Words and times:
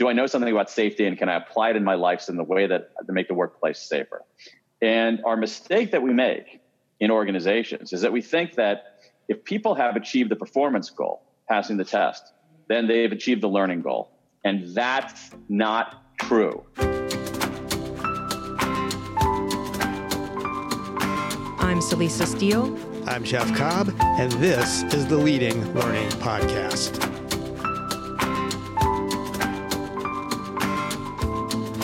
do 0.00 0.08
I 0.08 0.14
know 0.14 0.26
something 0.26 0.50
about 0.50 0.70
safety 0.70 1.04
and 1.04 1.18
can 1.18 1.28
I 1.28 1.34
apply 1.34 1.70
it 1.70 1.76
in 1.76 1.84
my 1.84 1.94
life 1.94 2.30
in 2.30 2.38
the 2.38 2.42
way 2.42 2.66
that 2.66 2.88
to 3.06 3.12
make 3.12 3.28
the 3.28 3.34
workplace 3.34 3.78
safer? 3.78 4.24
And 4.80 5.22
our 5.26 5.36
mistake 5.36 5.90
that 5.90 6.02
we 6.02 6.14
make 6.14 6.62
in 7.00 7.10
organizations 7.10 7.92
is 7.92 8.00
that 8.00 8.10
we 8.10 8.22
think 8.22 8.54
that 8.54 8.98
if 9.28 9.44
people 9.44 9.74
have 9.74 9.96
achieved 9.96 10.30
the 10.30 10.36
performance 10.36 10.88
goal, 10.88 11.22
passing 11.50 11.76
the 11.76 11.84
test, 11.84 12.32
then 12.66 12.88
they've 12.88 13.12
achieved 13.12 13.42
the 13.42 13.48
learning 13.48 13.82
goal. 13.82 14.10
And 14.42 14.74
that's 14.74 15.32
not 15.50 16.02
true. 16.18 16.64
I'm 21.58 21.80
Celisa 21.80 22.26
Steele. 22.26 22.74
I'm 23.06 23.22
Jeff 23.22 23.54
Cobb, 23.54 23.94
and 24.00 24.32
this 24.32 24.82
is 24.94 25.06
the 25.08 25.18
Leading 25.18 25.74
Learning 25.74 26.08
Podcast. 26.22 27.19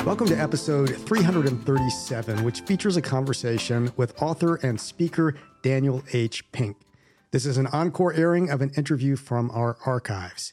Welcome 0.06 0.28
to 0.28 0.40
episode 0.40 0.96
337, 0.98 2.44
which 2.44 2.60
features 2.60 2.96
a 2.96 3.02
conversation 3.02 3.90
with 3.96 4.22
author 4.22 4.54
and 4.62 4.80
speaker 4.80 5.34
Daniel 5.62 6.00
H. 6.12 6.48
Pink. 6.52 6.76
This 7.32 7.44
is 7.44 7.56
an 7.56 7.66
encore 7.66 8.12
airing 8.12 8.48
of 8.48 8.62
an 8.62 8.70
interview 8.77 9.16
from 9.16 9.50
our 9.50 9.77
archives. 9.84 10.52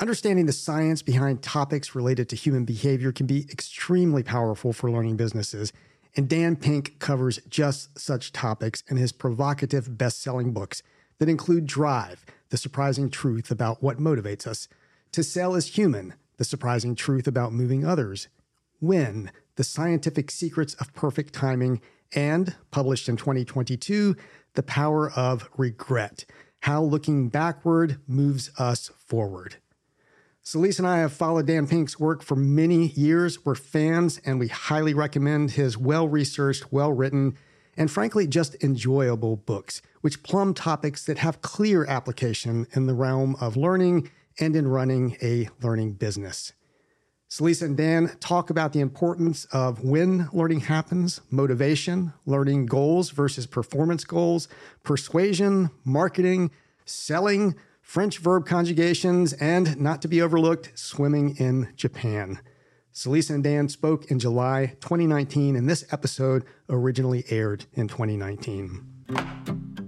Understanding 0.00 0.46
the 0.46 0.52
science 0.52 1.02
behind 1.02 1.40
topics 1.40 1.94
related 1.94 2.28
to 2.30 2.36
human 2.36 2.64
behavior 2.64 3.12
can 3.12 3.26
be 3.26 3.46
extremely 3.48 4.24
powerful 4.24 4.72
for 4.72 4.90
learning 4.90 5.18
businesses, 5.18 5.72
and 6.16 6.28
Dan 6.28 6.56
Pink 6.56 6.98
covers 6.98 7.38
just 7.48 7.96
such 7.96 8.32
topics 8.32 8.82
in 8.88 8.96
his 8.96 9.12
provocative 9.12 9.96
best 9.96 10.20
selling 10.20 10.52
books 10.52 10.82
that 11.20 11.28
include 11.28 11.66
Drive, 11.66 12.26
The 12.48 12.56
Surprising 12.56 13.08
Truth 13.08 13.52
About 13.52 13.84
What 13.84 13.98
Motivates 13.98 14.48
Us, 14.48 14.66
To 15.12 15.22
Sell 15.22 15.54
is 15.54 15.76
Human, 15.76 16.14
The 16.38 16.44
Surprising 16.44 16.96
Truth 16.96 17.28
About 17.28 17.52
Moving 17.52 17.84
Others, 17.84 18.26
When 18.84 19.32
The 19.56 19.64
Scientific 19.64 20.30
Secrets 20.30 20.74
of 20.74 20.92
Perfect 20.92 21.32
Timing, 21.32 21.80
and 22.14 22.54
published 22.70 23.08
in 23.08 23.16
2022, 23.16 24.14
The 24.52 24.62
Power 24.62 25.10
of 25.12 25.48
Regret 25.56 26.26
How 26.60 26.82
Looking 26.82 27.30
Backward 27.30 27.98
Moves 28.06 28.50
Us 28.58 28.90
Forward. 28.98 29.56
Celisa 30.44 30.80
and 30.80 30.86
I 30.86 30.98
have 30.98 31.14
followed 31.14 31.46
Dan 31.46 31.66
Pink's 31.66 31.98
work 31.98 32.22
for 32.22 32.36
many 32.36 32.88
years. 32.88 33.42
We're 33.42 33.54
fans, 33.54 34.20
and 34.22 34.38
we 34.38 34.48
highly 34.48 34.92
recommend 34.92 35.52
his 35.52 35.78
well 35.78 36.06
researched, 36.06 36.70
well 36.70 36.92
written, 36.92 37.38
and 37.78 37.90
frankly, 37.90 38.26
just 38.26 38.54
enjoyable 38.62 39.36
books, 39.36 39.80
which 40.02 40.22
plumb 40.22 40.52
topics 40.52 41.06
that 41.06 41.16
have 41.16 41.40
clear 41.40 41.86
application 41.86 42.66
in 42.72 42.84
the 42.84 42.92
realm 42.92 43.34
of 43.40 43.56
learning 43.56 44.10
and 44.38 44.54
in 44.54 44.68
running 44.68 45.16
a 45.22 45.48
learning 45.62 45.94
business. 45.94 46.52
Celisa 47.34 47.62
and 47.62 47.76
Dan 47.76 48.16
talk 48.20 48.48
about 48.48 48.72
the 48.72 48.78
importance 48.78 49.44
of 49.46 49.82
when 49.82 50.28
learning 50.32 50.60
happens, 50.60 51.20
motivation, 51.32 52.12
learning 52.26 52.66
goals 52.66 53.10
versus 53.10 53.44
performance 53.44 54.04
goals, 54.04 54.46
persuasion, 54.84 55.70
marketing, 55.84 56.52
selling, 56.84 57.56
French 57.82 58.18
verb 58.18 58.46
conjugations, 58.46 59.32
and 59.32 59.76
not 59.80 60.00
to 60.02 60.06
be 60.06 60.22
overlooked, 60.22 60.78
swimming 60.78 61.34
in 61.38 61.72
Japan. 61.74 62.38
Celisa 62.94 63.34
and 63.34 63.42
Dan 63.42 63.68
spoke 63.68 64.12
in 64.12 64.20
July 64.20 64.76
2019, 64.80 65.56
and 65.56 65.68
this 65.68 65.84
episode 65.90 66.44
originally 66.68 67.24
aired 67.30 67.64
in 67.72 67.88
2019. 67.88 69.83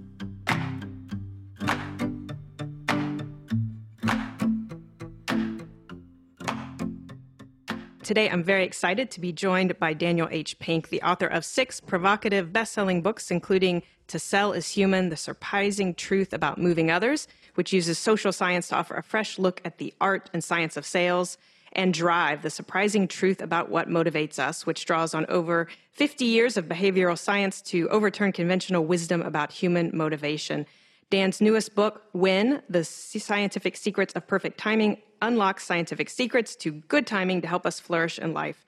Today, 8.07 8.29
I'm 8.29 8.41
very 8.41 8.63
excited 8.63 9.11
to 9.11 9.19
be 9.19 9.33
joined 9.33 9.77
by 9.79 9.91
Daniel 9.91 10.29
H. 10.31 10.57
Pink, 10.59 10.87
the 10.87 11.01
author 11.01 11.27
of 11.27 11.43
six 11.43 11.81
provocative 11.81 12.53
best 12.53 12.71
selling 12.71 13.01
books, 13.01 13.29
including 13.29 13.83
To 14.07 14.17
Sell 14.17 14.53
is 14.53 14.69
Human 14.69 15.09
The 15.09 15.17
Surprising 15.17 15.93
Truth 15.93 16.31
About 16.31 16.57
Moving 16.57 16.89
Others, 16.89 17.27
which 17.55 17.73
uses 17.73 17.99
social 17.99 18.31
science 18.31 18.69
to 18.69 18.77
offer 18.77 18.93
a 18.95 19.03
fresh 19.03 19.37
look 19.37 19.59
at 19.65 19.77
the 19.77 19.93
art 19.99 20.29
and 20.31 20.41
science 20.41 20.77
of 20.77 20.85
sales, 20.85 21.37
and 21.73 21.93
Drive 21.93 22.43
The 22.43 22.49
Surprising 22.49 23.09
Truth 23.09 23.41
About 23.41 23.69
What 23.69 23.89
Motivates 23.89 24.39
Us, 24.39 24.65
which 24.65 24.85
draws 24.85 25.13
on 25.13 25.25
over 25.25 25.67
50 25.91 26.23
years 26.23 26.55
of 26.55 26.69
behavioral 26.69 27.17
science 27.17 27.61
to 27.63 27.89
overturn 27.89 28.31
conventional 28.31 28.85
wisdom 28.85 29.21
about 29.21 29.51
human 29.51 29.91
motivation. 29.93 30.65
Dan's 31.09 31.41
newest 31.41 31.75
book, 31.75 32.03
When 32.13 32.61
The 32.69 32.85
Scientific 32.85 33.75
Secrets 33.75 34.13
of 34.13 34.25
Perfect 34.27 34.57
Timing, 34.57 35.01
unlocks 35.21 35.65
scientific 35.65 36.09
secrets 36.09 36.55
to 36.57 36.71
good 36.71 37.07
timing 37.07 37.41
to 37.41 37.47
help 37.47 37.65
us 37.65 37.79
flourish 37.79 38.19
in 38.19 38.33
life. 38.33 38.65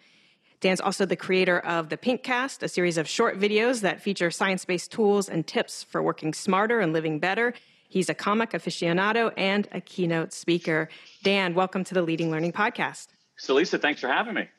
Dan's 0.62 0.82
also 0.82 1.06
the 1.06 1.16
creator 1.16 1.60
of 1.60 1.90
the 1.90 1.98
Pinkcast, 1.98 2.64
a 2.64 2.68
series 2.68 2.98
of 2.98 3.08
short 3.08 3.40
videos 3.40 3.82
that 3.82 4.02
feature 4.02 4.30
science 4.30 4.66
based 4.66 4.92
tools 4.92 5.30
and 5.30 5.48
tips 5.48 5.84
for 5.84 6.04
working 6.04 6.34
smarter 6.34 6.82
and 6.82 6.92
living 6.92 7.20
better. 7.20 7.54
He's 7.88 8.10
a 8.10 8.14
comic 8.14 8.52
aficionado 8.52 9.32
and 9.38 9.68
a 9.72 9.80
keynote 9.80 10.34
speaker. 10.34 10.90
Dan, 11.24 11.56
welcome 11.56 11.84
to 11.86 11.94
the 11.94 12.02
Leading 12.02 12.30
Learning 12.30 12.52
Podcast. 12.52 13.08
Celisa, 13.40 13.82
thanks 13.82 14.02
for 14.02 14.08
having 14.08 14.34
me. 14.34 14.50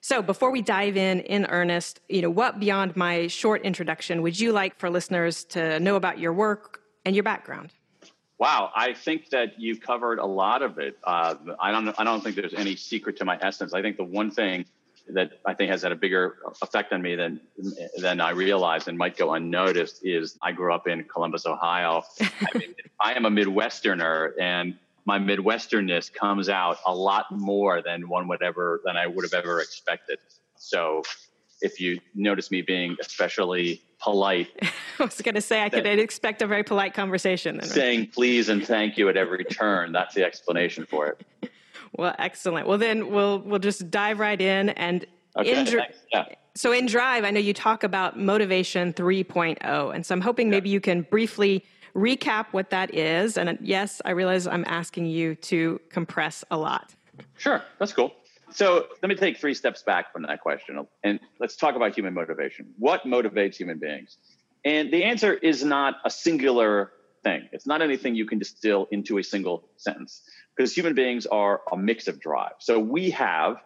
So, 0.00 0.22
before 0.22 0.50
we 0.50 0.60
dive 0.60 0.96
in 0.96 1.20
in 1.20 1.46
earnest, 1.46 2.00
you 2.08 2.20
know, 2.20 2.30
what 2.30 2.58
beyond 2.60 2.96
my 2.96 3.26
short 3.26 3.62
introduction 3.62 4.22
would 4.22 4.38
you 4.38 4.52
like 4.52 4.78
for 4.78 4.90
listeners 4.90 5.44
to 5.46 5.78
know 5.80 5.96
about 5.96 6.18
your 6.18 6.32
work 6.32 6.80
and 7.04 7.14
your 7.14 7.22
background? 7.22 7.70
Wow, 8.38 8.70
I 8.74 8.94
think 8.94 9.30
that 9.30 9.60
you've 9.60 9.80
covered 9.80 10.18
a 10.18 10.26
lot 10.26 10.62
of 10.62 10.78
it. 10.78 10.98
Uh, 11.04 11.36
I 11.60 11.70
don't. 11.70 11.94
I 11.98 12.04
don't 12.04 12.22
think 12.22 12.34
there's 12.34 12.54
any 12.54 12.74
secret 12.74 13.16
to 13.18 13.24
my 13.24 13.38
essence. 13.40 13.74
I 13.74 13.80
think 13.80 13.96
the 13.96 14.04
one 14.04 14.30
thing 14.30 14.64
that 15.08 15.38
I 15.44 15.54
think 15.54 15.70
has 15.70 15.82
had 15.82 15.92
a 15.92 15.96
bigger 15.96 16.38
effect 16.62 16.92
on 16.92 17.00
me 17.00 17.14
than 17.14 17.40
than 17.98 18.20
I 18.20 18.30
realized 18.30 18.88
and 18.88 18.98
might 18.98 19.16
go 19.16 19.34
unnoticed 19.34 20.04
is 20.04 20.36
I 20.42 20.52
grew 20.52 20.74
up 20.74 20.88
in 20.88 21.04
Columbus, 21.04 21.46
Ohio. 21.46 22.02
I, 22.20 22.58
mean, 22.58 22.74
I 23.00 23.12
am 23.12 23.24
a 23.24 23.30
Midwesterner, 23.30 24.32
and 24.40 24.76
my 25.04 25.18
Midwesternness 25.18 26.12
comes 26.12 26.48
out 26.48 26.78
a 26.86 26.94
lot 26.94 27.26
more 27.30 27.82
than 27.82 28.08
one 28.08 28.26
would 28.28 28.42
ever 28.42 28.80
than 28.84 28.96
I 28.96 29.06
would 29.06 29.24
have 29.24 29.34
ever 29.34 29.60
expected. 29.60 30.18
So 30.56 31.02
if 31.60 31.80
you 31.80 32.00
notice 32.14 32.50
me 32.50 32.62
being 32.62 32.96
especially 33.00 33.82
polite. 34.00 34.48
I 34.98 35.04
was 35.04 35.20
going 35.20 35.34
to 35.34 35.40
say 35.40 35.62
I 35.62 35.68
could 35.68 35.86
expect 35.86 36.42
a 36.42 36.46
very 36.46 36.62
polite 36.62 36.94
conversation. 36.94 37.56
Then, 37.56 37.68
right? 37.68 37.74
Saying 37.74 38.06
please 38.08 38.48
and 38.48 38.64
thank 38.64 38.96
you 38.96 39.08
at 39.08 39.16
every 39.16 39.44
turn. 39.44 39.92
That's 39.92 40.14
the 40.14 40.24
explanation 40.24 40.86
for 40.86 41.08
it. 41.08 41.50
Well, 41.96 42.14
excellent. 42.18 42.66
Well, 42.66 42.78
then 42.78 43.10
we'll 43.10 43.40
we'll 43.40 43.60
just 43.60 43.90
dive 43.90 44.18
right 44.18 44.40
in 44.40 44.70
and 44.70 45.06
okay, 45.36 45.58
in 45.58 45.64
dri- 45.64 45.86
yeah. 46.12 46.26
So 46.56 46.70
in 46.70 46.86
Drive, 46.86 47.24
I 47.24 47.32
know 47.32 47.40
you 47.40 47.52
talk 47.52 47.82
about 47.82 48.16
motivation 48.16 48.92
3.0, 48.92 49.92
and 49.92 50.06
so 50.06 50.14
I'm 50.14 50.20
hoping 50.20 50.50
maybe 50.50 50.70
you 50.70 50.80
can 50.80 51.02
briefly 51.02 51.64
recap 51.96 52.46
what 52.52 52.70
that 52.70 52.94
is. 52.94 53.36
And 53.36 53.48
uh, 53.48 53.54
yes, 53.60 54.00
I 54.04 54.10
realize 54.10 54.46
I'm 54.46 54.64
asking 54.68 55.06
you 55.06 55.34
to 55.36 55.80
compress 55.90 56.44
a 56.52 56.56
lot. 56.56 56.94
Sure, 57.38 57.60
that's 57.80 57.92
cool. 57.92 58.14
So 58.54 58.86
let 59.02 59.08
me 59.08 59.16
take 59.16 59.38
three 59.38 59.54
steps 59.54 59.82
back 59.82 60.12
from 60.12 60.22
that 60.22 60.40
question 60.40 60.86
and 61.02 61.18
let's 61.40 61.56
talk 61.56 61.74
about 61.74 61.92
human 61.96 62.14
motivation. 62.14 62.72
What 62.78 63.02
motivates 63.02 63.56
human 63.56 63.78
beings? 63.80 64.16
And 64.64 64.92
the 64.92 65.02
answer 65.02 65.34
is 65.34 65.64
not 65.64 65.96
a 66.04 66.10
singular 66.10 66.92
thing. 67.24 67.48
It's 67.50 67.66
not 67.66 67.82
anything 67.82 68.14
you 68.14 68.26
can 68.26 68.38
distill 68.38 68.86
into 68.92 69.18
a 69.18 69.24
single 69.24 69.64
sentence 69.76 70.22
because 70.56 70.72
human 70.72 70.94
beings 70.94 71.26
are 71.26 71.62
a 71.72 71.76
mix 71.76 72.06
of 72.06 72.20
drive. 72.20 72.52
So 72.60 72.78
we 72.78 73.10
have 73.10 73.56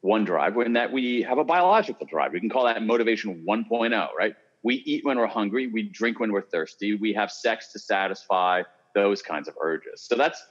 one 0.00 0.24
drive 0.24 0.56
in 0.56 0.72
that 0.72 0.90
we 0.90 1.22
have 1.22 1.38
a 1.38 1.44
biological 1.44 2.04
drive. 2.04 2.32
We 2.32 2.40
can 2.40 2.50
call 2.50 2.64
that 2.64 2.82
motivation 2.82 3.44
1.0, 3.48 4.08
right? 4.18 4.34
We 4.64 4.82
eat 4.84 5.04
when 5.04 5.16
we're 5.16 5.28
hungry, 5.28 5.68
we 5.68 5.84
drink 5.84 6.18
when 6.18 6.32
we're 6.32 6.42
thirsty, 6.42 6.96
we 6.96 7.12
have 7.12 7.30
sex 7.30 7.70
to 7.72 7.78
satisfy 7.78 8.62
those 8.96 9.22
kinds 9.22 9.46
of 9.46 9.54
urges. 9.60 10.00
So 10.00 10.16
that's 10.16 10.44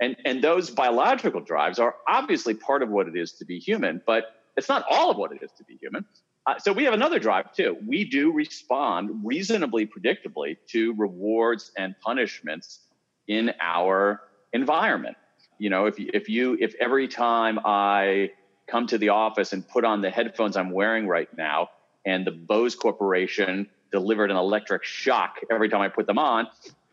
and 0.00 0.16
and 0.24 0.42
those 0.42 0.70
biological 0.70 1.40
drives 1.40 1.78
are 1.78 1.96
obviously 2.08 2.54
part 2.54 2.82
of 2.82 2.88
what 2.88 3.08
it 3.08 3.16
is 3.16 3.32
to 3.32 3.44
be 3.44 3.58
human, 3.58 4.00
but 4.06 4.24
it's 4.56 4.68
not 4.68 4.84
all 4.90 5.10
of 5.10 5.16
what 5.16 5.32
it 5.32 5.42
is 5.42 5.52
to 5.52 5.64
be 5.64 5.76
human. 5.76 6.04
Uh, 6.46 6.58
so 6.58 6.72
we 6.72 6.84
have 6.84 6.94
another 6.94 7.18
drive 7.18 7.52
too. 7.52 7.76
We 7.86 8.04
do 8.04 8.32
respond 8.32 9.20
reasonably 9.22 9.86
predictably 9.86 10.56
to 10.68 10.94
rewards 10.94 11.72
and 11.76 11.94
punishments 12.00 12.80
in 13.26 13.52
our 13.60 14.22
environment. 14.52 15.16
You 15.58 15.70
know, 15.70 15.86
if 15.86 15.96
if 15.98 16.28
you 16.28 16.56
if 16.60 16.74
every 16.80 17.08
time 17.08 17.58
I 17.64 18.30
come 18.66 18.86
to 18.86 18.98
the 18.98 19.10
office 19.10 19.52
and 19.52 19.66
put 19.66 19.84
on 19.84 20.00
the 20.00 20.10
headphones 20.10 20.56
I'm 20.56 20.70
wearing 20.70 21.06
right 21.06 21.28
now, 21.36 21.68
and 22.06 22.26
the 22.26 22.30
Bose 22.30 22.74
Corporation 22.74 23.68
delivered 23.90 24.30
an 24.30 24.36
electric 24.36 24.84
shock 24.84 25.36
every 25.50 25.68
time 25.68 25.80
I 25.80 25.88
put 25.88 26.06
them 26.06 26.18
on, 26.18 26.46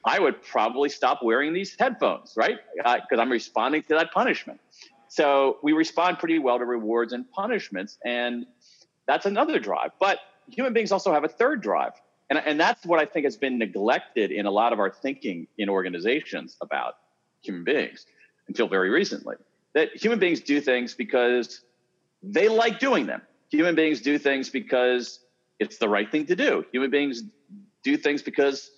I 0.06 0.20
would 0.20 0.42
probably 0.44 0.90
stop 0.90 1.24
wearing 1.24 1.54
these 1.54 1.76
headphones, 1.78 2.34
right? 2.38 2.60
Because 2.76 3.18
uh, 3.18 3.22
I'm 3.22 3.32
responding 3.32 3.82
to 3.84 3.96
that 3.96 4.12
punishment. 4.12 4.60
So 5.08 5.58
we 5.64 5.74
respond 5.74 6.20
pretty 6.20 6.40
well 6.40 6.60
to 6.60 6.66
rewards 6.66 7.14
and 7.14 7.30
punishments, 7.32 7.98
and 8.06 8.46
that's 9.08 9.26
another 9.26 9.60
drive. 9.60 9.92
But 10.00 10.20
human 10.50 10.74
beings 10.74 10.92
also 10.92 11.12
have 11.12 11.24
a 11.24 11.28
third 11.28 11.62
drive. 11.62 11.94
And, 12.30 12.40
and 12.40 12.60
that's 12.60 12.86
what 12.86 13.00
I 13.00 13.06
think 13.06 13.26
has 13.26 13.38
been 13.38 13.58
neglected 13.58 14.32
in 14.32 14.46
a 14.46 14.52
lot 14.52 14.74
of 14.74 14.80
our 14.80 14.90
thinking 14.90 15.48
in 15.58 15.70
organizations 15.70 16.58
about 16.62 16.96
human 17.42 17.64
beings 17.64 18.06
until 18.48 18.68
very 18.68 18.90
recently. 18.90 19.36
That 19.74 19.96
human 19.96 20.20
beings 20.20 20.42
do 20.42 20.60
things 20.62 20.94
because 20.94 21.62
they 22.24 22.48
like 22.48 22.80
doing 22.80 23.06
them. 23.06 23.22
Human 23.50 23.76
beings 23.76 24.02
do 24.02 24.18
things 24.18 24.50
because 24.50 25.20
it's 25.60 25.78
the 25.78 25.88
right 25.88 26.12
thing 26.12 26.26
to 26.28 26.36
do. 26.36 26.66
Human 26.72 26.90
beings 26.90 27.24
do 27.84 27.96
things 27.96 28.24
because 28.24 28.72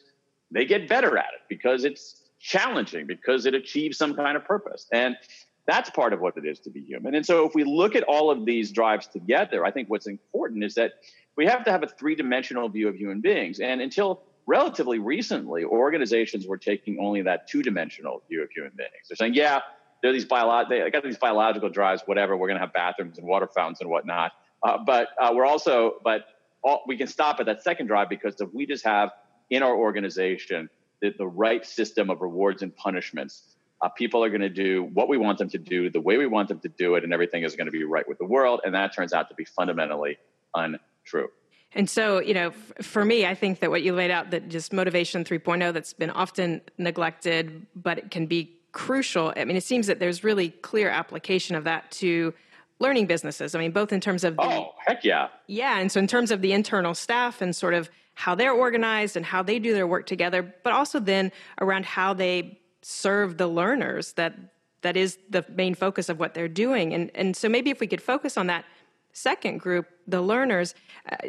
they 0.52 0.66
get 0.66 0.88
better 0.88 1.18
at 1.18 1.34
it, 1.34 1.42
because 1.50 1.84
it's 1.84 2.24
challenging, 2.40 3.08
because 3.08 3.46
it 3.46 3.54
achieves 3.54 3.98
some 3.98 4.16
kind 4.16 4.38
of 4.38 4.46
purpose. 4.46 4.88
And 4.92 5.18
that's 5.66 5.90
part 5.90 6.14
of 6.14 6.22
what 6.22 6.38
it 6.38 6.46
is 6.46 6.60
to 6.62 6.70
be 6.70 6.82
human. 6.82 7.16
And 7.16 7.26
so 7.26 7.46
if 7.46 7.54
we 7.54 7.64
look 7.64 7.96
at 7.96 8.04
all 8.04 8.32
of 8.32 8.46
these 8.46 8.72
drives 8.72 9.08
together, 9.08 9.66
I 9.66 9.72
think 9.72 9.90
what's 9.90 10.08
important 10.08 10.64
is 10.64 10.76
that 10.76 10.94
we 11.36 11.46
have 11.46 11.66
to 11.66 11.72
have 11.72 11.84
a 11.84 11.88
three 11.88 12.16
dimensional 12.16 12.70
view 12.70 12.88
of 12.88 12.96
human 12.96 13.20
beings. 13.20 13.60
And 13.60 13.82
until 13.82 14.24
relatively 14.46 14.98
recently, 14.98 15.66
organizations 15.66 16.48
were 16.48 16.58
taking 16.58 17.00
only 17.00 17.22
that 17.24 17.48
two 17.48 17.62
dimensional 17.62 18.24
view 18.30 18.42
of 18.42 18.50
human 18.50 18.72
beings. 18.78 18.92
They're 19.10 19.18
saying, 19.18 19.34
yeah, 19.34 19.60
there 20.02 20.12
are 20.12 20.14
these 20.14 20.26
bio- 20.26 20.66
they 20.70 20.90
got 20.90 21.04
these 21.04 21.18
biological 21.18 21.70
drives, 21.70 22.02
whatever. 22.06 22.38
We're 22.38 22.48
going 22.48 22.60
to 22.60 22.66
have 22.66 22.74
bathrooms 22.74 23.18
and 23.18 23.28
water 23.28 23.48
fountains 23.48 23.82
and 23.82 23.90
whatnot. 23.90 24.32
Uh, 24.64 24.78
but 24.86 25.10
uh, 25.20 25.32
we're 25.36 25.46
also, 25.46 25.96
but 26.04 26.26
all, 26.64 26.84
we 26.88 26.98
can 26.98 27.08
stop 27.08 27.40
at 27.40 27.46
that 27.48 27.62
second 27.62 27.88
drive 27.88 28.10
because 28.10 28.40
if 28.40 28.54
we 28.54 28.66
just 28.66 28.86
have 28.86 29.12
in 29.50 29.64
our 29.64 29.76
organization 29.76 30.70
the, 31.02 31.14
the 31.18 31.28
right 31.28 31.66
system 31.66 32.10
of 32.10 32.22
rewards 32.22 32.62
and 32.62 32.76
punishments, 32.76 33.56
uh, 33.82 33.90
people 33.90 34.24
are 34.24 34.30
going 34.30 34.42
to 34.42 34.50
do 34.50 34.84
what 34.94 35.08
we 35.08 35.18
want 35.18 35.38
them 35.38 35.50
to 35.50 35.58
do, 35.58 35.90
the 35.90 36.02
way 36.02 36.18
we 36.18 36.26
want 36.26 36.50
them 36.50 36.60
to 36.60 36.70
do 36.70 36.96
it, 36.96 37.04
and 37.04 37.14
everything 37.14 37.44
is 37.44 37.56
going 37.56 37.68
to 37.68 37.72
be 37.72 37.84
right 37.84 38.08
with 38.08 38.18
the 38.18 38.26
world. 38.26 38.62
And 38.66 38.74
that 38.74 38.96
turns 38.96 39.14
out 39.14 39.30
to 39.30 39.36
be 39.36 39.46
fundamentally 39.46 40.18
untrue. 40.56 41.30
And 41.74 41.90
so, 41.90 42.20
you 42.20 42.34
know, 42.34 42.48
f- 42.48 42.86
for 42.86 43.06
me, 43.06 43.26
I 43.26 43.36
think 43.36 43.60
that 43.60 43.70
what 43.70 43.84
you 43.84 43.94
laid 43.94 44.10
out, 44.10 44.32
that 44.32 44.50
just 44.50 44.74
motivation 44.74 45.24
3.0, 45.24 45.74
that's 45.74 45.94
been 45.94 46.10
often 46.10 46.62
neglected, 46.78 47.68
but 47.76 48.00
it 48.00 48.10
can 48.10 48.26
be 48.26 48.58
crucial. 48.72 49.34
I 49.36 49.46
mean, 49.46 49.58
it 49.58 49.64
seems 49.64 49.86
that 49.88 50.00
there's 50.00 50.24
really 50.24 50.50
clear 50.50 50.90
application 50.90 51.56
of 51.56 51.66
that 51.66 51.92
to 51.92 52.34
learning 52.80 53.06
businesses. 53.06 53.54
I 53.54 53.60
mean, 53.60 53.72
both 53.72 53.92
in 53.92 54.00
terms 54.00 54.24
of 54.24 54.38
the, 54.38 54.44
oh 54.44 54.74
heck 54.86 55.04
yeah, 55.04 55.30
yeah, 55.48 55.80
and 55.80 55.92
so 55.92 56.00
in 56.00 56.08
terms 56.08 56.30
of 56.30 56.42
the 56.42 56.54
internal 56.54 56.94
staff 56.94 57.42
and 57.42 57.56
sort 57.56 57.74
of 57.74 57.90
how 58.18 58.34
they're 58.34 58.52
organized 58.52 59.16
and 59.16 59.24
how 59.24 59.44
they 59.44 59.60
do 59.60 59.76
their 59.76 59.86
work 59.86 60.08
together, 60.08 60.42
but 60.64 60.74
also 60.74 61.00
then 61.00 61.32
around 61.62 61.86
how 61.86 62.16
they 62.16 62.60
serve 62.82 63.38
the 63.38 63.46
learners. 63.46 64.14
That 64.14 64.34
that 64.82 64.98
is 64.98 65.20
the 65.30 65.46
main 65.50 65.76
focus 65.76 66.10
of 66.10 66.20
what 66.20 66.34
they're 66.34 66.48
doing. 66.48 66.96
And 66.96 67.12
and 67.14 67.38
so 67.38 67.48
maybe 67.48 67.70
if 67.70 67.80
we 67.80 67.86
could 67.86 68.02
focus 68.02 68.36
on 68.36 68.48
that 68.48 68.66
second 69.14 69.60
group, 69.60 69.86
the 70.08 70.22
learners. 70.22 70.74
Uh, 71.10 71.28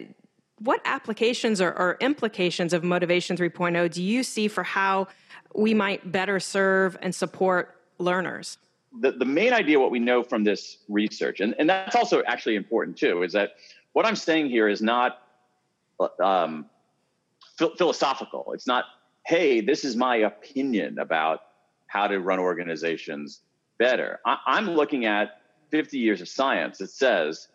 what 0.61 0.81
applications 0.87 1.61
or, 1.61 1.69
or 1.79 1.99
implications 2.00 2.73
of 2.73 2.82
Motivation 2.82 3.37
3.0 3.37 3.93
do 3.93 4.02
you 4.02 4.25
see 4.25 4.49
for 4.49 4.64
how 4.64 5.06
we 5.55 5.73
might 5.73 6.11
better 6.11 6.40
serve 6.40 6.99
and 7.00 7.14
support 7.14 7.76
learners? 7.99 8.58
The, 9.00 9.12
the 9.12 9.25
main 9.25 9.52
idea, 9.52 9.79
what 9.79 9.93
we 9.93 10.00
know 10.00 10.25
from 10.25 10.43
this 10.43 10.79
research, 10.88 11.38
and, 11.38 11.55
and 11.61 11.69
that's 11.69 11.94
also 11.94 12.25
actually 12.26 12.56
important 12.56 12.96
too, 12.96 13.23
is 13.23 13.32
that 13.35 13.52
what 13.93 14.05
I'm 14.05 14.17
saying 14.17 14.49
here 14.49 14.69
is 14.69 14.82
not 14.82 15.23
um, 16.19 16.67
philosophical. 17.58 18.52
It's 18.52 18.66
not, 18.66 18.84
hey, 19.26 19.60
this 19.60 19.84
is 19.84 19.96
my 19.96 20.16
opinion 20.16 20.99
about 20.99 21.40
how 21.87 22.06
to 22.06 22.20
run 22.20 22.38
organizations 22.38 23.40
better. 23.78 24.20
I, 24.25 24.38
I'm 24.46 24.70
looking 24.70 25.06
at 25.06 25.40
50 25.70 25.99
years 25.99 26.20
of 26.20 26.28
science 26.28 26.78
that 26.78 26.90
says 26.90 27.49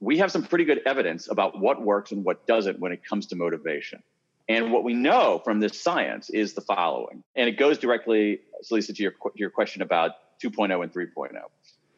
we 0.00 0.18
have 0.18 0.32
some 0.32 0.42
pretty 0.42 0.64
good 0.64 0.82
evidence 0.86 1.28
about 1.30 1.60
what 1.60 1.82
works 1.82 2.10
and 2.12 2.24
what 2.24 2.46
doesn't 2.46 2.78
when 2.80 2.92
it 2.92 3.04
comes 3.04 3.26
to 3.26 3.36
motivation. 3.36 4.02
And 4.48 4.72
what 4.72 4.82
we 4.82 4.94
know 4.94 5.40
from 5.44 5.60
this 5.60 5.80
science 5.80 6.28
is 6.30 6.54
the 6.54 6.60
following, 6.60 7.22
and 7.36 7.48
it 7.48 7.52
goes 7.52 7.78
directly, 7.78 8.40
Lisa, 8.70 8.92
to 8.92 9.02
your, 9.02 9.12
to 9.12 9.30
your 9.36 9.50
question 9.50 9.82
about 9.82 10.12
2.0 10.42 10.82
and 10.82 10.92
3.0. 10.92 11.30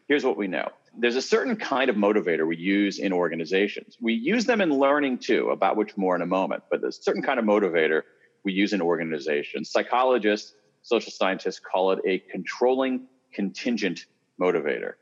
Here's 0.08 0.24
what 0.24 0.36
we 0.36 0.46
know 0.46 0.68
there's 0.98 1.16
a 1.16 1.22
certain 1.22 1.56
kind 1.56 1.90
of 1.90 1.96
motivator 1.96 2.46
we 2.46 2.56
use 2.56 2.98
in 2.98 3.12
organizations. 3.12 3.96
We 4.00 4.14
use 4.14 4.44
them 4.44 4.60
in 4.60 4.70
learning 4.70 5.18
too, 5.18 5.50
about 5.50 5.76
which 5.76 5.96
more 5.96 6.14
in 6.16 6.22
a 6.22 6.26
moment, 6.26 6.64
but 6.70 6.80
there's 6.80 6.98
a 6.98 7.02
certain 7.02 7.22
kind 7.22 7.38
of 7.38 7.44
motivator 7.44 8.02
we 8.44 8.52
use 8.52 8.72
in 8.72 8.80
organizations. 8.80 9.70
Psychologists, 9.70 10.54
social 10.82 11.10
scientists 11.10 11.60
call 11.60 11.92
it 11.92 12.00
a 12.06 12.18
controlling 12.30 13.06
contingent 13.32 14.06
motivator. 14.40 14.94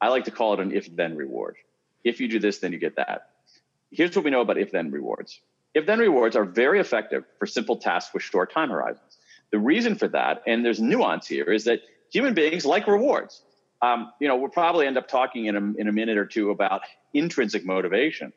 I 0.00 0.08
like 0.08 0.24
to 0.24 0.30
call 0.30 0.54
it 0.54 0.60
an 0.60 0.72
if 0.72 0.94
then 0.94 1.16
reward. 1.16 1.56
If 2.04 2.20
you 2.20 2.28
do 2.28 2.38
this, 2.38 2.58
then 2.58 2.72
you 2.72 2.78
get 2.78 2.96
that. 2.96 3.30
Here's 3.90 4.14
what 4.14 4.24
we 4.24 4.30
know 4.30 4.42
about 4.42 4.58
if 4.58 4.70
then 4.70 4.90
rewards 4.90 5.40
if 5.74 5.86
then 5.86 5.98
rewards 5.98 6.36
are 6.36 6.44
very 6.44 6.80
effective 6.80 7.24
for 7.38 7.46
simple 7.46 7.76
tasks 7.76 8.12
with 8.12 8.22
short 8.22 8.52
time 8.52 8.70
horizons. 8.70 9.18
The 9.50 9.58
reason 9.58 9.94
for 9.94 10.08
that, 10.08 10.42
and 10.46 10.64
there's 10.64 10.80
nuance 10.80 11.26
here, 11.26 11.52
is 11.52 11.64
that 11.64 11.80
human 12.10 12.34
beings 12.34 12.66
like 12.66 12.86
rewards. 12.86 13.42
Um, 13.80 14.12
you 14.20 14.28
know, 14.28 14.36
we'll 14.36 14.50
probably 14.50 14.86
end 14.86 14.98
up 14.98 15.08
talking 15.08 15.46
in 15.46 15.56
a, 15.56 15.80
in 15.80 15.88
a 15.88 15.92
minute 15.92 16.18
or 16.18 16.26
two 16.26 16.50
about 16.50 16.82
intrinsic 17.14 17.64
motivation. 17.64 18.32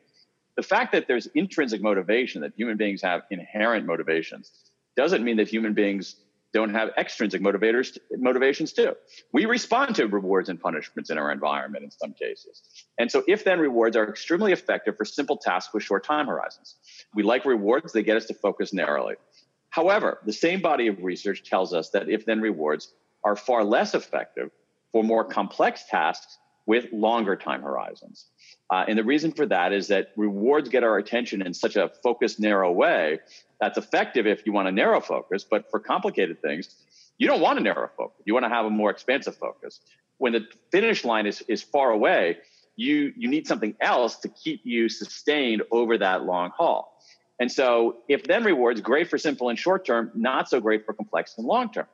The 0.56 0.62
fact 0.62 0.92
that 0.92 1.08
there's 1.08 1.26
intrinsic 1.34 1.82
motivation, 1.82 2.42
that 2.42 2.52
human 2.56 2.76
beings 2.76 3.02
have 3.02 3.22
inherent 3.30 3.86
motivations, 3.86 4.52
doesn't 4.96 5.24
mean 5.24 5.38
that 5.38 5.48
human 5.48 5.72
beings 5.72 6.16
don't 6.52 6.74
have 6.74 6.90
extrinsic 6.98 7.40
motivators 7.40 7.96
motivations 8.18 8.72
too. 8.72 8.94
We 9.32 9.46
respond 9.46 9.96
to 9.96 10.06
rewards 10.06 10.50
and 10.50 10.60
punishments 10.60 11.08
in 11.08 11.16
our 11.16 11.32
environment 11.32 11.84
in 11.84 11.90
some 11.90 12.12
cases. 12.12 12.62
And 12.98 13.10
so 13.10 13.24
if 13.26 13.44
then 13.44 13.58
rewards 13.58 13.96
are 13.96 14.08
extremely 14.08 14.52
effective 14.52 14.96
for 14.96 15.06
simple 15.06 15.38
tasks 15.38 15.72
with 15.72 15.82
short 15.82 16.04
time 16.04 16.26
horizons. 16.26 16.76
We 17.14 17.22
like 17.22 17.46
rewards, 17.46 17.92
they 17.92 18.02
get 18.02 18.18
us 18.18 18.26
to 18.26 18.34
focus 18.34 18.72
narrowly. 18.72 19.14
However, 19.70 20.18
the 20.26 20.32
same 20.34 20.60
body 20.60 20.88
of 20.88 21.02
research 21.02 21.42
tells 21.44 21.72
us 21.72 21.88
that 21.90 22.10
if 22.10 22.26
then 22.26 22.42
rewards 22.42 22.92
are 23.24 23.36
far 23.36 23.64
less 23.64 23.94
effective 23.94 24.50
for 24.92 25.02
more 25.02 25.24
complex 25.24 25.84
tasks 25.88 26.38
with 26.66 26.86
longer 26.92 27.34
time 27.34 27.62
horizons. 27.62 28.26
Uh, 28.70 28.84
and 28.86 28.98
the 28.98 29.04
reason 29.04 29.32
for 29.32 29.46
that 29.46 29.72
is 29.72 29.88
that 29.88 30.12
rewards 30.16 30.68
get 30.68 30.84
our 30.84 30.96
attention 30.98 31.42
in 31.42 31.52
such 31.52 31.76
a 31.76 31.90
focused, 32.02 32.38
narrow 32.38 32.70
way 32.70 33.18
that's 33.60 33.78
effective 33.78 34.26
if 34.26 34.44
you 34.46 34.52
want 34.52 34.68
a 34.68 34.72
narrow 34.72 35.00
focus, 35.00 35.44
but 35.48 35.70
for 35.70 35.78
complicated 35.78 36.40
things, 36.42 36.74
you 37.18 37.26
don't 37.28 37.40
want 37.40 37.58
a 37.58 37.62
narrow 37.62 37.88
focus. 37.96 38.20
You 38.24 38.34
want 38.34 38.44
to 38.44 38.48
have 38.48 38.66
a 38.66 38.70
more 38.70 38.90
expansive 38.90 39.36
focus. 39.36 39.80
When 40.18 40.32
the 40.32 40.46
finish 40.70 41.04
line 41.04 41.26
is, 41.26 41.42
is 41.48 41.62
far 41.62 41.90
away, 41.90 42.38
you, 42.76 43.12
you 43.16 43.28
need 43.28 43.46
something 43.46 43.76
else 43.80 44.16
to 44.16 44.28
keep 44.28 44.62
you 44.64 44.88
sustained 44.88 45.62
over 45.70 45.98
that 45.98 46.24
long 46.24 46.50
haul. 46.56 46.96
And 47.38 47.50
so, 47.50 47.98
if 48.08 48.24
then 48.24 48.44
rewards, 48.44 48.80
great 48.80 49.08
for 49.08 49.18
simple 49.18 49.48
and 49.48 49.58
short 49.58 49.84
term, 49.84 50.10
not 50.14 50.48
so 50.48 50.60
great 50.60 50.84
for 50.84 50.92
complex 50.92 51.34
and 51.38 51.46
long 51.46 51.72
term. 51.72 51.86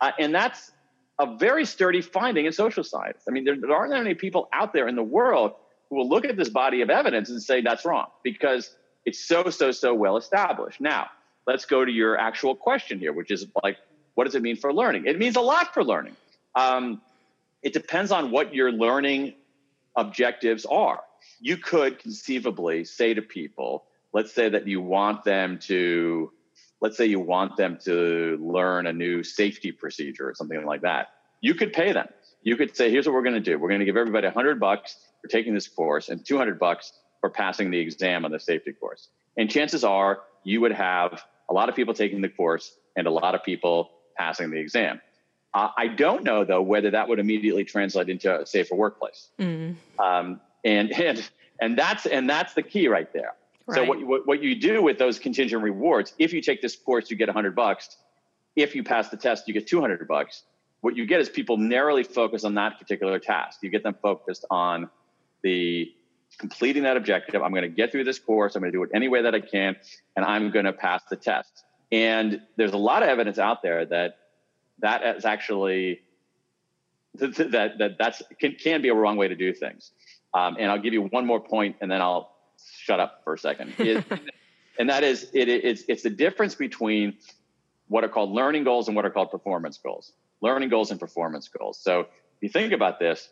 Uh, 0.00 0.12
and 0.18 0.34
that's 0.34 0.72
a 1.20 1.36
very 1.36 1.66
sturdy 1.66 2.00
finding 2.00 2.46
in 2.46 2.52
social 2.52 2.82
science. 2.82 3.22
I 3.28 3.30
mean, 3.30 3.44
there, 3.44 3.54
there 3.54 3.76
aren't 3.76 3.92
any 3.92 4.14
people 4.14 4.48
out 4.54 4.72
there 4.72 4.88
in 4.88 4.96
the 4.96 5.02
world 5.02 5.52
who 5.90 5.96
will 5.96 6.08
look 6.08 6.24
at 6.24 6.36
this 6.36 6.48
body 6.48 6.80
of 6.80 6.88
evidence 6.88 7.28
and 7.28 7.42
say 7.42 7.60
that's 7.60 7.84
wrong 7.84 8.06
because 8.22 8.74
it's 9.04 9.20
so, 9.20 9.50
so, 9.50 9.70
so 9.70 9.92
well 9.92 10.16
established. 10.16 10.80
Now, 10.80 11.10
let's 11.46 11.66
go 11.66 11.84
to 11.84 11.92
your 11.92 12.16
actual 12.16 12.56
question 12.56 12.98
here, 12.98 13.12
which 13.12 13.30
is 13.30 13.46
like, 13.62 13.76
what 14.14 14.24
does 14.24 14.34
it 14.34 14.40
mean 14.40 14.56
for 14.56 14.72
learning? 14.72 15.04
It 15.06 15.18
means 15.18 15.36
a 15.36 15.42
lot 15.42 15.74
for 15.74 15.84
learning. 15.84 16.16
Um, 16.54 17.02
it 17.62 17.74
depends 17.74 18.12
on 18.12 18.30
what 18.30 18.54
your 18.54 18.72
learning 18.72 19.34
objectives 19.96 20.64
are. 20.64 21.00
You 21.38 21.58
could 21.58 21.98
conceivably 21.98 22.84
say 22.84 23.12
to 23.12 23.20
people, 23.20 23.84
let's 24.14 24.32
say 24.32 24.48
that 24.48 24.66
you 24.66 24.80
want 24.80 25.24
them 25.24 25.58
to, 25.64 26.32
let's 26.80 26.96
say 26.96 27.06
you 27.06 27.20
want 27.20 27.56
them 27.56 27.78
to 27.84 28.38
learn 28.40 28.86
a 28.86 28.92
new 28.92 29.22
safety 29.22 29.72
procedure 29.72 30.28
or 30.28 30.34
something 30.34 30.64
like 30.64 30.82
that. 30.82 31.08
You 31.40 31.54
could 31.54 31.72
pay 31.72 31.92
them. 31.92 32.08
You 32.42 32.56
could 32.56 32.74
say, 32.74 32.90
here's 32.90 33.06
what 33.06 33.14
we're 33.14 33.22
going 33.22 33.34
to 33.34 33.40
do. 33.40 33.58
We're 33.58 33.68
going 33.68 33.80
to 33.80 33.86
give 33.86 33.96
everybody 33.96 34.26
100 34.26 34.58
bucks 34.58 34.96
for 35.20 35.28
taking 35.28 35.54
this 35.54 35.68
course 35.68 36.08
and 36.08 36.24
200 36.24 36.58
bucks 36.58 36.92
for 37.20 37.28
passing 37.28 37.70
the 37.70 37.78
exam 37.78 38.24
on 38.24 38.30
the 38.30 38.40
safety 38.40 38.72
course. 38.72 39.08
And 39.36 39.50
chances 39.50 39.84
are 39.84 40.20
you 40.42 40.60
would 40.62 40.72
have 40.72 41.22
a 41.48 41.52
lot 41.52 41.68
of 41.68 41.74
people 41.74 41.92
taking 41.92 42.22
the 42.22 42.28
course 42.28 42.74
and 42.96 43.06
a 43.06 43.10
lot 43.10 43.34
of 43.34 43.44
people 43.44 43.90
passing 44.16 44.50
the 44.50 44.58
exam. 44.58 45.00
Uh, 45.52 45.68
I 45.76 45.88
don't 45.88 46.22
know 46.22 46.44
though 46.44 46.62
whether 46.62 46.90
that 46.92 47.08
would 47.08 47.18
immediately 47.18 47.64
translate 47.64 48.08
into 48.08 48.40
a 48.40 48.46
safer 48.46 48.74
workplace. 48.74 49.28
Mm. 49.38 49.76
Um, 49.98 50.40
and 50.64 50.92
and 51.00 51.30
and 51.60 51.78
that's 51.78 52.06
and 52.06 52.28
that's 52.28 52.54
the 52.54 52.62
key 52.62 52.88
right 52.88 53.12
there. 53.12 53.34
Right. 53.70 53.76
So 53.76 53.84
what, 53.84 54.04
what 54.04 54.26
what 54.26 54.42
you 54.42 54.54
do 54.54 54.82
with 54.82 54.98
those 54.98 55.18
contingent 55.18 55.62
rewards, 55.62 56.14
if 56.18 56.32
you 56.32 56.40
take 56.40 56.60
this 56.60 56.76
course, 56.76 57.10
you 57.10 57.16
get 57.16 57.28
100 57.28 57.54
bucks. 57.54 57.96
If 58.56 58.74
you 58.74 58.82
pass 58.82 59.08
the 59.10 59.16
test, 59.16 59.46
you 59.46 59.54
get 59.54 59.66
200 59.68 60.08
bucks. 60.08 60.42
What 60.80 60.96
you 60.96 61.06
get 61.06 61.20
is 61.20 61.28
people 61.28 61.56
narrowly 61.56 62.02
focus 62.02 62.44
on 62.44 62.54
that 62.54 62.78
particular 62.78 63.18
task. 63.18 63.60
You 63.62 63.70
get 63.70 63.82
them 63.82 63.94
focused 64.02 64.44
on 64.50 64.90
the 65.42 65.92
completing 66.38 66.82
that 66.84 66.96
objective. 66.96 67.42
I'm 67.42 67.50
going 67.50 67.62
to 67.62 67.68
get 67.68 67.92
through 67.92 68.04
this 68.04 68.18
course. 68.18 68.56
I'm 68.56 68.62
going 68.62 68.72
to 68.72 68.76
do 68.76 68.82
it 68.82 68.90
any 68.94 69.08
way 69.08 69.22
that 69.22 69.34
I 69.34 69.40
can, 69.40 69.76
and 70.16 70.24
I'm 70.24 70.50
going 70.50 70.64
to 70.64 70.72
pass 70.72 71.02
the 71.08 71.16
test. 71.16 71.64
And 71.92 72.40
there's 72.56 72.72
a 72.72 72.78
lot 72.78 73.02
of 73.02 73.08
evidence 73.08 73.38
out 73.38 73.62
there 73.62 73.84
that 73.86 74.18
that 74.80 75.16
is 75.16 75.24
actually 75.24 76.00
that 77.14 77.78
that 77.78 77.98
that's 77.98 78.22
can, 78.40 78.52
can 78.54 78.82
be 78.82 78.88
a 78.88 78.94
wrong 78.94 79.16
way 79.16 79.28
to 79.28 79.36
do 79.36 79.52
things. 79.52 79.92
Um, 80.32 80.56
and 80.58 80.70
I'll 80.70 80.80
give 80.80 80.92
you 80.92 81.02
one 81.02 81.26
more 81.26 81.40
point, 81.40 81.76
and 81.80 81.90
then 81.90 82.00
I'll 82.00 82.32
shut 82.76 83.00
up 83.00 83.20
for 83.24 83.34
a 83.34 83.38
second. 83.38 83.74
It, 83.78 84.04
and 84.78 84.88
that 84.88 85.04
is 85.04 85.28
it, 85.34 85.48
it's 85.48 85.84
it's 85.88 86.02
the 86.02 86.10
difference 86.10 86.54
between 86.54 87.18
what 87.88 88.04
are 88.04 88.08
called 88.08 88.30
learning 88.30 88.64
goals 88.64 88.88
and 88.88 88.96
what 88.96 89.04
are 89.04 89.10
called 89.10 89.30
performance 89.30 89.78
goals. 89.78 90.12
Learning 90.40 90.68
goals 90.70 90.90
and 90.90 90.98
performance 90.98 91.48
goals. 91.48 91.78
So 91.78 92.00
if 92.00 92.06
you 92.40 92.48
think 92.48 92.72
about 92.72 92.98
this, 92.98 93.28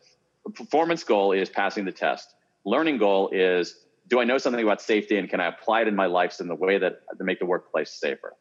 performance 0.55 1.05
goal 1.05 1.33
is 1.33 1.49
passing 1.49 1.85
the 1.85 1.93
test. 1.93 2.35
Learning 2.65 2.99
goal 2.99 3.31
is 3.31 3.77
do 4.09 4.21
I 4.21 4.25
know 4.25 4.39
something 4.39 4.63
about 4.63 4.81
safety 4.83 5.17
and 5.17 5.29
can 5.29 5.41
I 5.41 5.47
apply 5.47 5.83
it 5.83 5.89
in 5.89 5.95
my 5.95 6.07
life 6.07 6.41
in 6.41 6.49
the 6.49 6.55
way 6.55 6.79
that 6.79 7.01
to 7.17 7.25
make 7.25 7.39
the 7.39 7.47
workplace 7.47 7.91
safer? 7.91 8.35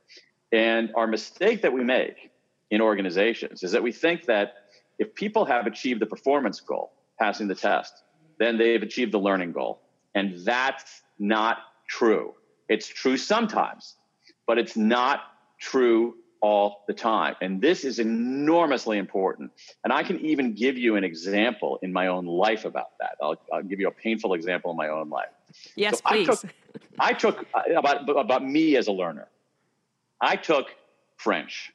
And 0.51 0.91
our 0.95 1.07
mistake 1.07 1.61
that 1.61 1.73
we 1.73 1.83
make 1.83 2.31
in 2.71 2.81
organizations 2.81 3.63
is 3.63 3.71
that 3.73 3.83
we 3.83 3.91
think 3.91 4.25
that 4.25 4.53
if 4.97 5.13
people 5.13 5.45
have 5.45 5.67
achieved 5.67 6.01
the 6.01 6.05
performance 6.05 6.59
goal, 6.59 6.93
passing 7.19 7.47
the 7.47 7.55
test, 7.55 7.93
then 8.39 8.57
they've 8.57 8.81
achieved 8.81 9.11
the 9.11 9.19
learning 9.19 9.51
goal. 9.51 9.81
And 10.15 10.39
that's 10.45 11.01
not 11.19 11.59
true. 11.87 12.33
It's 12.69 12.87
true 12.87 13.17
sometimes, 13.17 13.95
but 14.45 14.57
it's 14.57 14.75
not 14.75 15.21
true 15.59 16.15
all 16.41 16.83
the 16.87 16.93
time. 16.93 17.35
And 17.41 17.61
this 17.61 17.83
is 17.83 17.99
enormously 17.99 18.97
important. 18.97 19.51
And 19.83 19.91
I 19.91 20.03
can 20.03 20.19
even 20.19 20.53
give 20.53 20.77
you 20.77 20.95
an 20.95 21.03
example 21.03 21.79
in 21.81 21.91
my 21.91 22.07
own 22.07 22.25
life 22.25 22.65
about 22.65 22.97
that. 22.99 23.17
I'll, 23.21 23.35
I'll 23.51 23.63
give 23.63 23.79
you 23.79 23.87
a 23.87 23.91
painful 23.91 24.33
example 24.33 24.71
in 24.71 24.77
my 24.77 24.89
own 24.89 25.09
life. 25.09 25.29
Yes, 25.75 25.97
so 25.97 26.01
please. 26.05 26.29
I 26.29 26.33
took, 26.33 26.45
I 26.99 27.13
took 27.13 27.45
uh, 27.53 27.61
about, 27.75 28.09
about 28.09 28.45
me 28.45 28.75
as 28.75 28.87
a 28.87 28.91
learner. 28.91 29.27
I 30.21 30.35
took 30.35 30.67
French 31.15 31.71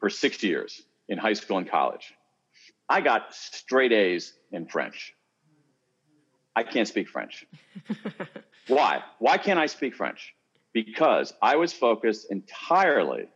for 0.00 0.10
six 0.10 0.42
years 0.42 0.82
in 1.08 1.18
high 1.18 1.32
school 1.32 1.58
and 1.58 1.68
college. 1.68 2.14
I 2.88 3.00
got 3.00 3.34
straight 3.34 3.92
A's 3.92 4.32
in 4.52 4.66
French. 4.66 5.14
I 6.58 6.64
can't 6.64 6.88
speak 6.88 7.08
French. 7.08 7.46
Why? 8.66 9.04
Why 9.20 9.38
can't 9.38 9.60
I 9.60 9.66
speak 9.66 9.94
French? 9.94 10.34
Because 10.72 11.32
I 11.40 11.54
was 11.54 11.72
focused 11.72 12.32
entirely 12.32 13.28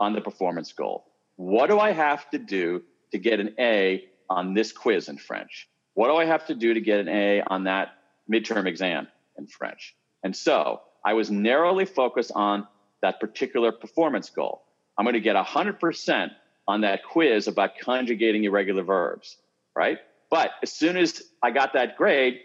on 0.00 0.12
the 0.12 0.20
performance 0.20 0.72
goal. 0.72 1.04
What 1.36 1.68
do 1.70 1.78
I 1.78 1.92
have 1.92 2.28
to 2.30 2.38
do 2.38 2.82
to 3.12 3.18
get 3.18 3.38
an 3.38 3.54
A 3.60 4.06
on 4.28 4.54
this 4.54 4.72
quiz 4.72 5.08
in 5.08 5.18
French? 5.18 5.68
What 5.94 6.08
do 6.08 6.16
I 6.16 6.24
have 6.24 6.46
to 6.46 6.54
do 6.56 6.74
to 6.74 6.80
get 6.80 6.98
an 6.98 7.08
A 7.08 7.42
on 7.46 7.62
that 7.62 7.90
midterm 8.28 8.66
exam 8.66 9.06
in 9.38 9.46
French? 9.46 9.94
And 10.24 10.34
so 10.34 10.80
I 11.06 11.12
was 11.12 11.30
narrowly 11.30 11.84
focused 11.84 12.32
on 12.34 12.66
that 13.02 13.20
particular 13.20 13.70
performance 13.70 14.30
goal. 14.30 14.64
I'm 14.98 15.04
going 15.04 15.14
to 15.14 15.20
get 15.20 15.36
100% 15.36 16.30
on 16.66 16.80
that 16.80 17.04
quiz 17.04 17.46
about 17.46 17.78
conjugating 17.78 18.42
irregular 18.42 18.82
verbs, 18.82 19.36
right? 19.76 19.98
But 20.28 20.50
as 20.64 20.72
soon 20.72 20.96
as 20.96 21.22
I 21.44 21.52
got 21.52 21.74
that 21.74 21.96
grade, 21.96 22.40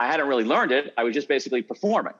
I 0.00 0.06
hadn't 0.06 0.26
really 0.26 0.44
learned 0.44 0.72
it. 0.72 0.94
I 0.98 1.04
was 1.04 1.14
just 1.14 1.28
basically 1.28 1.62
performing. 1.62 2.14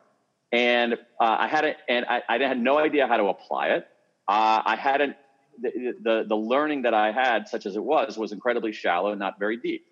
And 0.52 0.94
uh, 0.94 0.96
I 1.44 1.48
hadn't, 1.48 1.76
and 1.88 2.04
I, 2.06 2.22
I 2.28 2.38
had 2.38 2.60
no 2.60 2.78
idea 2.78 3.08
how 3.08 3.16
to 3.16 3.24
apply 3.24 3.68
it. 3.68 3.88
Uh, 4.28 4.62
I 4.64 4.76
hadn't, 4.76 5.16
the, 5.60 5.94
the, 6.00 6.24
the 6.28 6.36
learning 6.36 6.82
that 6.82 6.94
I 6.94 7.10
had, 7.10 7.48
such 7.48 7.66
as 7.66 7.74
it 7.76 7.82
was, 7.82 8.18
was 8.18 8.32
incredibly 8.32 8.72
shallow 8.72 9.10
and 9.10 9.18
not 9.18 9.38
very 9.38 9.56
deep. 9.56 9.86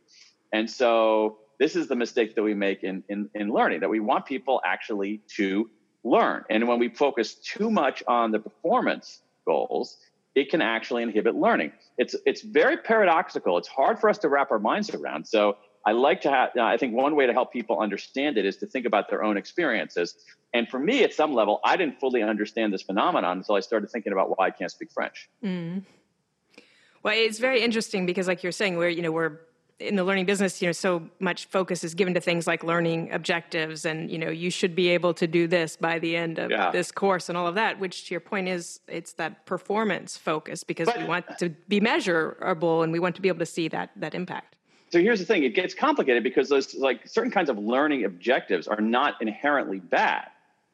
And 0.53 0.71
so 0.71 1.39
this 1.59 1.77
is 1.77 1.89
the 1.89 1.97
mistake 1.97 2.35
that 2.37 2.43
we 2.43 2.55
make 2.55 2.85
in, 2.85 3.03
in, 3.09 3.31
in 3.35 3.49
learning, 3.49 3.81
that 3.81 3.91
we 3.91 4.01
want 4.01 4.27
people 4.27 4.61
actually 4.65 5.21
to 5.37 5.71
learn. 6.05 6.45
And 6.51 6.69
when 6.69 6.79
we 6.79 6.89
focus 6.89 7.35
too 7.35 7.71
much 7.71 8.03
on 8.07 8.31
the 8.31 8.39
performance 8.39 9.23
goals, 9.45 9.97
it 10.35 10.51
can 10.51 10.63
actually 10.63 11.03
inhibit 11.03 11.35
learning. 11.35 11.73
It's 11.97 12.15
it's 12.25 12.43
very 12.43 12.77
paradoxical. 12.77 13.59
It's 13.59 13.67
hard 13.67 13.99
for 13.99 14.09
us 14.09 14.19
to 14.19 14.29
wrap 14.29 14.53
our 14.53 14.61
minds 14.61 14.95
around. 14.95 15.27
So 15.27 15.57
I 15.89 15.93
like 15.93 16.21
to 16.21 16.31
have. 16.31 16.51
I 16.61 16.77
think 16.77 16.95
one 16.95 17.17
way 17.17 17.27
to 17.27 17.33
help 17.33 17.51
people 17.51 17.81
understand 17.81 18.37
it 18.37 18.45
is 18.45 18.59
to 18.59 18.67
think 18.67 18.85
about 18.85 19.09
their 19.09 19.25
own 19.25 19.39
experiences. 19.39 20.17
And 20.53 20.69
for 20.69 20.79
me, 20.79 21.03
at 21.03 21.15
some 21.15 21.33
level, 21.33 21.61
I 21.65 21.79
didn't 21.79 21.99
fully 21.99 22.23
understand 22.23 22.75
this 22.75 22.83
phenomenon 22.83 23.39
until 23.39 23.55
I 23.55 23.61
started 23.61 23.91
thinking 23.91 24.13
about 24.13 24.37
why 24.37 24.49
I 24.49 24.51
can't 24.51 24.71
speak 24.71 24.91
French. 24.93 25.31
Mm. 25.43 25.85
Well, 27.03 27.15
it's 27.17 27.39
very 27.39 27.63
interesting 27.63 28.05
because, 28.05 28.29
like 28.29 28.43
you're 28.43 28.53
saying, 28.53 28.77
we're 28.77 28.91
you 28.91 29.01
know 29.01 29.13
we're 29.13 29.39
in 29.81 29.97
the 29.97 30.05
learning 30.05 30.27
business, 30.27 30.61
you 30.61 30.69
know, 30.69 30.73
so 30.73 31.09
much 31.21 31.47
focus 31.47 31.85
is 31.85 31.95
given 31.95 32.13
to 32.13 32.21
things 32.21 32.47
like 32.47 32.65
learning 32.65 33.11
objectives 33.13 33.87
and, 33.87 34.11
you 34.11 34.19
know, 34.19 34.29
you 34.29 34.51
should 34.51 34.75
be 34.75 34.89
able 34.89 35.15
to 35.15 35.27
do 35.27 35.47
this 35.47 35.77
by 35.77 36.01
the 36.01 36.17
end 36.17 36.39
of 36.41 36.51
yeah. 36.51 36.73
this 36.73 36.91
course 36.91 37.29
and 37.29 37.39
all 37.39 37.47
of 37.47 37.55
that, 37.55 37.79
which 37.79 38.09
to 38.09 38.15
your 38.15 38.21
point 38.21 38.49
is 38.49 38.81
it's 38.89 39.13
that 39.13 39.47
performance 39.47 40.17
focus 40.17 40.65
because 40.65 40.87
but, 40.87 40.99
we 40.99 41.05
want 41.05 41.25
to 41.39 41.51
be 41.69 41.79
measurable 41.79 42.83
and 42.83 42.93
we 42.93 42.99
want 42.99 43.15
to 43.15 43.23
be 43.23 43.29
able 43.29 43.39
to 43.39 43.47
see 43.47 43.69
that 43.69 43.91
that 43.95 44.15
impact. 44.15 44.58
So 44.91 45.01
here's 45.01 45.19
the 45.19 45.27
thing, 45.27 45.43
it 45.43 45.55
gets 45.55 45.75
complicated 45.75 46.23
because 46.23 46.49
those 46.49 46.75
like 46.75 47.07
certain 47.07 47.31
kinds 47.31 47.51
of 47.51 47.59
learning 47.59 48.05
objectives 48.05 48.67
are 48.69 48.81
not 48.81 49.21
inherently 49.21 49.81
bad. 49.81 50.29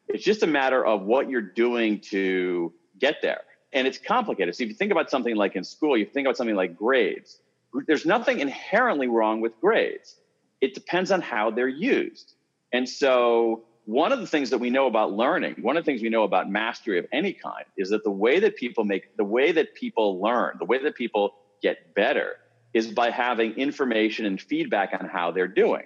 It's 0.08 0.24
just 0.24 0.42
a 0.42 0.46
matter 0.46 0.84
of 0.84 1.02
what 1.02 1.28
you're 1.28 1.40
doing 1.40 2.00
to 2.10 2.72
get 2.98 3.16
there. 3.22 3.40
And 3.72 3.88
it's 3.88 3.98
complicated. 3.98 4.54
So 4.54 4.62
if 4.62 4.68
you 4.68 4.74
think 4.76 4.92
about 4.92 5.10
something 5.10 5.34
like 5.34 5.56
in 5.56 5.64
school, 5.64 5.96
you 5.96 6.06
think 6.06 6.26
about 6.26 6.36
something 6.36 6.54
like 6.54 6.76
grades 6.76 7.40
there's 7.86 8.06
nothing 8.06 8.40
inherently 8.40 9.08
wrong 9.08 9.40
with 9.40 9.58
grades. 9.60 10.16
It 10.60 10.74
depends 10.74 11.10
on 11.10 11.20
how 11.20 11.50
they're 11.50 11.68
used. 11.68 12.34
And 12.72 12.88
so, 12.88 13.64
one 13.86 14.12
of 14.12 14.20
the 14.20 14.26
things 14.26 14.48
that 14.50 14.58
we 14.58 14.70
know 14.70 14.86
about 14.86 15.12
learning, 15.12 15.56
one 15.60 15.76
of 15.76 15.84
the 15.84 15.90
things 15.90 16.00
we 16.00 16.08
know 16.08 16.22
about 16.22 16.50
mastery 16.50 16.98
of 16.98 17.06
any 17.12 17.34
kind, 17.34 17.66
is 17.76 17.90
that 17.90 18.02
the 18.02 18.10
way 18.10 18.40
that 18.40 18.56
people 18.56 18.84
make, 18.84 19.14
the 19.16 19.24
way 19.24 19.52
that 19.52 19.74
people 19.74 20.20
learn, 20.22 20.56
the 20.58 20.64
way 20.64 20.82
that 20.82 20.94
people 20.94 21.34
get 21.60 21.94
better 21.94 22.36
is 22.74 22.88
by 22.88 23.10
having 23.10 23.52
information 23.52 24.26
and 24.26 24.40
feedback 24.40 24.90
on 24.98 25.08
how 25.08 25.30
they're 25.30 25.48
doing. 25.48 25.84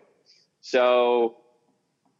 So, 0.61 1.37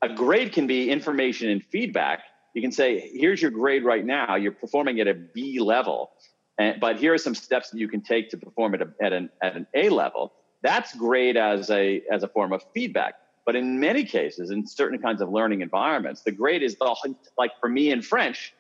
a 0.01 0.09
grade 0.09 0.53
can 0.53 0.67
be 0.67 0.91
information 0.91 1.49
and 1.49 1.65
feedback. 1.65 2.21
You 2.55 2.63
can 2.63 2.71
say, 2.71 3.11
here's 3.13 3.43
your 3.43 3.51
grade 3.51 3.85
right 3.85 4.05
now. 4.05 4.37
You're 4.37 4.53
performing 4.53 5.01
at 5.01 5.09
a 5.09 5.15
B 5.15 5.59
level. 5.59 6.13
And, 6.57 6.79
but 6.81 6.99
here 6.99 7.15
are 7.15 7.19
some 7.19 7.35
steps 7.35 7.71
that 7.71 7.79
you 7.79 7.89
can 7.89 8.01
take 8.01 8.31
to 8.31 8.37
perform 8.37 8.75
at, 8.75 8.83
a, 8.83 8.89
at, 9.01 9.13
an, 9.13 9.31
at 9.43 9.57
an 9.57 9.67
A 9.75 9.89
level. 9.89 10.33
That's 10.63 10.95
great 10.95 11.37
as 11.37 11.71
a, 11.71 12.03
as 12.11 12.23
a 12.23 12.29
form 12.29 12.53
of 12.53 12.63
feedback. 12.75 13.15
But 13.45 13.57
in 13.57 13.81
many 13.81 14.05
cases, 14.05 14.51
in 14.51 14.67
certain 14.67 14.99
kinds 14.99 15.23
of 15.23 15.31
learning 15.31 15.63
environments, 15.63 16.23
the 16.23 16.33
grade 16.33 16.63
is 16.63 16.77
the, 16.77 17.15
like 17.37 17.53
for 17.61 17.69
me 17.69 17.91
in 17.91 18.03
French, 18.03 18.55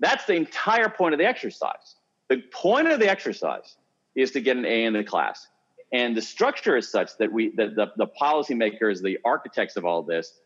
that's 0.00 0.26
the 0.26 0.34
entire 0.34 0.88
point 0.88 1.14
of 1.14 1.18
the 1.18 1.26
exercise. 1.26 1.96
The 2.28 2.42
point 2.52 2.88
of 2.88 3.00
the 3.00 3.08
exercise 3.08 3.77
is 4.18 4.32
to 4.32 4.40
get 4.40 4.56
an 4.56 4.66
A 4.66 4.84
in 4.84 4.92
the 4.92 5.04
class. 5.04 5.46
And 5.92 6.16
the 6.16 6.22
structure 6.22 6.76
is 6.76 6.90
such 6.90 7.16
that 7.18 7.32
we, 7.32 7.50
that 7.56 7.74
the, 7.76 7.92
the 7.96 8.06
policymakers, 8.20 9.00
the 9.00 9.18
architects 9.24 9.76
of 9.76 9.84
all 9.84 10.02
this, 10.02 10.40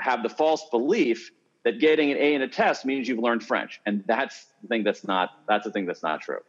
have 0.00 0.22
the 0.22 0.28
false 0.28 0.64
belief 0.70 1.30
that 1.64 1.78
getting 1.78 2.10
an 2.10 2.16
A 2.16 2.34
in 2.34 2.42
a 2.42 2.48
test 2.48 2.86
means 2.86 3.06
you've 3.06 3.18
learned 3.18 3.44
French, 3.44 3.80
and 3.84 4.02
that's 4.06 4.46
the 4.62 4.68
thing 4.68 4.82
that's 4.82 5.04
not 5.06 5.30
that's 5.46 5.64
the 5.64 5.70
thing 5.70 5.84
that's 5.84 6.02
not 6.02 6.22
true. 6.22 6.40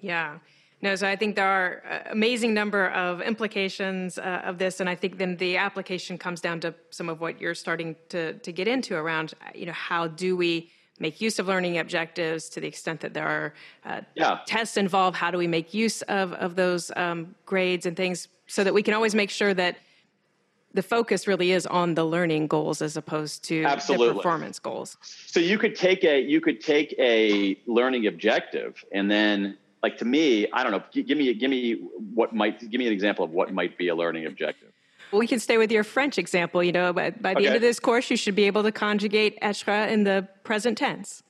Yeah. 0.00 0.38
No, 0.80 0.94
so 0.94 1.08
I 1.08 1.16
think 1.16 1.34
there 1.34 1.46
are 1.46 2.04
amazing 2.10 2.54
number 2.54 2.88
of 2.90 3.20
implications 3.20 4.16
uh, 4.16 4.42
of 4.44 4.58
this, 4.58 4.78
and 4.80 4.88
I 4.88 4.94
think 4.94 5.18
then 5.18 5.36
the 5.36 5.56
application 5.56 6.18
comes 6.18 6.40
down 6.40 6.60
to 6.60 6.74
some 6.90 7.08
of 7.08 7.20
what 7.20 7.40
you're 7.40 7.54
starting 7.54 7.96
to 8.10 8.34
to 8.34 8.52
get 8.52 8.66
into 8.66 8.96
around, 8.96 9.34
you 9.54 9.66
know, 9.66 9.72
how 9.72 10.08
do 10.08 10.36
we 10.36 10.70
make 10.98 11.20
use 11.20 11.38
of 11.38 11.46
learning 11.46 11.78
objectives 11.78 12.48
to 12.50 12.60
the 12.60 12.66
extent 12.66 13.00
that 13.00 13.14
there 13.14 13.26
are 13.26 13.54
uh, 13.84 14.00
yeah. 14.14 14.40
tests 14.46 14.76
involved? 14.76 15.16
How 15.16 15.30
do 15.30 15.38
we 15.38 15.46
make 15.46 15.74
use 15.74 16.02
of 16.02 16.32
of 16.34 16.56
those 16.56 16.90
um, 16.96 17.34
grades 17.46 17.86
and 17.86 17.96
things 17.96 18.28
so 18.46 18.64
that 18.64 18.74
we 18.74 18.82
can 18.82 18.94
always 18.94 19.14
make 19.14 19.30
sure 19.30 19.54
that 19.54 19.76
the 20.74 20.82
focus 20.82 21.26
really 21.26 21.52
is 21.52 21.66
on 21.66 21.94
the 21.94 22.04
learning 22.04 22.46
goals 22.46 22.82
as 22.82 22.96
opposed 22.96 23.42
to 23.44 23.64
Absolutely. 23.64 24.08
the 24.08 24.14
performance 24.14 24.58
goals. 24.58 24.96
So 25.02 25.40
you 25.40 25.58
could 25.58 25.74
take 25.74 26.04
a 26.04 26.20
you 26.20 26.40
could 26.40 26.60
take 26.60 26.94
a 26.98 27.58
learning 27.66 28.06
objective 28.06 28.84
and 28.92 29.10
then 29.10 29.56
like 29.82 29.96
to 29.98 30.04
me, 30.04 30.46
I 30.52 30.62
don't 30.62 30.72
know, 30.72 30.82
give 30.92 31.16
me 31.18 31.32
give 31.34 31.50
me 31.50 31.74
what 32.14 32.34
might 32.34 32.58
give 32.70 32.78
me 32.78 32.86
an 32.86 32.92
example 32.92 33.24
of 33.24 33.30
what 33.30 33.52
might 33.52 33.78
be 33.78 33.88
a 33.88 33.94
learning 33.94 34.26
objective. 34.26 34.67
We 35.12 35.26
can 35.26 35.38
stay 35.38 35.58
with 35.58 35.72
your 35.72 35.84
French 35.84 36.18
example. 36.18 36.62
You 36.62 36.72
know, 36.72 36.92
by, 36.92 37.10
by 37.10 37.34
the 37.34 37.40
okay. 37.40 37.46
end 37.46 37.56
of 37.56 37.62
this 37.62 37.80
course, 37.80 38.10
you 38.10 38.16
should 38.16 38.34
be 38.34 38.44
able 38.44 38.62
to 38.62 38.72
conjugate 38.72 39.38
être 39.42 39.88
in 39.88 40.04
the 40.04 40.28
present 40.44 40.78
tense. 40.78 41.22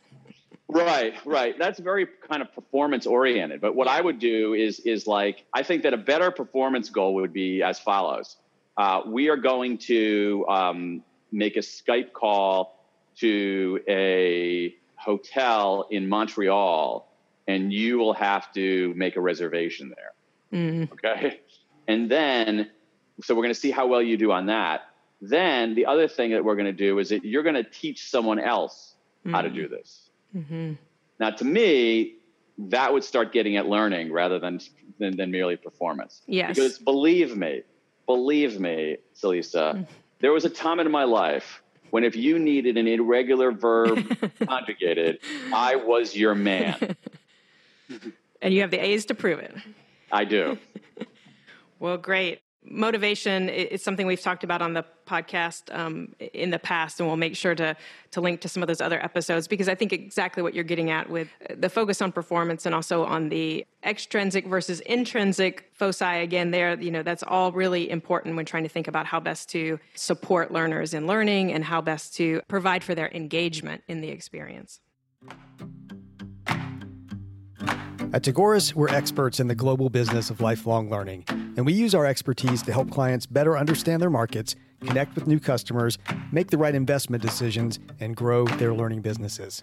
Right, 0.71 1.15
right. 1.25 1.59
That's 1.59 1.79
very 1.79 2.07
kind 2.29 2.43
of 2.43 2.53
performance 2.53 3.07
oriented. 3.07 3.61
But 3.61 3.75
what 3.75 3.89
I 3.89 4.01
would 4.01 4.19
do 4.19 4.53
is 4.53 4.81
is 4.81 5.07
like 5.07 5.45
I 5.55 5.63
think 5.63 5.83
that 5.85 5.95
a 5.95 5.97
better 5.97 6.31
performance 6.31 6.91
goal 6.91 7.15
would 7.15 7.33
be 7.33 7.63
as 7.63 7.79
follows. 7.79 8.37
Uh, 8.77 9.03
we 9.07 9.29
are 9.29 9.37
going 9.37 9.79
to 9.79 10.45
um, 10.49 11.03
make 11.33 11.57
a 11.57 11.61
Skype 11.61 12.13
call 12.13 12.85
to 13.17 13.81
a 13.89 14.75
hotel 14.97 15.89
in 15.91 16.09
Montreal, 16.09 17.11
and 17.49 17.73
you 17.73 17.99
will 17.99 18.13
have 18.13 18.53
to 18.53 18.93
make 18.95 19.17
a 19.17 19.21
reservation 19.21 19.93
there. 19.97 20.13
Mm. 20.61 20.93
Okay, 20.93 21.41
and 21.89 22.11
then 22.11 22.71
so 23.23 23.35
we're 23.35 23.43
going 23.43 23.55
to 23.55 23.61
see 23.61 23.71
how 23.71 23.87
well 23.87 24.03
you 24.03 24.17
do 24.17 24.33
on 24.33 24.47
that. 24.47 24.83
Then 25.21 25.75
the 25.75 25.87
other 25.87 26.07
thing 26.09 26.31
that 26.31 26.45
we're 26.45 26.55
going 26.55 26.67
to 26.67 26.73
do 26.73 26.99
is 26.99 27.09
that 27.09 27.25
you're 27.25 27.43
going 27.43 27.57
to 27.57 27.65
teach 27.65 28.09
someone 28.09 28.39
else 28.39 28.95
mm. 29.27 29.33
how 29.33 29.43
to 29.43 29.51
do 29.51 29.69
this 29.69 30.09
Mm-hmm. 30.37 30.73
Now, 31.21 31.31
to 31.31 31.45
me, 31.45 32.15
that 32.59 32.93
would 32.93 33.05
start 33.05 33.33
getting 33.33 33.57
at 33.57 33.67
learning 33.67 34.13
rather 34.13 34.39
than, 34.39 34.61
than, 34.99 35.17
than 35.17 35.31
merely 35.31 35.57
performance. 35.57 36.23
Yes. 36.27 36.55
Because 36.55 36.79
believe 36.79 37.37
me, 37.37 37.63
believe 38.07 38.61
me, 38.61 38.99
Celisa, 39.15 39.75
mm. 39.75 39.87
there 40.21 40.33
was 40.33 40.45
a 40.45 40.51
time 40.51 40.81
in 40.81 40.91
my 40.91 41.05
life 41.05 41.63
when 41.91 42.05
if 42.05 42.15
you 42.15 42.39
needed 42.39 42.77
an 42.77 42.87
irregular 42.87 43.51
verb 43.51 44.07
conjugated, 44.47 45.21
I 45.55 45.77
was 45.77 46.15
your 46.15 46.35
man. 46.35 46.97
and 48.43 48.53
you 48.53 48.61
have 48.61 48.71
the 48.71 48.85
A's 48.85 49.07
to 49.07 49.15
prove 49.15 49.39
it. 49.39 49.55
I 50.13 50.25
do. 50.25 50.59
well, 51.79 51.97
great 51.97 52.41
motivation 52.65 53.49
is 53.49 53.83
something 53.83 54.07
we've 54.07 54.21
talked 54.21 54.45
about 54.45 54.63
on 54.63 54.75
the 54.75 54.85
podcast 55.07 55.75
um, 55.77 56.15
in 56.35 56.51
the 56.51 56.59
past, 56.59 57.01
and 57.01 57.09
we'll 57.09 57.17
make 57.17 57.35
sure 57.35 57.55
to 57.55 57.77
to 58.11 58.21
link 58.21 58.41
to 58.41 58.49
some 58.49 58.63
of 58.63 58.67
those 58.67 58.81
other 58.81 59.03
episodes 59.03 59.49
because 59.49 59.69
I 59.69 59.75
think 59.75 59.93
exactly 59.93 60.43
what 60.43 60.55
you're 60.55 60.65
getting 60.65 60.91
at 60.91 61.09
with 61.09 61.29
the 61.55 61.69
focus 61.69 62.01
on 62.01 62.13
performance 62.13 62.67
and 62.67 62.75
also 62.75 63.05
on 63.05 63.29
the 63.29 63.67
extrinsic 63.85 64.47
versus 64.47 64.81
intrinsic 64.81 65.71
foci. 65.73 66.05
Again, 66.05 66.51
there, 66.51 66.79
you 66.81 66.91
know, 66.91 67.03
that's 67.03 67.23
all 67.23 67.53
really 67.53 67.91
important 67.91 68.37
when 68.37 68.45
trying 68.45 68.63
to 68.65 68.69
think 68.69 68.89
about 68.89 69.07
how 69.07 69.21
best 69.21 69.49
to 69.51 69.79
support 69.95 70.53
learners 70.53 70.95
in 70.95 71.07
learning 71.07 71.53
and 71.53 71.65
how 71.65 71.81
best 71.81 72.15
to 72.17 72.41
provide 72.49 72.83
for 72.83 72.95
their 72.95 73.11
engagement 73.13 73.83
in 73.89 74.01
the 74.01 74.09
experience. 74.09 74.81
At 78.11 78.23
Tagoras, 78.23 78.73
we're 78.73 78.89
experts 78.89 79.39
in 79.39 79.49
the 79.49 79.55
global 79.55 79.91
business 79.91 80.31
of 80.31 80.41
lifelong 80.41 80.89
learning, 80.89 81.25
and 81.29 81.67
we 81.67 81.75
use 81.75 81.95
our 81.95 82.07
expertise 82.07 82.63
to 82.63 82.73
help 82.73 82.91
clients 82.91 83.27
better 83.27 83.59
understand 83.59 84.01
their 84.01 84.09
markets, 84.09 84.57
connect 84.81 85.15
with 85.15 85.27
new 85.27 85.39
customers, 85.39 85.99
make 86.33 86.49
the 86.49 86.57
right 86.57 86.75
investment 86.75 87.23
decisions, 87.23 87.79
and 88.01 88.17
grow 88.17 88.47
their 88.47 88.73
learning 88.73 89.03
businesses. 89.03 89.61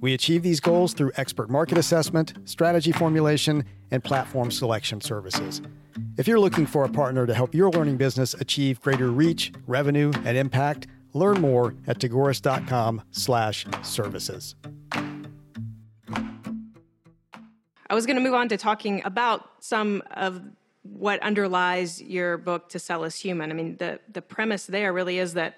We 0.00 0.14
achieve 0.14 0.42
these 0.42 0.60
goals 0.60 0.94
through 0.94 1.12
expert 1.16 1.50
market 1.50 1.76
assessment, 1.76 2.32
strategy 2.46 2.90
formulation, 2.90 3.66
and 3.90 4.02
platform 4.02 4.50
selection 4.50 5.02
services. 5.02 5.60
If 6.16 6.26
you're 6.26 6.40
looking 6.40 6.64
for 6.64 6.84
a 6.84 6.88
partner 6.88 7.26
to 7.26 7.34
help 7.34 7.54
your 7.54 7.70
learning 7.70 7.98
business 7.98 8.32
achieve 8.32 8.80
greater 8.80 9.10
reach, 9.10 9.52
revenue, 9.66 10.10
and 10.24 10.38
impact, 10.38 10.86
learn 11.12 11.42
more 11.42 11.74
at 11.86 11.98
tagoras.com/services. 11.98 14.54
I 17.94 17.96
was 17.96 18.06
going 18.06 18.16
to 18.16 18.22
move 18.22 18.34
on 18.34 18.48
to 18.48 18.56
talking 18.56 19.02
about 19.04 19.48
some 19.60 20.02
of 20.10 20.42
what 20.82 21.22
underlies 21.22 22.02
your 22.02 22.36
book 22.36 22.68
to 22.70 22.80
sell 22.80 23.04
is 23.04 23.14
human. 23.14 23.52
I 23.52 23.54
mean, 23.54 23.76
the 23.76 24.00
the 24.12 24.20
premise 24.20 24.66
there 24.66 24.92
really 24.92 25.20
is 25.20 25.34
that 25.34 25.54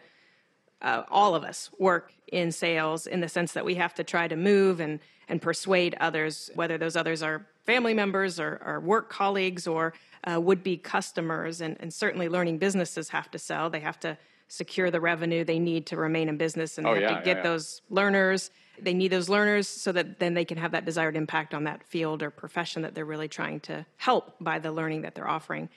uh, 0.82 1.04
all 1.10 1.34
of 1.34 1.44
us 1.44 1.70
work 1.78 2.12
in 2.26 2.52
sales 2.52 3.06
in 3.06 3.22
the 3.22 3.28
sense 3.30 3.54
that 3.54 3.64
we 3.64 3.76
have 3.76 3.94
to 3.94 4.04
try 4.04 4.28
to 4.28 4.36
move 4.36 4.80
and 4.80 5.00
and 5.30 5.40
persuade 5.40 5.96
others, 5.98 6.50
whether 6.54 6.76
those 6.76 6.94
others 6.94 7.22
are 7.22 7.46
family 7.64 7.94
members 7.94 8.38
or, 8.38 8.60
or 8.66 8.80
work 8.80 9.08
colleagues 9.08 9.66
or 9.66 9.94
uh, 10.30 10.38
would 10.38 10.62
be 10.62 10.76
customers. 10.76 11.62
And, 11.62 11.78
and 11.80 11.90
certainly, 11.90 12.28
learning 12.28 12.58
businesses 12.58 13.08
have 13.08 13.30
to 13.30 13.38
sell. 13.38 13.70
They 13.70 13.80
have 13.80 13.98
to 14.00 14.18
secure 14.48 14.90
the 14.90 15.00
revenue 15.00 15.44
they 15.44 15.58
need 15.58 15.86
to 15.86 15.96
remain 15.96 16.28
in 16.28 16.36
business, 16.36 16.78
and 16.78 16.86
they 16.86 16.90
oh, 16.90 16.94
have 16.94 17.02
yeah, 17.02 17.08
to 17.08 17.14
get 17.16 17.26
yeah, 17.26 17.36
yeah. 17.36 17.42
those 17.42 17.82
learners 17.90 18.50
they 18.80 18.94
need 18.94 19.08
those 19.08 19.28
learners 19.28 19.68
so 19.68 19.92
that 19.92 20.18
then 20.18 20.34
they 20.34 20.44
can 20.44 20.58
have 20.58 20.72
that 20.72 20.84
desired 20.84 21.16
impact 21.16 21.54
on 21.54 21.64
that 21.64 21.82
field 21.84 22.22
or 22.22 22.30
profession 22.30 22.82
that 22.82 22.94
they're 22.94 23.04
really 23.04 23.28
trying 23.28 23.60
to 23.60 23.86
help 23.96 24.34
by 24.40 24.58
the 24.58 24.72
learning 24.72 25.02
that 25.02 25.14
they're 25.14 25.28
offering. 25.28 25.68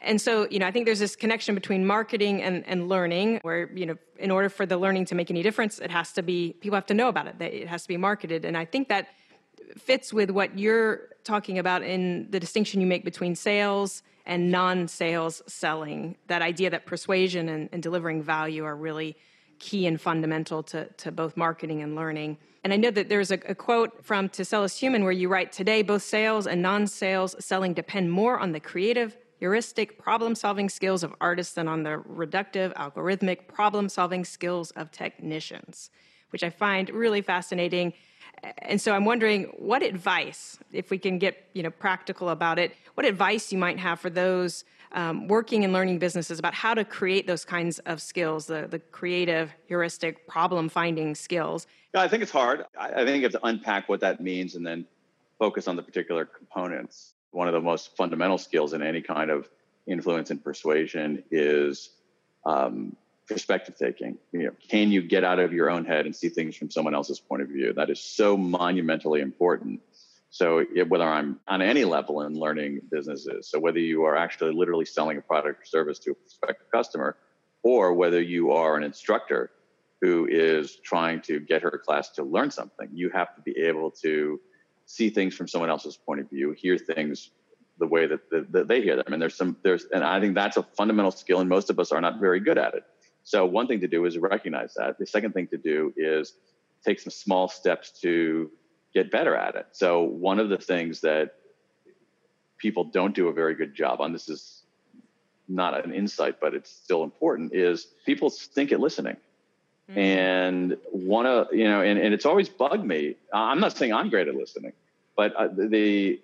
And 0.00 0.20
so, 0.20 0.48
you 0.50 0.58
know, 0.58 0.66
I 0.66 0.72
think 0.72 0.86
there's 0.86 0.98
this 0.98 1.14
connection 1.14 1.54
between 1.54 1.86
marketing 1.86 2.42
and, 2.42 2.66
and 2.66 2.88
learning 2.88 3.38
where, 3.42 3.70
you 3.72 3.86
know, 3.86 3.96
in 4.18 4.32
order 4.32 4.48
for 4.48 4.66
the 4.66 4.76
learning 4.76 5.04
to 5.06 5.14
make 5.14 5.30
any 5.30 5.42
difference, 5.42 5.78
it 5.78 5.92
has 5.92 6.12
to 6.12 6.22
be, 6.22 6.54
people 6.60 6.74
have 6.74 6.86
to 6.86 6.94
know 6.94 7.08
about 7.08 7.28
it, 7.28 7.38
that 7.38 7.54
it 7.54 7.68
has 7.68 7.82
to 7.82 7.88
be 7.88 7.96
marketed. 7.96 8.44
And 8.44 8.56
I 8.56 8.64
think 8.64 8.88
that 8.88 9.08
fits 9.76 10.12
with 10.12 10.30
what 10.30 10.58
you're 10.58 11.08
talking 11.24 11.58
about 11.58 11.82
in 11.82 12.28
the 12.30 12.40
distinction 12.40 12.80
you 12.80 12.86
make 12.86 13.04
between 13.04 13.34
sales 13.34 14.02
and 14.26 14.50
non 14.50 14.88
sales 14.88 15.42
selling. 15.46 16.16
That 16.28 16.42
idea 16.42 16.70
that 16.70 16.86
persuasion 16.86 17.48
and, 17.48 17.68
and 17.72 17.82
delivering 17.82 18.22
value 18.22 18.64
are 18.64 18.76
really 18.76 19.16
key 19.58 19.86
and 19.86 20.00
fundamental 20.00 20.62
to, 20.64 20.86
to 20.86 21.12
both 21.12 21.36
marketing 21.36 21.82
and 21.82 21.94
learning. 21.94 22.38
And 22.64 22.72
I 22.72 22.76
know 22.76 22.90
that 22.90 23.08
there's 23.08 23.30
a, 23.30 23.38
a 23.48 23.54
quote 23.54 24.04
from 24.04 24.28
To 24.30 24.44
Sell 24.44 24.64
is 24.64 24.76
Human 24.76 25.02
where 25.02 25.12
you 25.12 25.28
write 25.28 25.52
Today, 25.52 25.82
both 25.82 26.02
sales 26.02 26.46
and 26.46 26.62
non 26.62 26.86
sales 26.86 27.34
selling 27.38 27.74
depend 27.74 28.12
more 28.12 28.38
on 28.38 28.52
the 28.52 28.60
creative, 28.60 29.16
heuristic 29.38 29.98
problem 29.98 30.34
solving 30.34 30.68
skills 30.68 31.02
of 31.02 31.14
artists 31.20 31.54
than 31.54 31.66
on 31.66 31.82
the 31.82 32.02
reductive, 32.08 32.72
algorithmic 32.74 33.48
problem 33.48 33.88
solving 33.88 34.24
skills 34.24 34.70
of 34.72 34.92
technicians, 34.92 35.90
which 36.30 36.44
I 36.44 36.50
find 36.50 36.90
really 36.90 37.22
fascinating. 37.22 37.92
And 38.58 38.80
so 38.80 38.92
I'm 38.92 39.04
wondering 39.04 39.44
what 39.56 39.82
advice, 39.82 40.58
if 40.72 40.90
we 40.90 40.98
can 40.98 41.18
get 41.18 41.46
you 41.52 41.62
know 41.62 41.70
practical 41.70 42.30
about 42.30 42.58
it, 42.58 42.74
what 42.94 43.06
advice 43.06 43.52
you 43.52 43.58
might 43.58 43.78
have 43.78 44.00
for 44.00 44.10
those 44.10 44.64
um, 44.92 45.28
working 45.28 45.64
and 45.64 45.72
learning 45.72 45.98
businesses 45.98 46.38
about 46.38 46.54
how 46.54 46.74
to 46.74 46.84
create 46.84 47.26
those 47.26 47.44
kinds 47.44 47.78
of 47.80 48.00
skills, 48.00 48.46
the, 48.46 48.66
the 48.68 48.78
creative, 48.78 49.52
heuristic, 49.66 50.26
problem 50.26 50.68
finding 50.68 51.14
skills? 51.14 51.66
Yeah, 51.94 52.02
I 52.02 52.08
think 52.08 52.22
it's 52.22 52.32
hard. 52.32 52.64
I, 52.78 52.88
I 52.88 53.04
think 53.04 53.16
you 53.16 53.22
have 53.22 53.32
to 53.32 53.46
unpack 53.46 53.88
what 53.88 54.00
that 54.00 54.20
means 54.20 54.54
and 54.54 54.66
then 54.66 54.86
focus 55.38 55.68
on 55.68 55.76
the 55.76 55.82
particular 55.82 56.24
components. 56.24 57.14
One 57.30 57.48
of 57.48 57.54
the 57.54 57.60
most 57.60 57.96
fundamental 57.96 58.38
skills 58.38 58.74
in 58.74 58.82
any 58.82 59.00
kind 59.00 59.30
of 59.30 59.48
influence 59.86 60.30
and 60.30 60.42
persuasion 60.42 61.24
is 61.30 61.90
um, 62.44 62.96
perspective 63.28 63.76
taking. 63.78 64.18
You 64.32 64.44
know, 64.44 64.50
can 64.68 64.90
you 64.90 65.02
get 65.02 65.24
out 65.24 65.38
of 65.38 65.52
your 65.52 65.70
own 65.70 65.84
head 65.84 66.06
and 66.06 66.14
see 66.14 66.28
things 66.28 66.56
from 66.56 66.70
someone 66.70 66.94
else's 66.94 67.20
point 67.20 67.42
of 67.42 67.48
view? 67.48 67.72
That 67.72 67.90
is 67.90 68.00
so 68.00 68.36
monumentally 68.36 69.20
important 69.20 69.80
so 70.32 70.64
it, 70.74 70.88
whether 70.88 71.04
I'm 71.04 71.38
on 71.46 71.60
any 71.60 71.84
level 71.84 72.22
in 72.22 72.32
learning 72.32 72.80
businesses, 72.90 73.48
so 73.48 73.60
whether 73.60 73.78
you 73.78 74.04
are 74.04 74.16
actually 74.16 74.54
literally 74.54 74.86
selling 74.86 75.18
a 75.18 75.20
product 75.20 75.60
or 75.60 75.64
service 75.66 75.98
to 76.00 76.12
a 76.12 76.14
prospective 76.14 76.70
customer, 76.72 77.18
or 77.62 77.92
whether 77.92 78.18
you 78.18 78.50
are 78.50 78.78
an 78.78 78.82
instructor 78.82 79.50
who 80.00 80.26
is 80.30 80.76
trying 80.76 81.20
to 81.20 81.38
get 81.38 81.60
her 81.60 81.78
class 81.84 82.08
to 82.12 82.22
learn 82.22 82.50
something, 82.50 82.88
you 82.94 83.10
have 83.10 83.34
to 83.34 83.42
be 83.42 83.58
able 83.58 83.90
to 83.90 84.40
see 84.86 85.10
things 85.10 85.34
from 85.34 85.46
someone 85.46 85.68
else's 85.68 85.98
point 85.98 86.20
of 86.20 86.30
view, 86.30 86.52
hear 86.52 86.78
things 86.78 87.30
the 87.78 87.86
way 87.86 88.06
that, 88.06 88.30
that, 88.30 88.50
that 88.52 88.68
they 88.68 88.80
hear 88.80 88.96
them. 88.96 89.12
And 89.12 89.20
there's 89.20 89.34
some 89.34 89.58
there's 89.62 89.84
and 89.92 90.02
I 90.02 90.18
think 90.18 90.34
that's 90.34 90.56
a 90.56 90.62
fundamental 90.62 91.10
skill, 91.10 91.40
and 91.40 91.48
most 91.48 91.68
of 91.68 91.78
us 91.78 91.92
are 91.92 92.00
not 92.00 92.20
very 92.20 92.40
good 92.40 92.56
at 92.56 92.72
it. 92.72 92.84
So 93.24 93.46
one 93.46 93.66
thing 93.66 93.80
to 93.80 93.88
do 93.88 94.04
is 94.04 94.18
recognize 94.18 94.74
that. 94.74 94.98
The 94.98 95.06
second 95.06 95.32
thing 95.32 95.46
to 95.48 95.56
do 95.56 95.92
is 95.96 96.34
take 96.84 97.00
some 97.00 97.10
small 97.10 97.48
steps 97.48 97.90
to 98.00 98.50
get 98.94 99.10
better 99.10 99.36
at 99.36 99.54
it. 99.54 99.66
So 99.72 100.02
one 100.02 100.38
of 100.38 100.48
the 100.48 100.58
things 100.58 101.00
that 101.00 101.34
people 102.58 102.84
don't 102.84 103.14
do 103.14 103.28
a 103.28 103.32
very 103.32 103.54
good 103.54 103.74
job 103.74 104.00
on 104.00 104.12
this 104.12 104.28
is 104.28 104.62
not 105.48 105.84
an 105.84 105.92
insight, 105.92 106.40
but 106.40 106.54
it's 106.54 106.70
still 106.70 107.02
important 107.02 107.54
is 107.54 107.86
people 108.06 108.30
stink 108.30 108.72
at 108.72 108.80
listening. 108.80 109.16
Mm-hmm. 109.90 109.98
And 109.98 110.76
one 110.90 111.26
of, 111.26 111.48
you 111.52 111.64
know, 111.64 111.82
and, 111.82 111.98
and 111.98 112.14
it's 112.14 112.26
always 112.26 112.48
bugged 112.48 112.84
me. 112.84 113.16
I'm 113.32 113.60
not 113.60 113.76
saying 113.76 113.92
I'm 113.92 114.10
great 114.10 114.28
at 114.28 114.34
listening, 114.34 114.72
but 115.16 115.34
uh, 115.34 115.48
the, 115.48 115.66
the 115.68 116.20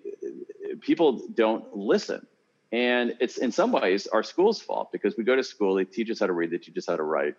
people 0.81 1.21
don't 1.33 1.75
listen. 1.75 2.25
And 2.71 3.15
it's 3.19 3.37
in 3.37 3.51
some 3.51 3.71
ways 3.71 4.07
our 4.07 4.23
school's 4.23 4.61
fault 4.61 4.91
because 4.91 5.17
we 5.17 5.23
go 5.23 5.35
to 5.35 5.43
school, 5.43 5.75
they 5.75 5.85
teach 5.85 6.09
us 6.11 6.19
how 6.19 6.27
to 6.27 6.33
read, 6.33 6.51
they 6.51 6.57
teach 6.57 6.77
us 6.77 6.85
how 6.87 6.95
to 6.95 7.03
write. 7.03 7.35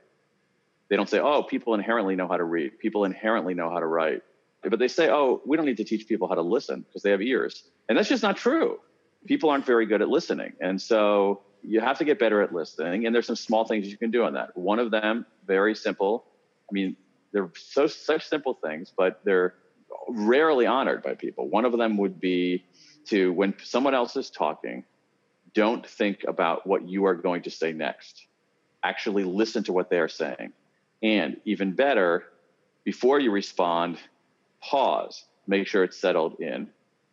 They 0.88 0.96
don't 0.96 1.08
say, 1.08 1.20
oh, 1.20 1.44
people 1.44 1.74
inherently 1.74 2.16
know 2.16 2.26
how 2.26 2.36
to 2.36 2.44
read. 2.44 2.78
People 2.80 3.04
inherently 3.04 3.54
know 3.54 3.70
how 3.70 3.78
to 3.78 3.86
write 3.86 4.22
but 4.68 4.78
they 4.78 4.88
say, 4.88 5.08
oh, 5.10 5.40
we 5.46 5.56
don't 5.56 5.66
need 5.66 5.78
to 5.78 5.84
teach 5.84 6.06
people 6.06 6.28
how 6.28 6.34
to 6.34 6.42
listen 6.42 6.80
because 6.82 7.02
they 7.02 7.10
have 7.10 7.22
ears. 7.22 7.64
And 7.88 7.96
that's 7.96 8.08
just 8.08 8.22
not 8.22 8.36
true. 8.36 8.78
People 9.26 9.48
aren't 9.50 9.64
very 9.64 9.86
good 9.86 10.02
at 10.02 10.08
listening. 10.08 10.52
And 10.60 10.80
so 10.80 11.42
you 11.62 11.80
have 11.80 11.98
to 11.98 12.04
get 12.04 12.18
better 12.18 12.42
at 12.42 12.52
listening. 12.52 13.06
And 13.06 13.14
there's 13.14 13.26
some 13.26 13.36
small 13.36 13.64
things 13.64 13.88
you 13.88 13.96
can 13.96 14.10
do 14.10 14.24
on 14.24 14.34
that. 14.34 14.56
One 14.56 14.78
of 14.78 14.90
them, 14.90 15.24
very 15.46 15.74
simple. 15.74 16.24
I 16.68 16.72
mean, 16.72 16.96
they're 17.32 17.50
so 17.56 17.86
such 17.86 18.26
simple 18.26 18.54
things, 18.54 18.92
but 18.94 19.20
they're 19.24 19.54
rarely 20.08 20.66
honored 20.66 21.02
by 21.02 21.14
people. 21.14 21.48
One 21.48 21.64
of 21.64 21.76
them 21.76 21.96
would 21.98 22.20
be 22.20 22.64
to 23.06 23.32
when 23.32 23.54
someone 23.62 23.94
else 23.94 24.16
is 24.16 24.30
talking, 24.30 24.84
don't 25.54 25.86
think 25.86 26.24
about 26.26 26.66
what 26.66 26.88
you 26.88 27.06
are 27.06 27.14
going 27.14 27.42
to 27.42 27.50
say 27.50 27.72
next. 27.72 28.26
Actually 28.82 29.24
listen 29.24 29.64
to 29.64 29.72
what 29.72 29.90
they 29.90 29.98
are 29.98 30.08
saying. 30.08 30.52
And 31.02 31.36
even 31.44 31.72
better, 31.72 32.24
before 32.84 33.20
you 33.20 33.30
respond, 33.30 33.98
pause, 34.62 35.24
make 35.46 35.66
sure 35.66 35.84
it's 35.84 35.96
settled 35.96 36.40
in. 36.40 36.68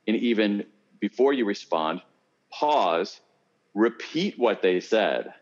And 0.08 0.18
even 0.18 0.66
before 1.00 1.34
you 1.34 1.46
respond, 1.46 2.02
pause, 2.52 3.20
repeat 3.74 4.38
what 4.38 4.62
they 4.62 4.80
said 4.80 5.34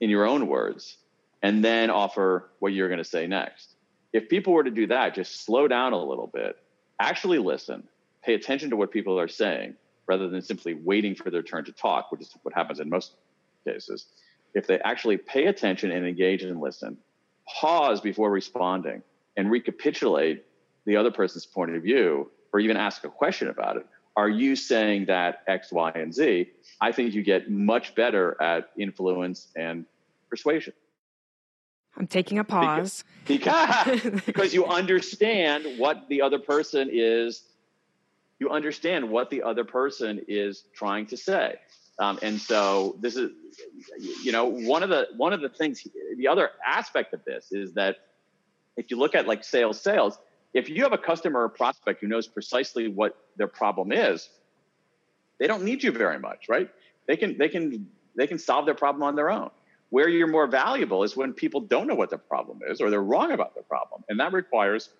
in 0.00 0.10
your 0.10 0.26
own 0.26 0.46
words, 0.46 0.98
and 1.42 1.64
then 1.64 1.90
offer 1.90 2.50
what 2.58 2.72
you're 2.72 2.88
going 2.88 2.98
to 2.98 3.04
say 3.04 3.26
next. 3.26 3.74
If 4.12 4.28
people 4.28 4.52
were 4.52 4.64
to 4.64 4.70
do 4.70 4.86
that, 4.88 5.14
just 5.14 5.44
slow 5.44 5.68
down 5.68 5.92
a 5.92 6.02
little 6.02 6.26
bit, 6.26 6.56
actually 7.00 7.38
listen, 7.38 7.84
pay 8.22 8.34
attention 8.34 8.70
to 8.70 8.76
what 8.76 8.90
people 8.90 9.18
are 9.18 9.28
saying 9.28 9.74
rather 10.08 10.28
than 10.28 10.42
simply 10.42 10.74
waiting 10.74 11.14
for 11.14 11.30
their 11.30 11.42
turn 11.42 11.64
to 11.64 11.72
talk, 11.72 12.12
which 12.12 12.20
is 12.20 12.34
what 12.42 12.54
happens 12.54 12.80
in 12.80 12.88
most 12.88 13.12
cases. 13.66 14.06
If 14.54 14.66
they 14.66 14.78
actually 14.80 15.18
pay 15.18 15.46
attention 15.46 15.90
and 15.90 16.06
engage 16.06 16.42
and 16.42 16.60
listen, 16.60 16.98
pause 17.60 18.00
before 18.00 18.30
responding 18.30 19.02
and 19.36 19.50
recapitulate 19.50 20.44
the 20.84 20.96
other 20.96 21.10
person's 21.10 21.46
point 21.46 21.74
of 21.74 21.82
view 21.82 22.30
or 22.52 22.60
even 22.60 22.76
ask 22.76 23.04
a 23.04 23.08
question 23.08 23.48
about 23.48 23.76
it. 23.76 23.86
Are 24.16 24.28
you 24.28 24.56
saying 24.56 25.06
that 25.06 25.42
X, 25.46 25.70
Y, 25.70 25.92
and 25.94 26.14
Z? 26.14 26.48
I 26.80 26.92
think 26.92 27.12
you 27.12 27.22
get 27.22 27.50
much 27.50 27.94
better 27.94 28.40
at 28.40 28.70
influence 28.78 29.48
and 29.56 29.84
persuasion. 30.30 30.72
I'm 31.98 32.06
taking 32.06 32.38
a 32.38 32.44
pause. 32.44 33.04
Because, 33.26 33.84
because, 33.92 34.20
because 34.24 34.54
you 34.54 34.66
understand 34.66 35.78
what 35.78 36.08
the 36.08 36.22
other 36.22 36.38
person 36.38 36.88
is, 36.90 37.42
you 38.38 38.50
understand 38.50 39.08
what 39.08 39.30
the 39.30 39.42
other 39.42 39.64
person 39.64 40.20
is 40.28 40.64
trying 40.74 41.06
to 41.06 41.16
say. 41.16 41.56
Um, 41.98 42.18
and 42.22 42.38
so 42.38 42.96
this 43.00 43.16
is, 43.16 43.30
you 44.22 44.32
know, 44.32 44.44
one 44.44 44.82
of 44.82 44.90
the 44.90 45.08
one 45.16 45.32
of 45.32 45.40
the 45.40 45.48
things. 45.48 45.86
The 46.18 46.28
other 46.28 46.50
aspect 46.66 47.14
of 47.14 47.24
this 47.24 47.52
is 47.52 47.72
that 47.74 47.96
if 48.76 48.90
you 48.90 48.98
look 48.98 49.14
at 49.14 49.26
like 49.26 49.42
sales, 49.42 49.80
sales, 49.80 50.18
if 50.52 50.68
you 50.68 50.82
have 50.82 50.92
a 50.92 50.98
customer 50.98 51.42
or 51.42 51.48
prospect 51.48 52.02
who 52.02 52.06
knows 52.06 52.26
precisely 52.26 52.88
what 52.88 53.16
their 53.36 53.46
problem 53.46 53.92
is, 53.92 54.28
they 55.38 55.46
don't 55.46 55.64
need 55.64 55.82
you 55.82 55.90
very 55.90 56.18
much, 56.18 56.48
right? 56.48 56.70
They 57.06 57.16
can 57.16 57.38
they 57.38 57.48
can 57.48 57.88
they 58.14 58.26
can 58.26 58.38
solve 58.38 58.66
their 58.66 58.74
problem 58.74 59.02
on 59.02 59.16
their 59.16 59.30
own. 59.30 59.50
Where 59.88 60.08
you're 60.08 60.26
more 60.26 60.46
valuable 60.46 61.04
is 61.04 61.16
when 61.16 61.32
people 61.32 61.60
don't 61.60 61.86
know 61.86 61.94
what 61.94 62.10
their 62.10 62.18
problem 62.18 62.60
is 62.68 62.80
or 62.80 62.90
they're 62.90 63.02
wrong 63.02 63.32
about 63.32 63.54
their 63.54 63.62
problem, 63.62 64.04
and 64.08 64.20
that 64.20 64.32
requires 64.32 64.90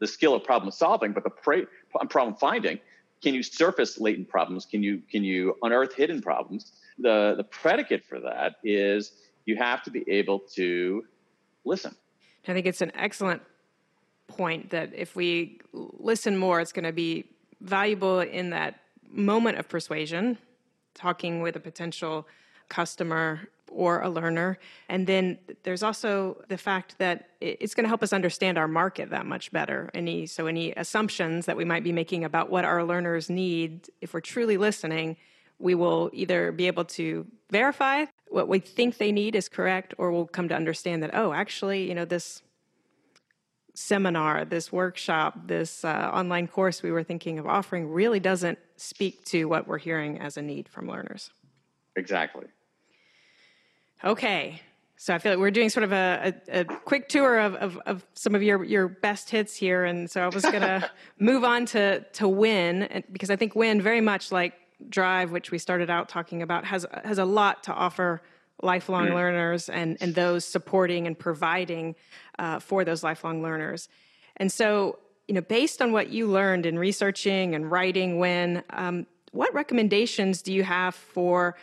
the 0.00 0.06
skill 0.06 0.34
of 0.34 0.44
problem 0.44 0.70
solving, 0.70 1.12
but 1.12 1.24
the 1.24 1.30
pra- 1.30 1.66
um, 2.00 2.08
problem 2.08 2.36
finding. 2.36 2.78
Can 3.22 3.34
you 3.34 3.42
surface 3.42 3.98
latent 3.98 4.28
problems? 4.28 4.66
Can 4.66 4.82
you 4.82 5.02
can 5.10 5.24
you 5.24 5.56
unearth 5.62 5.94
hidden 5.94 6.20
problems? 6.20 6.72
The 6.98 7.34
the 7.36 7.44
predicate 7.44 8.04
for 8.04 8.20
that 8.20 8.56
is 8.62 9.12
you 9.46 9.56
have 9.56 9.82
to 9.84 9.90
be 9.90 10.04
able 10.08 10.40
to 10.54 11.04
listen. 11.64 11.94
I 12.46 12.52
think 12.52 12.66
it's 12.66 12.82
an 12.82 12.92
excellent 12.94 13.42
point 14.26 14.70
that 14.70 14.90
if 14.94 15.16
we 15.16 15.60
listen 15.72 16.36
more, 16.36 16.60
it's 16.60 16.72
going 16.72 16.84
to 16.84 16.92
be 16.92 17.24
valuable 17.60 18.20
in 18.20 18.50
that 18.50 18.80
moment 19.10 19.58
of 19.58 19.68
persuasion, 19.68 20.36
talking 20.94 21.40
with 21.40 21.56
a 21.56 21.60
potential 21.60 22.26
customer 22.68 23.48
or 23.70 24.00
a 24.02 24.08
learner. 24.08 24.58
And 24.88 25.06
then 25.06 25.38
there's 25.62 25.82
also 25.82 26.42
the 26.48 26.58
fact 26.58 26.96
that 26.98 27.30
it's 27.40 27.74
going 27.74 27.84
to 27.84 27.88
help 27.88 28.02
us 28.02 28.12
understand 28.12 28.58
our 28.58 28.68
market 28.68 29.10
that 29.10 29.26
much 29.26 29.50
better. 29.52 29.90
Any 29.94 30.26
so 30.26 30.46
any 30.46 30.72
assumptions 30.72 31.46
that 31.46 31.56
we 31.56 31.64
might 31.64 31.84
be 31.84 31.92
making 31.92 32.24
about 32.24 32.50
what 32.50 32.64
our 32.64 32.84
learners 32.84 33.28
need, 33.28 33.88
if 34.00 34.14
we're 34.14 34.20
truly 34.20 34.56
listening, 34.56 35.16
we 35.58 35.74
will 35.74 36.10
either 36.12 36.52
be 36.52 36.66
able 36.66 36.84
to 36.84 37.26
verify 37.50 38.04
what 38.28 38.48
we 38.48 38.58
think 38.58 38.98
they 38.98 39.12
need 39.12 39.34
is 39.36 39.48
correct, 39.48 39.94
or 39.98 40.10
we'll 40.10 40.26
come 40.26 40.48
to 40.48 40.54
understand 40.54 41.02
that 41.02 41.14
oh, 41.14 41.32
actually, 41.32 41.88
you 41.88 41.94
know 41.94 42.04
this 42.04 42.42
seminar, 43.74 44.44
this 44.44 44.72
workshop, 44.72 45.34
this 45.46 45.84
uh, 45.84 46.10
online 46.12 46.46
course 46.46 46.82
we 46.82 46.92
were 46.92 47.02
thinking 47.02 47.38
of 47.38 47.46
offering 47.46 47.90
really 47.90 48.20
doesn't 48.20 48.58
speak 48.76 49.24
to 49.24 49.46
what 49.46 49.66
we're 49.66 49.78
hearing 49.78 50.18
as 50.20 50.36
a 50.36 50.42
need 50.42 50.68
from 50.68 50.88
learners. 50.88 51.30
Exactly. 51.96 52.46
Okay. 54.04 54.60
So 54.96 55.14
I 55.14 55.18
feel 55.18 55.32
like 55.32 55.38
we're 55.38 55.50
doing 55.50 55.70
sort 55.70 55.84
of 55.84 55.92
a, 55.92 56.34
a, 56.48 56.60
a 56.60 56.64
quick 56.64 57.08
tour 57.08 57.38
of, 57.38 57.54
of, 57.56 57.78
of, 57.86 58.06
some 58.14 58.34
of 58.34 58.42
your, 58.42 58.62
your 58.64 58.86
best 58.86 59.30
hits 59.30 59.56
here. 59.56 59.84
And 59.84 60.10
so 60.10 60.22
I 60.22 60.28
was 60.28 60.42
going 60.42 60.60
to 60.60 60.90
move 61.18 61.42
on 61.42 61.64
to, 61.66 62.00
to 62.00 62.28
When, 62.28 63.02
because 63.10 63.30
I 63.30 63.36
think 63.36 63.56
When, 63.56 63.80
very 63.80 64.00
much 64.02 64.30
like 64.30 64.54
Drive, 64.88 65.30
which 65.30 65.50
we 65.50 65.58
started 65.58 65.88
out 65.88 66.08
talking 66.08 66.42
about, 66.42 66.66
has, 66.66 66.84
has 67.02 67.18
a 67.18 67.24
lot 67.24 67.62
to 67.64 67.72
offer 67.72 68.22
lifelong 68.62 69.08
mm. 69.08 69.14
learners 69.14 69.68
and, 69.68 69.96
and 70.00 70.14
those 70.14 70.44
supporting 70.44 71.06
and 71.06 71.18
providing 71.18 71.94
uh, 72.38 72.58
for 72.58 72.84
those 72.84 73.02
lifelong 73.02 73.42
learners. 73.42 73.88
And 74.36 74.52
so, 74.52 74.98
you 75.28 75.34
know, 75.34 75.40
based 75.40 75.80
on 75.80 75.92
what 75.92 76.10
you 76.10 76.26
learned 76.26 76.66
in 76.66 76.78
researching 76.78 77.54
and 77.54 77.70
writing 77.70 78.18
When, 78.18 78.62
um, 78.70 79.06
what 79.32 79.52
recommendations 79.54 80.42
do 80.42 80.52
you 80.52 80.62
have 80.62 80.94
for 80.94 81.56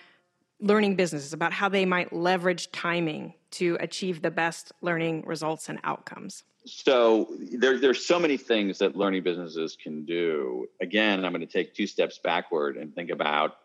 learning 0.61 0.95
businesses 0.95 1.33
about 1.33 1.51
how 1.51 1.67
they 1.67 1.85
might 1.85 2.13
leverage 2.13 2.71
timing 2.71 3.33
to 3.51 3.77
achieve 3.79 4.21
the 4.21 4.31
best 4.31 4.71
learning 4.81 5.23
results 5.25 5.67
and 5.67 5.79
outcomes? 5.83 6.43
So 6.65 7.35
there, 7.57 7.79
there's 7.79 8.05
so 8.05 8.19
many 8.19 8.37
things 8.37 8.77
that 8.77 8.95
learning 8.95 9.23
businesses 9.23 9.75
can 9.81 10.05
do. 10.05 10.67
Again, 10.79 11.25
I'm 11.25 11.31
going 11.31 11.45
to 11.45 11.51
take 11.51 11.73
two 11.73 11.87
steps 11.87 12.19
backward 12.23 12.77
and 12.77 12.93
think 12.93 13.09
about 13.09 13.55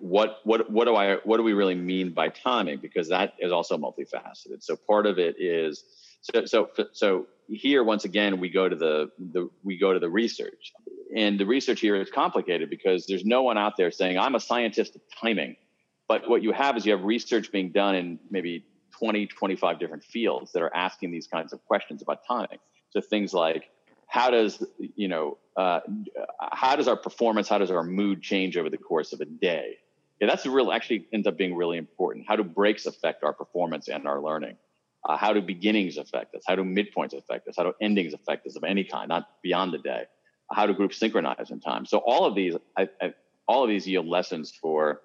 what 0.00 0.40
what 0.44 0.70
what 0.70 0.84
do 0.84 0.94
I 0.94 1.16
what 1.24 1.38
do 1.38 1.42
we 1.42 1.54
really 1.54 1.74
mean 1.74 2.12
by 2.12 2.28
timing? 2.28 2.78
Because 2.78 3.08
that 3.08 3.32
is 3.38 3.50
also 3.50 3.78
multifaceted. 3.78 4.62
So 4.62 4.76
part 4.76 5.06
of 5.06 5.18
it 5.18 5.36
is 5.38 5.84
so 6.20 6.44
so 6.44 6.68
so 6.92 7.26
here 7.48 7.82
once 7.82 8.04
again 8.04 8.38
we 8.38 8.50
go 8.50 8.68
to 8.68 8.76
the 8.76 9.10
the 9.18 9.48
we 9.62 9.78
go 9.78 9.94
to 9.94 9.98
the 9.98 10.10
research, 10.10 10.74
and 11.16 11.40
the 11.40 11.46
research 11.46 11.80
here 11.80 11.96
is 11.96 12.10
complicated 12.10 12.68
because 12.68 13.06
there's 13.06 13.24
no 13.24 13.42
one 13.42 13.56
out 13.56 13.78
there 13.78 13.90
saying 13.90 14.18
I'm 14.18 14.34
a 14.34 14.40
scientist 14.40 14.94
of 14.96 15.00
timing 15.18 15.56
but 16.08 16.28
what 16.28 16.42
you 16.42 16.52
have 16.52 16.76
is 16.76 16.86
you 16.86 16.92
have 16.92 17.04
research 17.04 17.52
being 17.52 17.70
done 17.70 17.94
in 17.94 18.18
maybe 18.30 18.64
20, 18.98 19.26
25 19.26 19.78
different 19.78 20.02
fields 20.02 20.52
that 20.52 20.62
are 20.62 20.74
asking 20.74 21.10
these 21.10 21.26
kinds 21.26 21.52
of 21.52 21.64
questions 21.66 22.02
about 22.02 22.26
timing. 22.26 22.58
So 22.90 23.00
things 23.00 23.34
like 23.34 23.70
how 24.06 24.30
does 24.30 24.64
you 24.96 25.06
know 25.06 25.36
uh, 25.56 25.80
how 26.52 26.76
does 26.76 26.88
our 26.88 26.96
performance, 26.96 27.48
how 27.48 27.58
does 27.58 27.70
our 27.70 27.82
mood 27.82 28.22
change 28.22 28.56
over 28.56 28.70
the 28.70 28.78
course 28.78 29.12
of 29.12 29.20
a 29.20 29.26
day? 29.26 29.76
Yeah, 30.20 30.26
that's 30.26 30.46
real. 30.46 30.72
Actually, 30.72 31.06
ends 31.12 31.26
up 31.26 31.36
being 31.36 31.54
really 31.54 31.78
important. 31.78 32.24
How 32.26 32.36
do 32.36 32.42
breaks 32.42 32.86
affect 32.86 33.22
our 33.22 33.32
performance 33.32 33.88
and 33.88 34.06
our 34.08 34.20
learning? 34.20 34.56
Uh, 35.08 35.16
how 35.16 35.32
do 35.32 35.40
beginnings 35.40 35.96
affect 35.96 36.34
us? 36.34 36.42
How 36.46 36.56
do 36.56 36.64
midpoints 36.64 37.16
affect 37.16 37.46
us? 37.48 37.54
How 37.56 37.64
do 37.64 37.72
endings 37.80 38.14
affect 38.14 38.46
us 38.46 38.56
of 38.56 38.64
any 38.64 38.82
kind, 38.82 39.08
not 39.08 39.28
beyond 39.42 39.72
the 39.72 39.78
day? 39.78 40.04
How 40.50 40.66
do 40.66 40.74
groups 40.74 40.98
synchronize 40.98 41.50
in 41.50 41.60
time? 41.60 41.86
So 41.86 41.98
all 41.98 42.24
of 42.24 42.34
these, 42.34 42.56
I, 42.76 42.88
I, 43.00 43.14
all 43.46 43.62
of 43.62 43.68
these 43.68 43.86
yield 43.86 44.06
lessons 44.06 44.52
for 44.60 45.02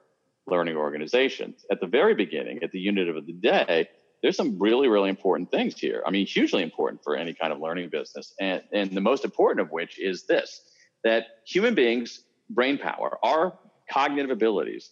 learning 0.48 0.76
organizations. 0.76 1.66
At 1.72 1.80
the 1.80 1.88
very 1.88 2.16
beginning, 2.16 2.64
at 2.64 2.72
the 2.72 2.80
unit 2.80 3.10
of 3.10 3.26
the 3.26 3.34
day, 3.34 3.88
there's 4.22 4.38
some 4.38 4.58
really, 4.58 4.88
really 4.88 5.10
important 5.10 5.52
things 5.52 5.78
here. 5.78 6.02
I 6.06 6.12
mean, 6.12 6.26
hugely 6.26 6.64
important 6.64 7.04
for 7.04 7.16
any 7.16 7.34
kind 7.34 7.52
of 7.52 7.60
learning 7.60 7.90
business. 7.90 8.34
And, 8.40 8.62
and 8.72 8.92
the 8.92 9.02
most 9.02 9.26
important 9.26 9.66
of 9.66 9.72
which 9.72 10.00
is 10.00 10.26
this 10.26 10.62
that 11.04 11.26
human 11.46 11.76
beings' 11.76 12.22
brain 12.50 12.78
power, 12.78 13.18
our 13.24 13.60
cognitive 13.92 14.32
abilities, 14.32 14.92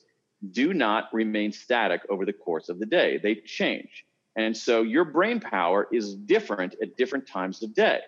do 0.52 0.74
not 0.74 1.06
remain 1.14 1.54
static 1.54 2.02
over 2.10 2.26
the 2.26 2.34
course 2.34 2.68
of 2.68 2.80
the 2.80 2.86
day, 2.86 3.18
they 3.18 3.36
change. 3.36 4.06
And 4.36 4.56
so 4.56 4.82
your 4.82 5.06
brain 5.06 5.40
power 5.40 5.88
is 5.92 6.16
different 6.16 6.76
at 6.82 6.98
different 6.98 7.28
times 7.28 7.64
of 7.64 7.74
day. 7.74 8.00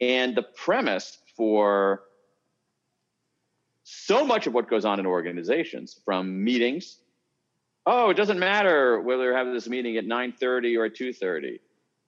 And 0.00 0.34
the 0.34 0.42
premise 0.42 1.18
for 1.36 2.02
so 3.94 4.24
much 4.24 4.46
of 4.46 4.54
what 4.54 4.68
goes 4.68 4.84
on 4.84 4.98
in 4.98 5.06
organizations 5.06 6.00
from 6.04 6.42
meetings 6.42 6.98
oh 7.86 8.10
it 8.10 8.16
doesn't 8.16 8.38
matter 8.38 9.00
whether 9.00 9.28
we 9.28 9.34
have 9.34 9.46
this 9.52 9.68
meeting 9.68 9.96
at 9.96 10.04
9.30 10.04 10.78
or 10.78 10.84
at 10.86 10.94
2.30 10.94 11.60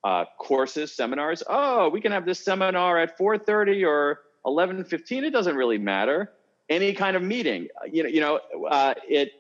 uh, 0.05 0.25
courses 0.38 0.92
seminars 0.92 1.42
oh 1.49 1.88
we 1.88 2.01
can 2.01 2.12
have 2.12 2.25
this 2.25 2.44
seminar 2.44 2.99
at 2.99 3.18
4.30 3.18 3.87
or 3.87 4.20
11.15 4.47 5.23
it 5.25 5.31
doesn't 5.31 5.57
really 5.57 5.79
matter. 5.79 6.31
Any 6.68 6.92
kind 6.94 7.16
of 7.16 7.23
meeting 7.23 7.68
you 7.90 8.03
know 8.03 8.09
you 8.09 8.20
know 8.20 8.40
uh, 8.68 8.94
it, 9.07 9.33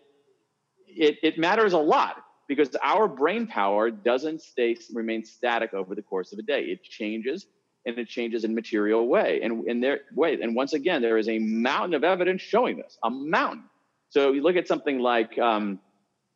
it 0.86 1.16
it 1.22 1.38
matters 1.38 1.72
a 1.72 1.78
lot 1.78 2.16
because 2.48 2.76
our 2.82 3.08
brain 3.08 3.46
power 3.46 3.90
doesn't 3.90 4.42
stay 4.42 4.76
remain 4.92 5.24
static 5.24 5.72
over 5.72 5.94
the 5.94 6.02
course 6.02 6.32
of 6.32 6.38
a 6.38 6.42
day. 6.42 6.64
It 6.64 6.82
changes 6.82 7.46
and 7.86 7.98
it 7.98 8.08
changes 8.08 8.44
in 8.44 8.54
material 8.54 9.06
way. 9.06 9.40
And 9.42 9.66
in 9.68 9.80
their 9.80 10.00
way, 10.14 10.40
and 10.40 10.54
once 10.54 10.72
again, 10.72 11.02
there 11.02 11.18
is 11.18 11.28
a 11.28 11.38
mountain 11.38 11.94
of 11.94 12.04
evidence 12.04 12.42
showing 12.42 12.76
this. 12.76 12.98
A 13.02 13.10
mountain. 13.10 13.64
So 14.08 14.32
you 14.32 14.42
look 14.42 14.56
at 14.56 14.68
something 14.68 14.98
like, 14.98 15.38
um, 15.38 15.80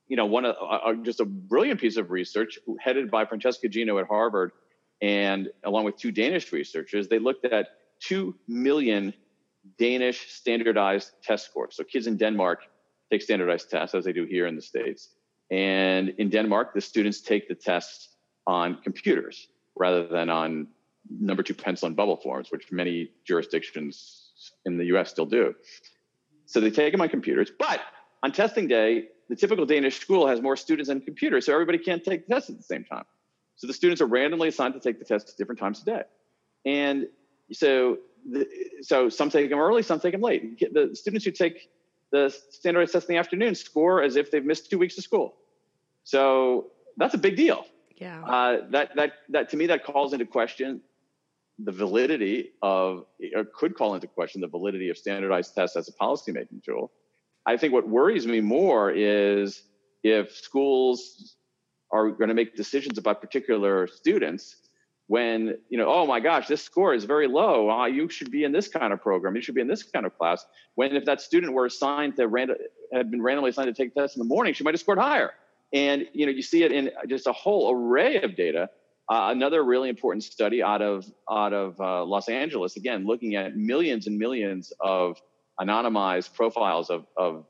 you 0.09 0.17
know, 0.17 0.27
one 0.27 0.45
of 0.45 0.57
uh, 0.61 0.95
just 1.03 1.21
a 1.21 1.25
brilliant 1.25 1.81
piece 1.81 1.97
of 1.97 2.11
research 2.11 2.59
headed 2.81 3.11
by 3.11 3.25
Francesca 3.25 3.69
Gino 3.69 3.99
at 3.99 4.07
Harvard, 4.07 4.53
and 5.01 5.49
along 5.65 5.85
with 5.85 5.97
two 5.97 6.11
Danish 6.11 6.53
researchers, 6.53 7.09
they 7.09 7.19
looked 7.19 7.45
at 7.45 7.69
two 8.01 8.35
million 8.47 9.15
Danish 9.79 10.31
standardized 10.33 11.13
test 11.23 11.45
scores. 11.47 11.77
So 11.77 11.85
kids 11.85 12.07
in 12.07 12.17
Denmark 12.17 12.61
take 13.11 13.23
standardized 13.23 13.71
tests 13.71 13.95
as 13.95 14.05
they 14.05 14.13
do 14.13 14.25
here 14.25 14.47
in 14.47 14.57
the 14.57 14.63
states, 14.63 15.11
and 15.51 16.11
in 16.19 16.31
Denmark, 16.31 16.75
the 16.75 16.81
students 16.81 17.21
take 17.21 17.49
the 17.49 17.55
tests 17.55 18.09
on 18.47 18.79
computers 18.83 19.49
rather 19.77 20.07
than 20.07 20.31
on 20.31 20.69
number 21.11 21.43
two 21.43 21.55
pencil 21.55 21.87
and 21.87 21.97
bubble 21.97 22.17
forms, 22.17 22.51
which 22.51 22.71
many 22.73 23.11
jurisdictions 23.25 24.33
in 24.65 24.77
the 24.77 24.87
US 24.87 25.11
still 25.11 25.27
do. 25.27 25.55
So 26.47 26.61
they 26.61 26.71
take 26.71 26.93
them 26.93 27.01
on 27.01 27.09
computers, 27.09 27.51
but 27.59 27.81
on 28.23 28.33
testing 28.33 28.69
day, 28.69 29.09
the 29.29 29.37
typical 29.37 29.67
Danish 29.67 30.01
school 30.01 30.27
has 30.27 30.41
more 30.41 30.57
students 30.57 30.89
than 30.89 31.01
computers, 31.01 31.47
so 31.47 31.53
everybody 31.53 31.79
can't 31.79 32.03
take 32.03 32.27
the 32.27 32.35
test 32.35 32.51
at 32.51 32.57
the 32.57 32.63
same 32.63 32.85
time. 32.85 33.05
So 33.57 33.67
the 33.67 33.75
students 33.75 34.01
are 34.01 34.07
randomly 34.07 34.49
assigned 34.49 34.75
to 34.75 34.81
take 34.81 34.99
the 34.99 35.05
test 35.05 35.29
at 35.29 35.37
different 35.37 35.59
times 35.59 35.83
a 35.83 35.85
day. 35.85 36.03
And 36.65 37.07
so, 37.53 37.99
the, 38.31 38.47
so 38.83 39.09
some 39.09 39.31
take 39.31 39.51
them 39.51 39.59
early, 39.59 39.83
some 39.83 40.01
take 40.01 40.13
them 40.13 40.23
late. 40.23 40.59
The 40.73 40.95
students 40.95 41.25
who 41.25 41.33
take 41.33 41.69
the 42.11 42.35
standardized 42.51 42.93
test 42.93 43.09
in 43.09 43.15
the 43.15 43.19
afternoon 43.19 43.55
score 43.55 44.03
as 44.03 44.17
if 44.17 44.31
they've 44.31 44.45
missed 44.45 44.71
two 44.71 44.79
weeks 44.79 44.97
of 44.97 45.05
school. 45.05 45.35
So 46.05 46.69
that's 46.97 47.15
a 47.15 47.19
big 47.19 47.37
deal. 47.37 47.67
Yeah. 47.97 48.23
Uh, 48.25 48.59
that 48.71 48.95
that 48.95 49.13
that 49.31 49.49
to 49.51 49.57
me 49.57 49.67
that 49.67 49.85
calls 49.85 50.13
into 50.13 50.25
question 50.25 50.81
the 51.59 51.73
validity 51.73 52.51
of 52.63 53.05
or 53.35 53.45
could 53.45 53.75
call 53.75 53.95
into 53.95 54.07
question 54.07 54.41
the 54.41 54.47
validity 54.47 54.91
of 54.91 54.99
standardized 54.99 55.55
tests 55.55 55.77
as 55.77 55.89
a 55.89 55.93
policymaking 55.93 56.63
tool. 56.65 56.93
I 57.47 57.57
think 57.57 57.73
what 57.73 57.89
worries 57.89 58.27
me 58.27 58.41
more 58.41 58.91
is 58.91 59.63
if 60.05 60.33
schools 60.33 61.35
are 61.91 62.11
going 62.11 62.29
to 62.29 62.35
make 62.35 62.55
decisions 62.55 62.99
about 62.99 63.21
particular 63.21 63.87
students 63.89 64.57
when 65.09 65.57
you 65.71 65.79
know 65.79 65.89
oh 65.89 66.07
my 66.07 66.21
gosh 66.21 66.47
this 66.47 66.63
score 66.63 66.95
is 66.95 67.05
very 67.05 67.27
low. 67.27 67.71
Uh, 67.71 67.87
you 67.87 68.09
should 68.09 68.31
be 68.31 68.45
in 68.45 68.53
this 68.53 68.69
kind 68.69 68.93
of 68.93 69.03
program. 69.03 69.35
You 69.35 69.43
should 69.43 69.55
be 69.55 69.61
in 69.61 69.69
this 69.69 69.83
kind 69.83 70.07
of 70.07 70.17
class. 70.17 70.47
When 70.77 70.95
if 70.95 71.07
that 71.07 71.21
student 71.21 71.53
were 71.55 71.67
assigned 71.67 72.17
to 72.17 72.29
random 72.29 72.59
had 72.93 73.11
been 73.11 73.23
randomly 73.23 73.51
assigned 73.51 73.75
to 73.75 73.83
take 73.83 73.95
tests 73.95 74.17
in 74.17 74.21
the 74.21 74.29
morning 74.29 74.55
she 74.55 74.63
might 74.63 74.75
have 74.75 74.81
scored 74.81 74.99
higher. 74.99 75.33
And 75.73 76.07
you 76.13 76.25
know 76.25 76.33
you 76.33 76.43
see 76.43 76.63
it 76.63 76.71
in 76.71 76.91
just 77.09 77.27
a 77.27 77.33
whole 77.33 77.75
array 77.75 78.23
of 78.23 78.37
data 78.37 78.71
uh, 79.11 79.29
another 79.31 79.65
really 79.65 79.89
important 79.89 80.23
study 80.23 80.63
out 80.63 80.83
of 80.83 81.11
out 81.31 81.53
of 81.53 81.81
uh, 81.81 82.05
los 82.05 82.29
angeles 82.29 82.77
again 82.77 83.07
looking 83.07 83.37
at 83.37 83.57
millions 83.57 84.07
and 84.07 84.19
millions 84.19 84.73
of 84.81 85.21
anonymized 85.61 86.35
profiles 86.35 86.91
of, 86.91 87.07
of 87.17 87.45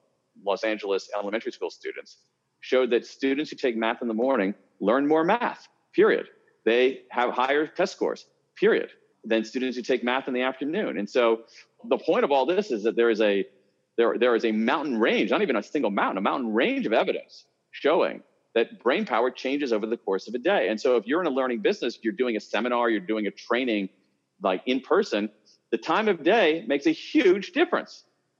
los 0.44 0.64
angeles 0.64 1.08
elementary 1.14 1.52
school 1.52 1.70
students 1.70 2.18
showed 2.60 2.90
that 2.90 3.06
students 3.06 3.50
who 3.50 3.56
take 3.56 3.76
math 3.76 4.02
in 4.02 4.08
the 4.08 4.14
morning 4.14 4.54
learn 4.80 5.06
more 5.06 5.24
math, 5.24 5.68
period. 5.94 6.26
They 6.64 7.02
have 7.10 7.30
higher 7.30 7.66
test 7.66 7.92
scores, 7.92 8.26
period, 8.56 8.90
than 9.24 9.44
students 9.44 9.76
who 9.76 9.82
take 9.82 10.04
math 10.04 10.28
in 10.28 10.34
the 10.34 10.42
afternoon. 10.42 10.98
And 10.98 11.08
so 11.08 11.42
the 11.84 11.98
point 11.98 12.24
of 12.24 12.32
all 12.32 12.46
this 12.46 12.70
is 12.70 12.82
that 12.84 12.96
there 12.96 13.10
is 13.10 13.20
a 13.20 13.46
there, 13.96 14.16
there 14.16 14.36
is 14.36 14.44
a 14.44 14.52
mountain 14.52 15.00
range, 15.00 15.30
not 15.30 15.42
even 15.42 15.56
a 15.56 15.62
single 15.62 15.90
mountain, 15.90 16.18
a 16.18 16.20
mountain 16.20 16.54
range 16.54 16.86
of 16.86 16.92
evidence 16.92 17.46
showing 17.72 18.22
that 18.58 18.66
brain 18.86 19.04
power 19.12 19.30
changes 19.30 19.72
over 19.72 19.86
the 19.86 20.00
course 20.06 20.24
of 20.28 20.34
a 20.34 20.42
day. 20.52 20.62
And 20.70 20.78
so 20.84 20.96
if 20.98 21.06
you're 21.06 21.22
in 21.24 21.26
a 21.34 21.36
learning 21.40 21.60
business, 21.68 21.92
you're 22.02 22.18
doing 22.22 22.36
a 22.36 22.40
seminar, 22.40 22.84
you're 22.92 23.08
doing 23.14 23.26
a 23.26 23.34
training 23.48 23.88
like 24.48 24.62
in 24.66 24.78
person, 24.80 25.30
the 25.74 25.80
time 25.92 26.06
of 26.12 26.16
day 26.22 26.64
makes 26.72 26.86
a 26.86 26.94
huge 27.10 27.46
difference. 27.52 27.92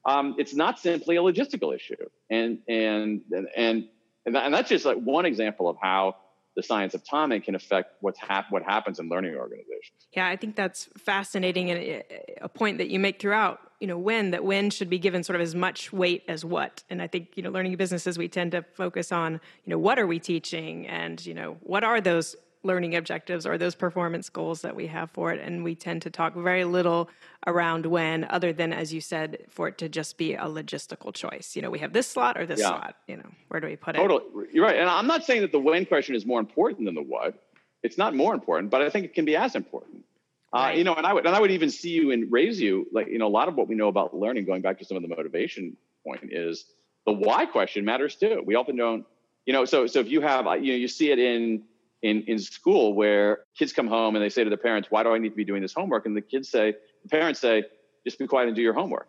Um, 0.05 0.27
it's 0.39 0.55
not 0.55 0.79
simply 0.79 1.15
a 1.17 1.23
logistical 1.31 1.75
issue. 1.79 2.05
And, 2.31 2.59
and, 2.69 3.23
and 3.57 3.89
and, 4.29 4.37
and 4.37 4.55
that's 4.55 4.69
just 4.69 4.85
like 4.85 4.99
one 4.99 5.25
example 5.25 5.69
of 5.69 5.77
how 5.81 6.17
the 6.59 6.63
science 6.65 6.93
of 6.93 7.05
timing 7.05 7.41
can 7.41 7.55
affect 7.55 7.95
what's 8.01 8.19
hap- 8.19 8.51
what 8.51 8.65
happens 8.65 8.99
in 8.99 9.09
learning 9.09 9.37
organizations. 9.37 10.09
Yeah, 10.13 10.27
I 10.27 10.35
think 10.35 10.57
that's 10.57 10.89
fascinating 10.99 11.71
and 11.71 12.03
uh, 12.03 12.17
a 12.41 12.49
point 12.49 12.79
that 12.79 12.89
you 12.89 12.99
make 12.99 13.21
throughout. 13.21 13.61
You 13.79 13.87
know, 13.87 13.97
when 13.97 14.33
that 14.33 14.43
when 14.43 14.71
should 14.71 14.91
be 14.91 14.99
given 14.99 15.23
sort 15.23 15.37
of 15.37 15.43
as 15.43 15.55
much 15.55 15.93
weight 15.93 16.25
as 16.27 16.45
what. 16.45 16.83
And 16.91 17.01
I 17.01 17.07
think 17.07 17.37
you 17.37 17.45
know, 17.45 17.51
learning 17.51 17.77
businesses 17.77 18.19
we 18.19 18.27
tend 18.27 18.51
to 18.53 18.63
focus 18.75 19.13
on 19.13 19.35
you 19.35 19.71
know 19.71 19.79
what 19.79 20.01
are 20.01 20.07
we 20.09 20.19
teaching 20.19 20.89
and 20.89 21.25
you 21.25 21.33
know 21.33 21.59
what 21.61 21.85
are 21.85 22.01
those 22.01 22.35
learning 22.63 22.97
objectives 22.97 23.47
or 23.47 23.57
those 23.57 23.75
performance 23.75 24.29
goals 24.29 24.63
that 24.63 24.75
we 24.75 24.87
have 24.87 25.11
for 25.11 25.33
it. 25.33 25.41
And 25.41 25.63
we 25.63 25.75
tend 25.75 26.03
to 26.03 26.11
talk 26.11 26.35
very 26.35 26.65
little 26.65 27.09
around 27.47 27.87
when, 27.87 28.25
other 28.25 28.53
than, 28.53 28.73
as 28.73 28.93
you 28.93 29.01
said, 29.01 29.39
for 29.49 29.69
it 29.69 29.79
to 29.79 29.89
just 29.89 30.19
be 30.19 30.35
a 30.35 30.45
logistical 30.45 31.15
choice. 31.15 31.55
You 31.55 31.63
know, 31.63 31.71
we 31.71 31.79
have 31.79 31.93
this 31.93 32.07
slot 32.07 32.37
or 32.37 32.47
this 32.47 32.61
yeah. 32.61 32.69
slot. 32.69 32.97
You 33.07 33.19
know, 33.19 33.31
where 33.49 33.61
do 33.61 33.67
we 33.67 33.77
put 33.77 33.95
it? 33.95 33.99
Totally. 33.99 34.47
You're 34.53 34.65
right. 34.65 34.77
And 34.77 34.89
I'm 34.89 35.07
not 35.07 35.25
saying 35.25 35.43
that 35.43 35.53
the 35.53 35.61
when 35.61 35.87
question 35.87 36.15
is 36.15 36.27
more 36.27 36.41
important 36.41 36.87
than 36.87 36.95
the 36.95 37.03
what. 37.03 37.35
It's 37.83 37.97
not 37.97 38.15
more 38.15 38.35
important, 38.35 38.71
but 38.71 38.83
I 38.83 38.91
think 38.91 39.05
it 39.05 39.15
can 39.15 39.25
be 39.25 39.37
as 39.37 39.55
important. 39.55 40.05
Uh, 40.53 40.59
right. 40.59 40.75
Uh, 40.75 40.79
you 40.79 40.85
know, 40.85 40.95
and 40.95 41.07
I 41.07 41.13
would 41.13 41.27
and 41.27 41.37
I 41.37 41.41
would 41.41 41.51
even 41.51 41.71
see 41.71 41.91
you 41.91 42.11
and 42.11 42.31
raise 42.33 42.61
you 42.61 42.87
like 42.91 43.09
you 43.09 43.19
know 43.19 43.27
a 43.27 43.29
lot 43.29 43.49
of 43.49 43.55
what 43.55 43.69
we 43.69 43.75
know 43.75 43.89
about 43.89 44.15
learning, 44.15 44.47
going 44.47 44.63
back 44.63 44.79
to 44.79 44.85
some 44.85 44.97
of 44.97 45.03
the 45.03 45.09
motivation 45.09 45.77
point, 46.05 46.33
is 46.33 46.65
the 47.07 47.13
why 47.13 47.47
question 47.47 47.85
matters 47.85 48.17
too. 48.17 48.43
We 48.45 48.55
often 48.55 48.75
don't, 48.75 49.05
you 49.45 49.53
know. 49.53 49.65
So 49.67 49.87
so 49.87 50.01
if 50.01 50.09
you 50.09 50.23
have 50.23 50.47
you 50.63 50.73
know 50.73 50.79
you 50.79 50.89
see 50.89 51.11
it 51.11 51.19
in 51.19 51.65
in, 52.03 52.23
in 52.27 52.39
school 52.39 52.95
where 52.95 53.41
kids 53.59 53.73
come 53.73 53.89
home 53.89 54.15
and 54.15 54.25
they 54.25 54.29
say 54.29 54.45
to 54.45 54.51
their 54.51 54.59
parents, 54.59 54.91
why 54.91 55.03
do 55.03 55.11
I 55.11 55.19
need 55.19 55.31
to 55.31 55.37
be 55.37 55.45
doing 55.45 55.63
this 55.63 55.75
homework? 55.75 56.07
And 56.07 56.17
the 56.17 56.21
kids 56.21 56.49
say, 56.49 56.75
the 57.03 57.09
parents 57.09 57.41
say, 57.41 57.65
just 58.05 58.19
be 58.19 58.27
quiet 58.27 58.47
and 58.47 58.57
do 58.57 58.63
your 58.63 58.75
homework 58.75 59.09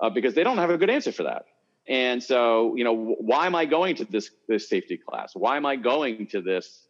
uh, 0.00 0.10
because 0.10 0.34
they 0.34 0.44
don't 0.44 0.58
have 0.58 0.70
a 0.70 0.78
good 0.78 0.90
answer 0.90 1.12
for 1.12 1.24
that. 1.24 1.46
And 1.88 2.22
so, 2.22 2.76
you 2.76 2.84
know, 2.84 3.16
why 3.18 3.46
am 3.46 3.54
I 3.54 3.64
going 3.64 3.96
to 3.96 4.04
this, 4.04 4.30
this 4.46 4.68
safety 4.68 4.98
class? 4.98 5.32
Why 5.34 5.56
am 5.56 5.66
I 5.66 5.76
going 5.76 6.26
to 6.28 6.40
this 6.40 6.86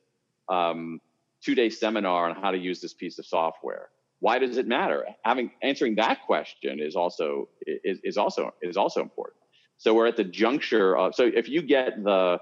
um, 0.48 1.00
two 1.42 1.54
day 1.54 1.70
seminar 1.70 2.28
on 2.28 2.36
how 2.36 2.50
to 2.50 2.58
use 2.58 2.80
this 2.80 2.94
piece 2.94 3.18
of 3.18 3.26
software? 3.26 3.88
Why 4.20 4.40
does 4.40 4.56
it 4.56 4.66
matter? 4.66 5.06
Having 5.24 5.52
answering 5.62 5.94
that 5.96 6.26
question 6.26 6.80
is 6.80 6.96
also 6.96 7.48
is, 7.64 8.00
is 8.02 8.16
also 8.16 8.52
is 8.60 8.76
also 8.76 9.00
important. 9.00 9.36
So 9.76 9.94
we're 9.94 10.08
at 10.08 10.16
the 10.16 10.24
juncture 10.24 10.96
of 10.96 11.14
so 11.14 11.30
if 11.32 11.48
you 11.48 11.62
get 11.62 12.02
the 12.02 12.40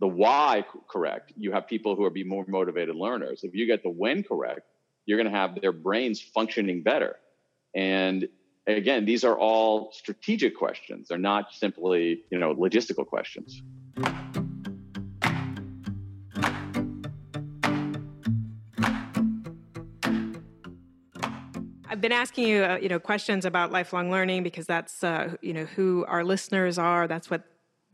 the 0.00 0.08
why 0.08 0.64
correct, 0.88 1.32
you 1.36 1.52
have 1.52 1.66
people 1.66 1.94
who 1.94 2.04
are 2.04 2.10
be 2.10 2.24
more 2.24 2.46
motivated 2.48 2.96
learners. 2.96 3.44
If 3.44 3.54
you 3.54 3.66
get 3.66 3.82
the 3.82 3.90
when 3.90 4.22
correct, 4.22 4.62
you're 5.04 5.18
going 5.18 5.30
to 5.30 5.38
have 5.38 5.60
their 5.60 5.72
brains 5.72 6.20
functioning 6.22 6.82
better. 6.82 7.16
And 7.74 8.26
again, 8.66 9.04
these 9.04 9.24
are 9.24 9.38
all 9.38 9.92
strategic 9.92 10.56
questions. 10.56 11.08
They're 11.08 11.18
not 11.18 11.52
simply, 11.52 12.22
you 12.30 12.38
know, 12.38 12.54
logistical 12.54 13.06
questions. 13.06 13.62
I've 21.90 22.00
been 22.00 22.12
asking 22.12 22.48
you, 22.48 22.62
uh, 22.62 22.78
you 22.80 22.88
know, 22.88 22.98
questions 22.98 23.44
about 23.44 23.70
lifelong 23.70 24.10
learning 24.10 24.44
because 24.44 24.64
that's, 24.64 25.04
uh, 25.04 25.34
you 25.42 25.52
know, 25.52 25.66
who 25.66 26.06
our 26.08 26.24
listeners 26.24 26.78
are. 26.78 27.06
That's 27.06 27.28
what 27.28 27.42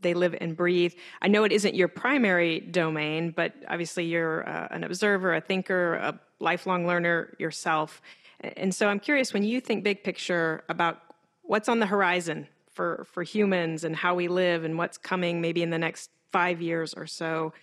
they 0.01 0.13
live 0.13 0.35
and 0.39 0.55
breathe. 0.55 0.93
I 1.21 1.27
know 1.27 1.43
it 1.43 1.51
isn't 1.51 1.75
your 1.75 1.87
primary 1.87 2.59
domain, 2.59 3.31
but 3.31 3.53
obviously 3.67 4.05
you're 4.05 4.47
uh, 4.47 4.67
an 4.71 4.83
observer, 4.83 5.33
a 5.33 5.41
thinker, 5.41 5.95
a 5.95 6.19
lifelong 6.39 6.85
learner 6.85 7.35
yourself. 7.39 8.01
And 8.41 8.73
so 8.73 8.87
I'm 8.87 8.99
curious 8.99 9.33
when 9.33 9.43
you 9.43 9.59
think 9.59 9.83
big 9.83 10.03
picture 10.03 10.63
about 10.69 11.01
what's 11.41 11.69
on 11.69 11.79
the 11.79 11.85
horizon 11.85 12.47
for, 12.71 13.07
for 13.11 13.23
humans 13.23 13.83
and 13.83 13.95
how 13.95 14.13
we 14.13 14.27
live 14.27 14.63
and 14.63 14.77
what's 14.77 14.97
coming 14.97 15.41
maybe 15.41 15.63
in 15.63 15.71
the 15.71 15.79
next 15.79 16.11
five 16.31 16.61
years 16.61 16.93
or 16.93 17.07
so, 17.07 17.53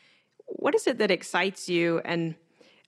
what 0.46 0.74
is 0.74 0.86
it 0.86 0.98
that 0.98 1.10
excites 1.10 1.68
you? 1.68 2.00
And 2.04 2.34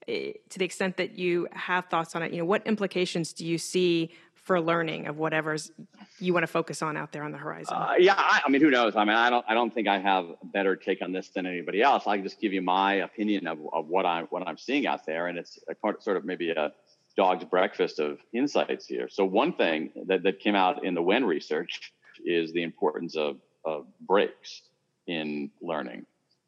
eh, 0.07 0.33
to 0.49 0.59
the 0.59 0.65
extent 0.65 0.97
that 0.97 1.17
you 1.17 1.47
have 1.53 1.85
thoughts 1.85 2.15
on 2.15 2.23
it, 2.23 2.31
you 2.33 2.39
know, 2.39 2.45
what 2.45 2.65
implications 2.67 3.31
do 3.31 3.45
you 3.45 3.57
see 3.57 4.11
for 4.47 4.61
learning 4.61 5.07
of 5.07 5.17
whatever's 5.17 5.71
you 6.19 6.33
want 6.33 6.43
to 6.43 6.47
focus 6.47 6.81
on 6.81 6.95
out 6.95 7.11
there 7.11 7.23
on 7.23 7.33
the 7.33 7.37
horizon? 7.37 7.75
Uh, 7.75 7.95
yeah, 7.99 8.15
I, 8.17 8.41
I, 8.45 8.49
mean, 8.49 8.61
who 8.61 8.71
knows? 8.71 8.95
I 8.95 9.03
mean, 9.03 9.15
I 9.15 9.29
don't, 9.29 9.45
I 9.47 9.53
don't 9.53 9.73
think 9.73 9.89
I 9.89 9.99
have 9.99 10.25
a 10.25 10.45
better 10.45 10.77
take 10.77 11.01
on 11.01 11.11
this 11.11 11.27
than 11.29 11.45
anybody 11.45 11.81
else. 11.81 12.07
I 12.07 12.15
can 12.15 12.23
just 12.23 12.39
give 12.39 12.53
you 12.53 12.61
my 12.61 12.93
opinion 12.93 13.45
of, 13.45 13.59
of 13.73 13.87
what 13.87 14.05
I'm, 14.05 14.25
what 14.27 14.47
I'm 14.47 14.57
seeing 14.57 14.87
out 14.87 15.05
there, 15.05 15.27
and 15.27 15.37
it's 15.37 15.59
a 15.69 15.75
sort 15.99 16.15
of 16.15 16.23
maybe 16.23 16.49
a 16.51 16.71
dog's 17.17 17.43
breakfast 17.43 17.99
of 17.99 18.19
insights 18.33 18.87
here. 18.87 19.09
So 19.09 19.25
one 19.25 19.51
thing 19.51 19.91
that, 20.05 20.23
that 20.23 20.39
came 20.39 20.55
out 20.55 20.85
in 20.85 20.95
the 20.95 21.01
When 21.01 21.25
research 21.25 21.91
is 22.25 22.53
the 22.53 22.63
importance 22.63 23.17
of, 23.17 23.37
of 23.65 23.85
breaks 23.99 24.61
in 25.07 25.51
learning. 25.61 26.05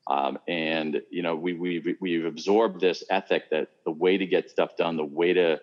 Um, 0.08 0.40
and 0.48 1.02
you 1.12 1.22
know, 1.22 1.36
we, 1.36 1.54
we 1.54 1.96
we've 2.00 2.26
absorbed 2.26 2.82
this 2.82 3.04
ethic 3.12 3.50
that 3.52 3.68
the 3.86 3.92
way 3.92 4.18
to 4.18 4.26
get 4.26 4.50
stuff 4.50 4.78
done, 4.78 4.96
the 4.96 5.04
way 5.04 5.34
to 5.34 5.60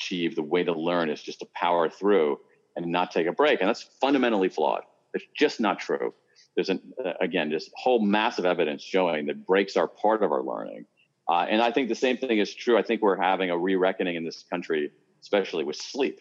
achieve, 0.00 0.34
the 0.34 0.42
way 0.42 0.64
to 0.64 0.72
learn 0.72 1.10
is 1.10 1.22
just 1.22 1.40
to 1.40 1.46
power 1.54 1.88
through 1.88 2.38
and 2.76 2.86
not 2.86 3.10
take 3.10 3.26
a 3.26 3.32
break. 3.32 3.60
And 3.60 3.68
that's 3.68 3.82
fundamentally 4.00 4.48
flawed. 4.48 4.82
It's 5.14 5.24
just 5.36 5.60
not 5.60 5.78
true. 5.78 6.14
There's 6.54 6.68
an, 6.68 6.80
uh, 7.04 7.12
again, 7.20 7.50
this 7.50 7.70
whole 7.74 8.00
massive 8.00 8.44
evidence 8.44 8.82
showing 8.82 9.26
that 9.26 9.46
breaks 9.46 9.76
are 9.76 9.86
part 9.86 10.22
of 10.22 10.32
our 10.32 10.42
learning. 10.42 10.86
Uh, 11.28 11.46
and 11.48 11.62
I 11.62 11.70
think 11.70 11.88
the 11.88 11.94
same 11.94 12.16
thing 12.16 12.38
is 12.38 12.54
true. 12.54 12.78
I 12.78 12.82
think 12.82 13.02
we're 13.02 13.20
having 13.20 13.50
a 13.50 13.58
re 13.58 13.76
reckoning 13.76 14.16
in 14.16 14.24
this 14.24 14.44
country, 14.50 14.90
especially 15.20 15.64
with 15.64 15.76
sleep 15.76 16.20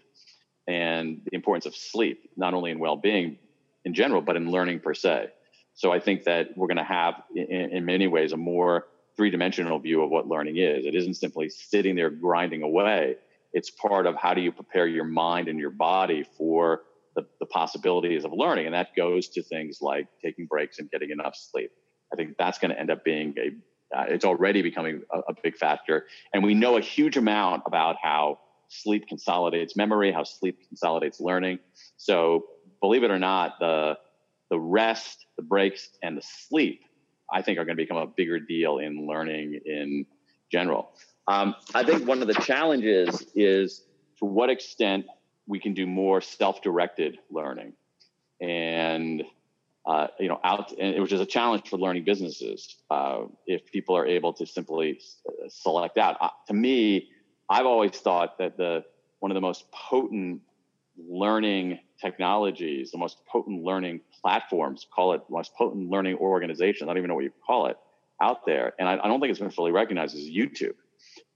and 0.68 1.22
the 1.26 1.36
importance 1.36 1.66
of 1.66 1.76
sleep, 1.76 2.30
not 2.36 2.54
only 2.54 2.72
in 2.72 2.80
well 2.80 2.96
being 2.96 3.38
in 3.86 3.94
general, 3.94 4.22
but 4.22 4.36
in 4.36 4.52
learning 4.52 4.82
per 4.82 4.94
se. 4.94 5.30
So 5.74 5.92
I 5.92 6.00
think 6.00 6.26
that 6.26 6.50
we're 6.58 6.68
going 6.68 6.78
to 6.78 6.84
have, 6.84 7.16
in, 7.36 7.72
in 7.72 7.86
many 7.86 8.08
ways, 8.08 8.34
a 8.34 8.38
more 8.38 8.88
three 9.16 9.30
dimensional 9.32 9.80
view 9.80 10.04
of 10.04 10.10
what 10.10 10.28
learning 10.28 10.58
is. 10.58 10.86
It 10.86 10.96
isn't 10.96 11.16
simply 11.16 11.50
sitting 11.50 11.96
there 11.96 12.10
grinding 12.10 12.62
away 12.62 13.16
it's 13.54 13.70
part 13.70 14.06
of 14.06 14.16
how 14.16 14.34
do 14.34 14.42
you 14.42 14.52
prepare 14.52 14.88
your 14.88 15.06
mind 15.06 15.48
and 15.48 15.60
your 15.60 15.72
body 15.72 16.26
for 16.38 16.82
the, 17.16 17.26
the 17.40 17.46
possibilities 17.46 18.26
of 18.26 18.32
learning. 18.34 18.66
And 18.66 18.76
that 18.76 18.96
goes 18.96 19.30
to 19.30 19.44
things 19.44 19.80
like 19.82 20.08
taking 20.24 20.46
breaks 20.46 20.80
and 20.80 20.90
getting 20.92 21.10
enough 21.10 21.36
sleep. 21.36 21.72
I 22.14 22.16
think 22.16 22.36
that's 22.38 22.60
going 22.60 22.72
to 22.72 22.80
end 22.80 22.92
up 22.92 23.04
being 23.04 23.36
a, 23.38 23.98
uh, 23.98 24.06
it's 24.08 24.26
already 24.26 24.62
becoming 24.62 25.02
a, 25.12 25.20
a, 25.20 25.34
big 25.42 25.58
factor. 25.58 26.06
And 26.34 26.44
we 26.44 26.54
know 26.54 26.78
a 26.78 26.82
huge 26.82 27.18
amount 27.18 27.64
about 27.66 27.96
how 28.02 28.40
sleep 28.68 29.08
consolidates 29.08 29.76
memory, 29.76 30.12
how 30.12 30.24
sleep 30.24 30.60
consolidates 30.68 31.20
learning. 31.20 31.60
So 31.98 32.46
believe 32.82 33.04
it 33.04 33.12
or 33.12 33.20
not, 33.20 33.60
the 33.60 33.98
the 34.50 34.60
rest, 34.60 35.26
the 35.38 35.44
breaks, 35.44 35.90
and 36.02 36.18
the 36.18 36.24
sleep, 36.24 36.82
I 37.32 37.44
think, 37.44 37.60
are 37.60 37.66
going 37.66 37.78
to 37.78 37.84
become 37.84 37.98
a 37.98 38.08
bigger 38.08 38.40
deal 38.40 38.80
in 38.80 39.08
learning 39.08 39.60
in 39.66 40.06
general. 40.52 40.92
Um, 41.30 41.56
I 41.76 41.84
think 41.84 42.08
one 42.08 42.24
of 42.24 42.28
the 42.28 42.34
challenges 42.34 43.24
is 43.36 43.86
to 44.18 44.26
what 44.26 44.50
extent 44.50 45.06
we 45.46 45.60
can 45.60 45.76
do 45.76 45.86
more 45.86 46.22
self-directed 46.22 47.20
learning, 47.30 47.74
and 48.42 49.24
uh, 49.86 50.08
you 50.20 50.28
know, 50.28 50.40
out, 50.44 50.74
and 50.80 51.00
which 51.00 51.12
is 51.12 51.22
a 51.22 51.28
challenge 51.28 51.70
for 51.70 51.78
learning 51.78 52.04
businesses. 52.04 52.78
Uh, 52.90 53.26
if 53.46 53.64
people 53.72 53.96
are 53.96 54.08
able 54.08 54.34
to 54.34 54.46
simply 54.48 55.00
select 55.50 56.00
out, 56.00 56.18
uh, 56.20 56.30
to 56.48 56.54
me, 56.56 57.10
I've 57.48 57.68
always 57.68 57.92
thought 57.92 58.40
that 58.40 58.58
the 58.58 58.84
one 59.20 59.30
of 59.30 59.36
the 59.36 59.42
most 59.42 59.72
potent 59.72 60.42
learning 60.98 61.80
technologies, 62.02 62.90
the 62.90 62.98
most 62.98 63.24
potent 63.28 63.64
learning 63.64 64.02
platforms, 64.20 64.88
call 64.92 65.14
it 65.14 65.22
most 65.30 65.54
potent 65.54 65.92
learning 65.92 66.16
organizations. 66.16 66.88
I 66.90 66.94
don't 66.94 66.98
even 66.98 67.10
know 67.10 67.16
what 67.16 67.24
you 67.24 67.34
call 67.46 67.68
it 67.68 67.78
out 68.20 68.48
there, 68.48 68.74
and 68.80 68.90
I, 68.90 68.94
I 68.94 69.08
don't 69.08 69.20
think 69.20 69.30
it's 69.30 69.40
been 69.40 69.52
fully 69.52 69.72
recognized 69.72 70.16
as 70.16 70.24
YouTube. 70.24 70.74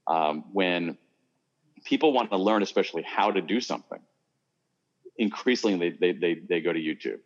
Um, 0.06 0.44
when 0.52 0.98
people 1.84 2.12
want 2.12 2.30
to 2.30 2.36
learn, 2.36 2.62
especially 2.62 3.02
how 3.02 3.30
to 3.30 3.40
do 3.40 3.60
something, 3.60 4.00
increasingly 5.16 5.90
they, 5.90 6.12
they, 6.12 6.12
they, 6.12 6.40
they 6.48 6.60
go 6.60 6.72
to 6.72 6.78
YouTube 6.78 7.20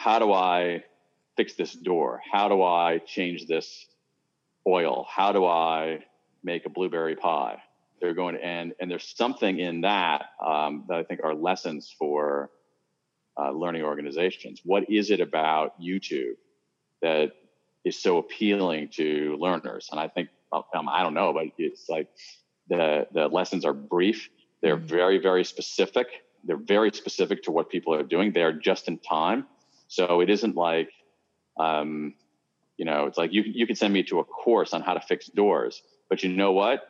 how 0.00 0.18
do 0.18 0.32
I 0.32 0.82
fix 1.36 1.56
this 1.56 1.74
door? 1.74 2.22
How 2.32 2.48
do 2.48 2.62
I 2.62 3.02
change 3.04 3.46
this 3.46 3.84
oil? 4.66 5.06
How 5.06 5.30
do 5.32 5.44
I 5.44 5.98
make 6.42 6.64
a 6.64 6.70
blueberry 6.70 7.16
pie? 7.16 7.62
They're 8.00 8.14
going 8.14 8.36
to, 8.36 8.42
and, 8.42 8.72
and 8.80 8.90
there's 8.90 9.14
something 9.14 9.58
in 9.58 9.82
that 9.82 10.30
um, 10.42 10.84
that 10.88 10.96
I 10.96 11.02
think 11.02 11.20
are 11.22 11.34
lessons 11.34 11.94
for 11.98 12.48
uh, 13.38 13.50
learning 13.50 13.82
organizations. 13.82 14.62
What 14.64 14.88
is 14.88 15.10
it 15.10 15.20
about 15.20 15.78
YouTube 15.78 16.36
that 17.02 17.32
is 17.84 17.98
so 17.98 18.16
appealing 18.16 18.88
to 18.94 19.36
learners? 19.38 19.90
And 19.90 20.00
I 20.00 20.08
think, 20.08 20.30
I 20.52 21.02
don't 21.02 21.14
know, 21.14 21.32
but 21.32 21.46
it's 21.58 21.88
like 21.88 22.08
the, 22.68 23.06
the 23.12 23.28
lessons 23.28 23.64
are 23.64 23.72
brief. 23.72 24.28
They're 24.62 24.76
mm-hmm. 24.76 24.86
very, 24.86 25.18
very 25.18 25.44
specific. 25.44 26.06
They're 26.44 26.56
very 26.56 26.90
specific 26.92 27.42
to 27.44 27.50
what 27.50 27.70
people 27.70 27.94
are 27.94 28.02
doing. 28.02 28.32
They're 28.32 28.52
just 28.52 28.88
in 28.88 28.98
time 28.98 29.46
so 29.90 30.20
it 30.20 30.30
isn't 30.30 30.54
like, 30.54 30.88
um, 31.58 32.14
you 32.76 32.84
know, 32.84 33.06
it's 33.06 33.18
like 33.18 33.32
you 33.32 33.42
you 33.42 33.66
can 33.66 33.74
send 33.74 33.92
me 33.92 34.04
to 34.04 34.20
a 34.20 34.24
course 34.24 34.72
on 34.72 34.82
how 34.82 34.94
to 34.94 35.00
fix 35.00 35.26
doors, 35.26 35.82
but 36.08 36.22
you 36.22 36.30
know 36.30 36.52
what? 36.52 36.88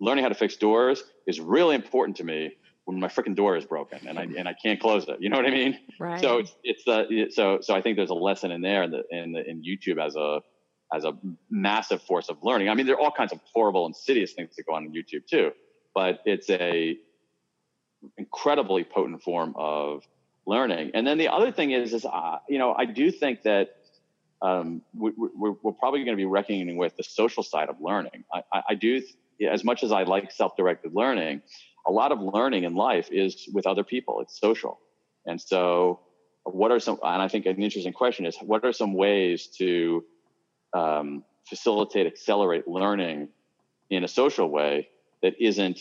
Learning 0.00 0.22
how 0.22 0.28
to 0.28 0.36
fix 0.36 0.56
doors 0.56 1.02
is 1.26 1.40
really 1.40 1.74
important 1.74 2.16
to 2.18 2.24
me 2.24 2.52
when 2.84 3.00
my 3.00 3.08
freaking 3.08 3.34
door 3.34 3.56
is 3.56 3.64
broken 3.64 4.06
and 4.06 4.16
I 4.16 4.22
and 4.38 4.48
I 4.48 4.54
can't 4.54 4.80
close 4.80 5.08
it. 5.08 5.16
You 5.18 5.28
know 5.28 5.36
what 5.36 5.44
I 5.44 5.50
mean? 5.50 5.78
Right. 5.98 6.20
So 6.20 6.38
it's 6.38 6.54
it's 6.62 6.84
the 6.84 7.30
so 7.32 7.58
so 7.60 7.74
I 7.74 7.82
think 7.82 7.96
there's 7.96 8.10
a 8.10 8.14
lesson 8.14 8.52
in 8.52 8.62
there 8.62 8.84
in 8.84 8.92
the 8.92 9.02
in 9.10 9.32
the, 9.32 9.50
in 9.50 9.62
YouTube 9.62 10.02
as 10.02 10.14
a 10.14 10.40
as 10.92 11.04
a 11.04 11.16
massive 11.50 12.02
force 12.02 12.28
of 12.28 12.38
learning. 12.42 12.68
I 12.68 12.74
mean, 12.74 12.86
there 12.86 12.96
are 12.96 13.00
all 13.00 13.12
kinds 13.12 13.32
of 13.32 13.40
horrible, 13.52 13.86
insidious 13.86 14.32
things 14.32 14.56
that 14.56 14.66
go 14.66 14.74
on 14.74 14.84
in 14.84 14.92
YouTube 14.92 15.26
too, 15.26 15.52
but 15.94 16.20
it's 16.24 16.50
a 16.50 16.96
incredibly 18.16 18.84
potent 18.84 19.22
form 19.22 19.54
of 19.56 20.04
learning. 20.46 20.92
And 20.94 21.06
then 21.06 21.18
the 21.18 21.28
other 21.28 21.52
thing 21.52 21.70
is, 21.70 21.92
is 21.92 22.04
uh, 22.04 22.38
you 22.48 22.58
know, 22.58 22.74
I 22.76 22.86
do 22.86 23.10
think 23.10 23.42
that 23.42 23.76
um, 24.42 24.82
we, 24.94 25.10
are 25.10 25.52
we're 25.62 25.72
probably 25.72 26.00
going 26.04 26.16
to 26.16 26.20
be 26.20 26.24
reckoning 26.24 26.76
with 26.76 26.96
the 26.96 27.02
social 27.04 27.42
side 27.42 27.68
of 27.68 27.76
learning. 27.80 28.24
I, 28.32 28.42
I, 28.52 28.62
I 28.70 28.74
do, 28.74 29.02
as 29.48 29.64
much 29.64 29.84
as 29.84 29.92
I 29.92 30.04
like 30.04 30.32
self-directed 30.32 30.94
learning, 30.94 31.42
a 31.86 31.92
lot 31.92 32.10
of 32.10 32.20
learning 32.20 32.64
in 32.64 32.74
life 32.74 33.08
is 33.10 33.48
with 33.52 33.66
other 33.66 33.84
people. 33.84 34.20
It's 34.20 34.38
social, 34.40 34.80
and 35.26 35.40
so 35.40 36.00
what 36.44 36.70
are 36.70 36.80
some? 36.80 36.98
And 37.02 37.22
I 37.22 37.28
think 37.28 37.46
an 37.46 37.62
interesting 37.62 37.92
question 37.92 38.26
is, 38.26 38.36
what 38.38 38.64
are 38.64 38.72
some 38.72 38.94
ways 38.94 39.46
to 39.58 40.04
um, 40.72 41.24
facilitate, 41.48 42.06
accelerate 42.06 42.66
learning 42.68 43.28
in 43.90 44.04
a 44.04 44.08
social 44.08 44.48
way 44.48 44.88
that 45.22 45.34
isn't 45.40 45.80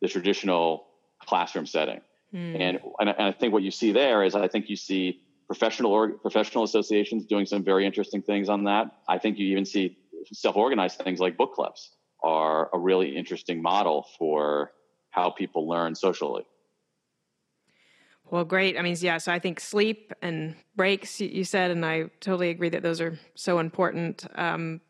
the 0.00 0.08
traditional 0.08 0.86
classroom 1.24 1.66
setting? 1.66 2.00
Mm. 2.34 2.60
And, 2.60 2.80
and 3.00 3.10
I 3.18 3.32
think 3.32 3.52
what 3.52 3.62
you 3.62 3.70
see 3.70 3.92
there 3.92 4.24
is 4.24 4.34
I 4.34 4.48
think 4.48 4.68
you 4.68 4.76
see 4.76 5.20
professional 5.46 5.92
or 5.92 6.08
professional 6.10 6.64
associations 6.64 7.26
doing 7.26 7.44
some 7.46 7.62
very 7.62 7.84
interesting 7.84 8.22
things 8.22 8.48
on 8.48 8.64
that. 8.64 8.86
I 9.08 9.18
think 9.18 9.38
you 9.38 9.46
even 9.48 9.66
see 9.66 9.98
self-organized 10.32 10.98
things 11.02 11.20
like 11.20 11.36
book 11.36 11.54
clubs 11.54 11.90
are 12.22 12.70
a 12.72 12.78
really 12.78 13.14
interesting 13.16 13.60
model 13.60 14.06
for 14.18 14.72
how 15.10 15.30
people 15.30 15.68
learn 15.68 15.94
socially. 15.94 16.46
Well, 18.32 18.44
great. 18.44 18.78
I 18.78 18.82
mean, 18.82 18.96
yeah, 18.98 19.18
so 19.18 19.30
I 19.30 19.38
think 19.38 19.60
sleep 19.60 20.10
and 20.22 20.56
breaks, 20.74 21.20
you 21.20 21.44
said, 21.44 21.70
and 21.70 21.84
I 21.84 22.04
totally 22.20 22.48
agree 22.48 22.70
that 22.70 22.82
those 22.82 22.98
are 22.98 23.18
so 23.34 23.58
important. 23.58 24.24
Um, 24.36 24.80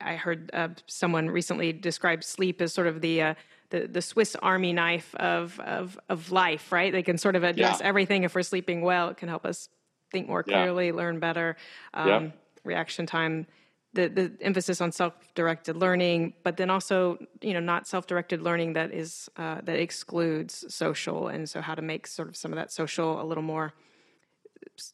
I 0.00 0.14
heard 0.14 0.50
uh, 0.52 0.68
someone 0.86 1.28
recently 1.28 1.72
describe 1.72 2.22
sleep 2.22 2.62
as 2.62 2.72
sort 2.72 2.86
of 2.86 3.00
the 3.00 3.22
uh, 3.22 3.34
the, 3.70 3.88
the 3.88 4.00
Swiss 4.00 4.36
Army 4.36 4.72
knife 4.72 5.12
of, 5.16 5.58
of, 5.60 5.98
of 6.08 6.30
life, 6.30 6.70
right? 6.70 6.92
They 6.92 7.02
can 7.02 7.18
sort 7.18 7.34
of 7.34 7.42
address 7.42 7.80
yeah. 7.80 7.86
everything. 7.86 8.22
If 8.22 8.36
we're 8.36 8.42
sleeping 8.42 8.82
well, 8.82 9.08
it 9.08 9.16
can 9.16 9.28
help 9.28 9.44
us 9.44 9.68
think 10.12 10.28
more 10.28 10.44
clearly, 10.44 10.88
yeah. 10.88 10.92
learn 10.92 11.18
better, 11.18 11.56
um, 11.92 12.08
yeah. 12.08 12.30
reaction 12.62 13.04
time, 13.04 13.48
the, 13.94 14.08
the 14.08 14.32
emphasis 14.40 14.80
on 14.80 14.92
self-directed 14.92 15.76
learning, 15.76 16.34
but 16.42 16.56
then 16.56 16.68
also, 16.68 17.18
you 17.40 17.54
know, 17.54 17.60
not 17.60 17.86
self-directed 17.86 18.42
learning 18.42 18.74
that 18.74 18.92
is, 18.92 19.30
uh, 19.36 19.60
that 19.62 19.78
excludes 19.78 20.64
social. 20.72 21.28
And 21.28 21.48
so 21.48 21.60
how 21.60 21.74
to 21.74 21.82
make 21.82 22.06
sort 22.06 22.28
of 22.28 22.36
some 22.36 22.52
of 22.52 22.56
that 22.56 22.72
social 22.72 23.22
a 23.22 23.24
little 23.24 23.42
more 23.42 23.72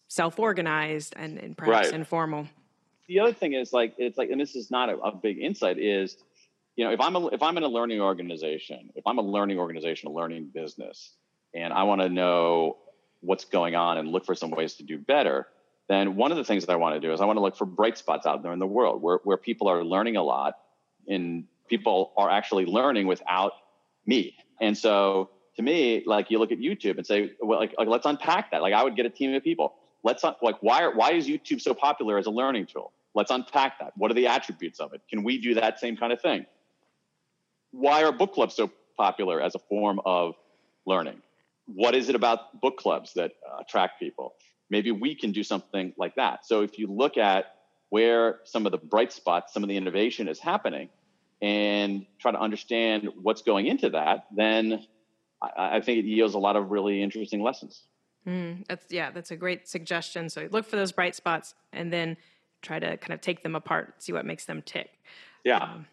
self-organized 0.08 1.14
and, 1.16 1.38
and 1.38 1.56
perhaps 1.56 1.88
right. 1.88 1.94
informal. 1.94 2.46
The 3.08 3.20
other 3.20 3.32
thing 3.32 3.54
is 3.54 3.72
like, 3.72 3.94
it's 3.98 4.18
like, 4.18 4.30
and 4.30 4.40
this 4.40 4.54
is 4.54 4.70
not 4.70 4.88
a, 4.88 4.96
a 4.98 5.12
big 5.14 5.38
insight 5.38 5.78
is, 5.78 6.16
you 6.76 6.84
know, 6.84 6.92
if 6.92 7.00
I'm 7.00 7.16
a, 7.16 7.26
if 7.28 7.42
I'm 7.42 7.56
in 7.56 7.64
a 7.64 7.68
learning 7.68 8.00
organization, 8.00 8.90
if 8.94 9.06
I'm 9.06 9.18
a 9.18 9.22
learning 9.22 9.58
organization, 9.58 10.08
a 10.08 10.12
learning 10.12 10.50
business, 10.54 11.16
and 11.54 11.72
I 11.72 11.82
want 11.82 12.00
to 12.00 12.08
know 12.08 12.76
what's 13.20 13.44
going 13.44 13.74
on 13.74 13.98
and 13.98 14.08
look 14.08 14.24
for 14.24 14.34
some 14.34 14.50
ways 14.50 14.74
to 14.74 14.82
do 14.82 14.96
better, 14.96 15.48
then 15.90 16.16
one 16.16 16.30
of 16.30 16.38
the 16.38 16.44
things 16.44 16.64
that 16.64 16.72
I 16.72 16.76
want 16.76 16.94
to 16.94 17.00
do 17.00 17.12
is 17.12 17.20
I 17.20 17.24
want 17.24 17.36
to 17.36 17.42
look 17.42 17.56
for 17.56 17.66
bright 17.66 17.98
spots 17.98 18.26
out 18.26 18.42
there 18.42 18.52
in 18.52 18.58
the 18.58 18.66
world 18.66 19.02
where, 19.02 19.18
where 19.24 19.36
people 19.36 19.68
are 19.68 19.84
learning 19.84 20.16
a 20.16 20.22
lot 20.22 20.54
and 21.08 21.44
people 21.68 22.12
are 22.16 22.30
actually 22.30 22.64
learning 22.64 23.06
without 23.06 23.52
me. 24.06 24.36
And 24.60 24.76
so 24.76 25.30
to 25.56 25.62
me, 25.62 26.02
like 26.06 26.30
you 26.30 26.38
look 26.38 26.52
at 26.52 26.58
YouTube 26.58 26.96
and 26.96 27.06
say, 27.06 27.32
well, 27.40 27.58
like, 27.58 27.74
like 27.76 27.88
let's 27.88 28.06
unpack 28.06 28.52
that. 28.52 28.62
Like 28.62 28.72
I 28.72 28.82
would 28.82 28.96
get 28.96 29.04
a 29.04 29.10
team 29.10 29.34
of 29.34 29.42
people. 29.42 29.74
Let's 30.02 30.24
like 30.24 30.56
why 30.60 30.84
are, 30.84 30.94
why 30.94 31.12
is 31.12 31.28
YouTube 31.28 31.60
so 31.60 31.74
popular 31.74 32.16
as 32.16 32.26
a 32.26 32.30
learning 32.30 32.66
tool? 32.66 32.92
Let's 33.14 33.30
unpack 33.30 33.80
that. 33.80 33.92
What 33.96 34.10
are 34.10 34.14
the 34.14 34.28
attributes 34.28 34.80
of 34.80 34.94
it? 34.94 35.02
Can 35.10 35.24
we 35.24 35.38
do 35.38 35.54
that 35.54 35.80
same 35.80 35.96
kind 35.96 36.12
of 36.12 36.20
thing? 36.22 36.46
why 37.72 38.02
are 38.02 38.12
book 38.12 38.34
clubs 38.34 38.54
so 38.54 38.70
popular 38.96 39.40
as 39.40 39.54
a 39.54 39.58
form 39.58 40.00
of 40.04 40.34
learning? 40.86 41.20
What 41.66 41.94
is 41.94 42.08
it 42.08 42.14
about 42.14 42.60
book 42.60 42.76
clubs 42.76 43.14
that 43.14 43.32
uh, 43.48 43.60
attract 43.60 44.00
people? 44.00 44.34
Maybe 44.70 44.90
we 44.92 45.14
can 45.14 45.32
do 45.32 45.42
something 45.42 45.92
like 45.96 46.14
that. 46.14 46.46
So 46.46 46.62
if 46.62 46.78
you 46.78 46.86
look 46.86 47.16
at 47.18 47.56
where 47.90 48.40
some 48.44 48.66
of 48.66 48.72
the 48.72 48.78
bright 48.78 49.12
spots, 49.12 49.52
some 49.52 49.62
of 49.62 49.68
the 49.68 49.76
innovation 49.76 50.28
is 50.28 50.38
happening, 50.38 50.88
and 51.42 52.06
try 52.18 52.30
to 52.30 52.38
understand 52.38 53.08
what's 53.20 53.42
going 53.42 53.66
into 53.66 53.90
that, 53.90 54.26
then 54.34 54.86
I, 55.42 55.76
I 55.76 55.80
think 55.80 55.98
it 55.98 56.04
yields 56.04 56.34
a 56.34 56.38
lot 56.38 56.56
of 56.56 56.70
really 56.70 57.02
interesting 57.02 57.42
lessons. 57.42 57.82
Mm, 58.26 58.66
that's 58.68 58.86
yeah, 58.90 59.10
that's 59.10 59.30
a 59.30 59.36
great 59.36 59.66
suggestion. 59.66 60.28
So 60.28 60.48
look 60.50 60.66
for 60.66 60.76
those 60.76 60.92
bright 60.92 61.14
spots, 61.14 61.54
and 61.72 61.92
then 61.92 62.16
try 62.62 62.78
to 62.78 62.96
kind 62.98 63.14
of 63.14 63.20
take 63.20 63.42
them 63.42 63.56
apart, 63.56 64.02
see 64.02 64.12
what 64.12 64.24
makes 64.24 64.44
them 64.44 64.62
tick. 64.62 64.90
Yeah. 65.44 65.58
Um, 65.58 65.86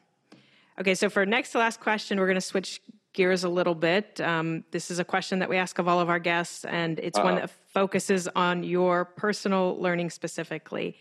Okay, 0.80 0.93
so 0.93 1.09
for 1.09 1.25
next 1.25 1.51
to 1.51 1.57
last 1.57 1.80
question, 1.80 2.19
we're 2.19 2.28
going 2.28 2.36
to 2.36 2.41
switch 2.41 2.82
gears 3.18 3.43
a 3.43 3.49
little 3.49 3.74
bit. 3.76 4.22
Um, 4.22 4.63
this 4.70 4.91
is 4.91 4.99
a 4.99 5.03
question 5.03 5.39
that 5.39 5.49
we 5.49 5.57
ask 5.57 5.80
of 5.80 5.88
all 5.88 5.99
of 5.99 6.07
our 6.07 6.20
guests, 6.20 6.63
and 6.65 6.99
it's 6.99 7.18
uh 7.18 7.24
one 7.24 7.36
that 7.36 7.49
focuses 7.80 8.30
on 8.36 8.63
your 8.63 9.05
personal 9.05 9.76
learning 9.86 10.09
specifically. 10.11 10.95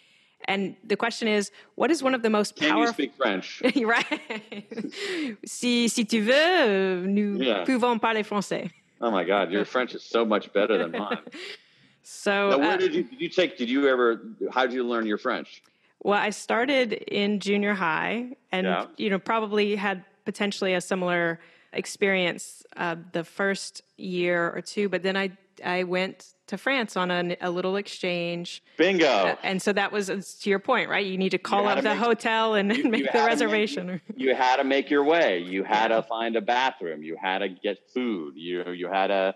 And 0.46 0.76
the 0.82 0.96
question 0.96 1.28
is, 1.28 1.50
what 1.74 1.90
is 1.90 2.02
one 2.02 2.14
of 2.14 2.22
the 2.22 2.30
most 2.30 2.56
powerful? 2.56 2.74
Can 2.74 2.80
you 2.80 2.92
speak 2.92 3.12
French? 3.16 3.62
right. 3.84 5.36
si, 5.44 5.88
si 5.88 6.04
tu 6.04 6.22
veux, 6.22 7.06
nous 7.06 7.38
yeah. 7.38 7.64
pouvons 7.64 8.00
parler 8.00 8.24
français. 8.24 8.70
Oh 9.00 9.10
my 9.10 9.24
God, 9.24 9.52
your 9.52 9.64
French 9.64 9.94
is 9.94 10.02
so 10.02 10.24
much 10.24 10.52
better 10.54 10.78
than 10.78 10.92
mine. 10.92 11.18
so, 12.02 12.50
now, 12.50 12.58
where 12.58 12.72
uh, 12.72 12.76
did 12.78 12.94
you 12.94 13.02
did 13.04 13.20
you 13.20 13.28
take? 13.28 13.58
Did 13.58 13.68
you 13.68 13.88
ever? 13.88 14.22
How 14.50 14.62
did 14.66 14.74
you 14.74 14.84
learn 14.88 15.04
your 15.06 15.18
French? 15.18 15.62
Well, 16.02 16.18
I 16.18 16.30
started 16.30 16.92
in 16.92 17.40
junior 17.40 17.74
high 17.74 18.36
and, 18.52 18.66
yeah. 18.66 18.86
you 18.96 19.10
know, 19.10 19.18
probably 19.18 19.74
had 19.74 20.04
potentially 20.24 20.74
a 20.74 20.80
similar 20.80 21.40
experience 21.72 22.62
uh, 22.76 22.96
the 23.12 23.24
first 23.24 23.82
year 23.96 24.50
or 24.50 24.60
two, 24.60 24.88
but 24.88 25.02
then 25.02 25.16
I 25.16 25.30
I 25.64 25.84
went 25.84 26.34
to 26.48 26.58
France 26.58 26.96
on 26.96 27.10
a, 27.10 27.36
a 27.40 27.50
little 27.50 27.76
exchange. 27.76 28.62
Bingo! 28.76 29.06
Uh, 29.06 29.36
and 29.42 29.60
so 29.60 29.72
that 29.72 29.90
was 29.90 30.08
to 30.42 30.50
your 30.50 30.58
point, 30.58 30.88
right? 30.88 31.04
You 31.04 31.18
need 31.18 31.30
to 31.30 31.38
call 31.38 31.66
up 31.66 31.82
the 31.82 31.90
make, 31.90 31.98
hotel 31.98 32.54
and 32.54 32.74
you, 32.74 32.84
make 32.90 33.04
you 33.04 33.08
the 33.12 33.24
reservation. 33.24 33.86
Make, 33.86 34.00
you, 34.16 34.34
had 34.34 34.56
to 34.56 34.64
make 34.64 34.90
your 34.90 35.04
way. 35.04 35.38
You 35.38 35.64
had 35.64 35.88
to 35.88 36.02
find 36.02 36.36
a 36.36 36.40
bathroom. 36.40 37.02
You 37.02 37.16
had 37.20 37.38
to 37.38 37.48
get 37.48 37.78
food. 37.92 38.34
You 38.36 38.70
you 38.70 38.88
had 38.88 39.08
to 39.08 39.34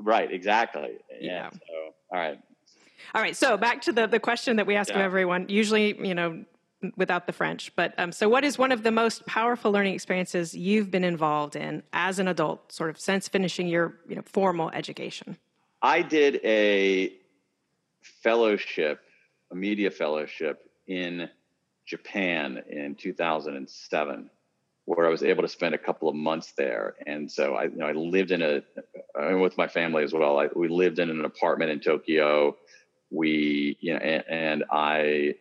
right 0.00 0.30
exactly. 0.32 0.98
Yeah. 1.20 1.50
So, 1.50 1.58
all 2.12 2.18
right. 2.18 2.38
All 3.14 3.22
right. 3.22 3.36
So 3.36 3.56
back 3.56 3.82
to 3.82 3.92
the 3.92 4.06
the 4.06 4.20
question 4.20 4.56
that 4.56 4.66
we 4.66 4.76
ask 4.76 4.90
yeah. 4.90 4.96
of 4.96 5.02
everyone. 5.02 5.46
Usually, 5.48 5.96
you 6.06 6.14
know, 6.14 6.44
without 6.96 7.26
the 7.26 7.32
French. 7.32 7.74
But 7.76 7.94
um, 7.98 8.12
so, 8.12 8.28
what 8.28 8.44
is 8.44 8.58
one 8.58 8.72
of 8.72 8.82
the 8.82 8.90
most 8.90 9.26
powerful 9.26 9.72
learning 9.72 9.94
experiences 9.94 10.54
you've 10.54 10.90
been 10.90 11.04
involved 11.04 11.56
in 11.56 11.82
as 11.92 12.18
an 12.18 12.28
adult, 12.28 12.72
sort 12.72 12.90
of 12.90 12.98
since 12.98 13.28
finishing 13.28 13.68
your 13.68 13.94
you 14.08 14.16
know 14.16 14.22
formal 14.24 14.70
education? 14.70 15.38
I 15.82 16.02
did 16.02 16.40
a 16.44 17.12
fellowship, 18.22 19.00
a 19.50 19.54
media 19.54 19.90
fellowship 19.90 20.70
in 20.86 21.28
Japan 21.86 22.62
in 22.70 22.94
2007, 22.94 24.30
where 24.86 25.06
I 25.06 25.10
was 25.10 25.22
able 25.22 25.42
to 25.42 25.48
spend 25.48 25.74
a 25.74 25.78
couple 25.78 26.08
of 26.08 26.14
months 26.14 26.52
there. 26.56 26.94
And 27.06 27.30
so 27.30 27.54
I, 27.54 27.64
you 27.64 27.76
know, 27.76 27.86
I 27.86 27.92
lived 27.92 28.30
in 28.30 28.42
a, 28.42 28.62
uh, 29.18 29.36
with 29.38 29.56
my 29.58 29.68
family 29.68 30.04
as 30.04 30.12
well. 30.12 30.38
I, 30.38 30.48
we 30.54 30.68
lived 30.68 30.98
in 30.98 31.10
an 31.10 31.24
apartment 31.24 31.70
in 31.70 31.80
Tokyo. 31.80 32.56
We, 33.10 33.76
you 33.80 33.94
know, 33.94 34.00
and, 34.00 34.24
and 34.28 34.64
I 34.70 35.34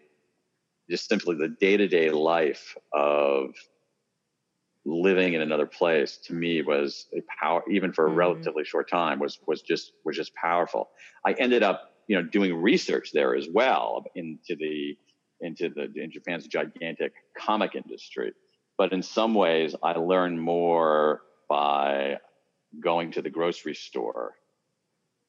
just 0.90 1.08
simply 1.08 1.36
the 1.36 1.48
day 1.48 1.78
to 1.78 1.88
day 1.88 2.10
life 2.10 2.76
of 2.94 3.54
living 4.86 5.34
in 5.34 5.42
another 5.42 5.66
place 5.66 6.18
to 6.18 6.34
me 6.34 6.62
was 6.62 7.08
a 7.14 7.22
power 7.42 7.64
even 7.72 7.94
for 7.94 8.06
a 8.06 8.10
mm-hmm. 8.10 8.20
relatively 8.20 8.66
short 8.66 8.90
time 8.90 9.20
was 9.20 9.40
was 9.48 9.62
just 9.62 9.94
was 10.04 10.16
just 10.16 10.34
powerful. 10.36 10.90
I 11.26 11.34
ended 11.34 11.64
up 11.64 11.94
you 12.08 12.16
know 12.16 12.24
doing 12.24 12.54
research 12.56 13.12
there 13.14 13.36
as 13.36 13.48
well 13.52 14.04
into 14.16 14.56
the 14.56 14.98
into 15.42 15.70
the 15.70 15.92
in 15.96 16.12
japan's 16.12 16.48
gigantic 16.48 17.14
comic 17.38 17.76
industry. 17.76 18.34
But 18.78 18.92
in 18.92 19.04
some 19.04 19.34
ways 19.36 19.76
i 19.84 19.94
learned 19.94 20.42
more 20.42 21.22
by 21.48 22.18
going 22.80 23.12
to 23.12 23.22
the 23.22 23.30
grocery 23.30 23.76
store 23.76 24.34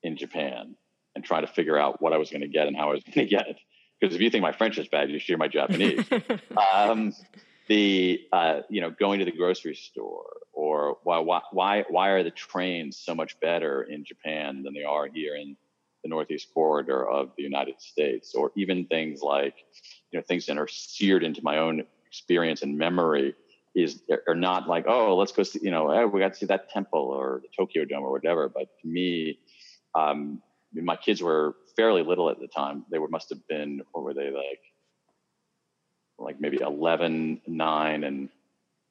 in 0.03 0.17
japan 0.17 0.75
and 1.15 1.25
trying 1.25 1.47
to 1.47 1.53
figure 1.53 1.79
out 1.79 2.01
what 2.01 2.13
i 2.13 2.17
was 2.17 2.31
going 2.31 2.41
to 2.41 2.49
get 2.49 2.67
and 2.67 2.77
how 2.77 2.89
i 2.89 2.95
was 2.95 3.05
going 3.05 3.27
to 3.27 3.31
get 3.31 3.49
it 3.49 3.59
because 4.05 4.17
if 4.17 4.23
you 4.23 4.31
think 4.31 4.43
my 4.43 4.53
french 4.53 4.79
is 4.79 4.89
bad 4.89 5.11
you 5.11 5.19
should 5.19 5.27
hear 5.27 5.39
my 5.39 5.49
japanese. 5.49 6.05
Um, 6.75 7.13
the 7.69 8.21
uh, 8.33 8.61
you 8.69 8.81
know 8.81 8.91
going 8.91 9.19
to 9.21 9.25
the 9.25 9.33
grocery 9.33 9.75
store 9.75 10.27
or 10.53 10.99
why 11.03 11.19
why 11.19 11.85
why 11.89 12.09
are 12.09 12.23
the 12.23 12.31
trains 12.31 12.99
so 12.99 13.15
much 13.15 13.39
better 13.41 13.83
in 13.83 14.05
Japan 14.05 14.63
than 14.63 14.75
they 14.75 14.85
are 14.85 15.07
here 15.07 15.35
in 15.37 15.57
the 16.03 16.09
northeast 16.11 16.49
corridor 16.53 17.09
of 17.09 17.31
the 17.37 17.43
United 17.43 17.81
States? 17.81 18.35
Or 18.35 18.53
even 18.57 18.87
things 18.87 19.23
like 19.23 19.55
you 20.11 20.19
know 20.19 20.23
things 20.27 20.47
that 20.47 20.59
are 20.59 20.69
seared 20.69 21.25
into 21.25 21.43
my 21.43 21.59
own 21.59 21.85
experience 22.07 22.63
and 22.63 22.77
memory 22.77 23.35
is 23.75 24.03
are 24.29 24.37
not 24.37 24.69
like 24.69 24.85
oh 24.87 25.17
let's 25.17 25.33
go 25.33 25.43
see 25.43 25.61
you 25.63 25.71
know 25.71 25.91
oh, 25.91 26.07
we 26.07 26.21
got 26.21 26.35
to 26.35 26.39
see 26.39 26.47
that 26.47 26.69
temple 26.71 27.01
or 27.01 27.41
the 27.43 27.49
Tokyo 27.57 27.85
Dome 27.85 28.03
or 28.03 28.11
whatever. 28.11 28.49
But 28.49 28.69
to 28.83 28.87
me 28.87 29.39
um, 29.95 30.43
my 30.75 30.97
kids 30.97 31.23
were 31.23 31.55
fairly 31.77 32.03
little 32.03 32.31
at 32.31 32.41
the 32.41 32.49
time 32.49 32.85
they 32.91 32.99
were 32.99 33.09
must 33.09 33.31
have 33.31 33.47
been 33.49 33.83
what 33.93 34.05
were 34.05 34.15
they 34.15 34.31
like 34.31 34.61
like 36.19 36.41
maybe 36.41 36.61
11, 36.61 37.41
9, 37.47 38.05
and 38.05 38.29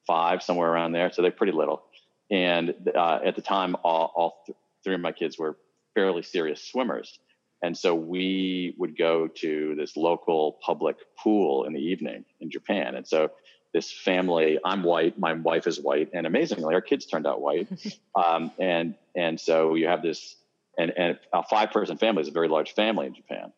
5, 0.08 0.44
somewhere 0.44 0.70
around 0.72 0.92
there. 0.92 1.12
So 1.12 1.22
they're 1.22 1.32
pretty 1.32 1.54
little. 1.54 1.84
And 2.30 2.74
uh, 2.96 3.20
at 3.24 3.36
the 3.36 3.42
time, 3.42 3.76
all, 3.84 4.12
all 4.16 4.44
th- 4.46 4.58
three 4.84 4.96
of 4.96 5.02
my 5.02 5.12
kids 5.12 5.38
were 5.38 5.58
fairly 5.94 6.24
serious 6.24 6.64
swimmers. 6.64 7.20
And 7.62 7.78
so 7.78 7.96
we 7.96 8.76
would 8.78 8.98
go 8.98 9.28
to 9.28 9.76
this 9.76 9.96
local 9.96 10.60
public 10.62 10.98
pool 11.18 11.64
in 11.64 11.74
the 11.74 11.80
evening 11.80 12.26
in 12.42 12.52
Japan. 12.52 12.96
And 12.96 13.08
so 13.08 13.32
this 13.74 13.92
family, 13.92 14.60
I'm 14.66 14.84
white, 14.84 15.18
my 15.18 15.34
wife 15.34 15.66
is 15.66 15.80
white, 15.80 16.10
and 16.14 16.28
amazingly, 16.28 16.76
our 16.76 16.82
kids 16.82 17.06
turned 17.06 17.26
out 17.26 17.42
white. 17.42 17.68
um, 18.16 18.52
and 18.60 18.96
and 19.16 19.40
so 19.40 19.76
you 19.76 19.88
have 19.88 20.02
this, 20.02 20.36
and 20.78 20.92
and 20.98 21.20
a 21.32 21.44
five 21.44 21.72
person 21.72 21.98
family 21.98 22.22
is 22.22 22.28
a 22.28 22.32
very 22.32 22.48
large 22.48 22.74
family 22.74 23.08
in 23.08 23.14
Japan. 23.14 23.54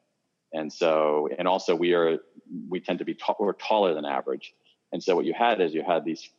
And 0.53 0.71
so, 0.71 1.27
and 1.37 1.47
also 1.49 1.75
we 1.75 1.93
are, 1.93 2.19
we 2.69 2.79
tend 2.79 2.99
to 2.99 3.05
be, 3.05 3.13
t- 3.13 3.33
we're 3.39 3.53
taller 3.53 3.93
than 3.93 4.05
average. 4.05 4.53
And 4.93 5.03
so 5.03 5.13
what 5.13 5.25
you 5.25 5.33
had 5.33 5.59
is 5.59 5.73
you 5.73 5.83
had 5.85 6.05
these, 6.05 6.29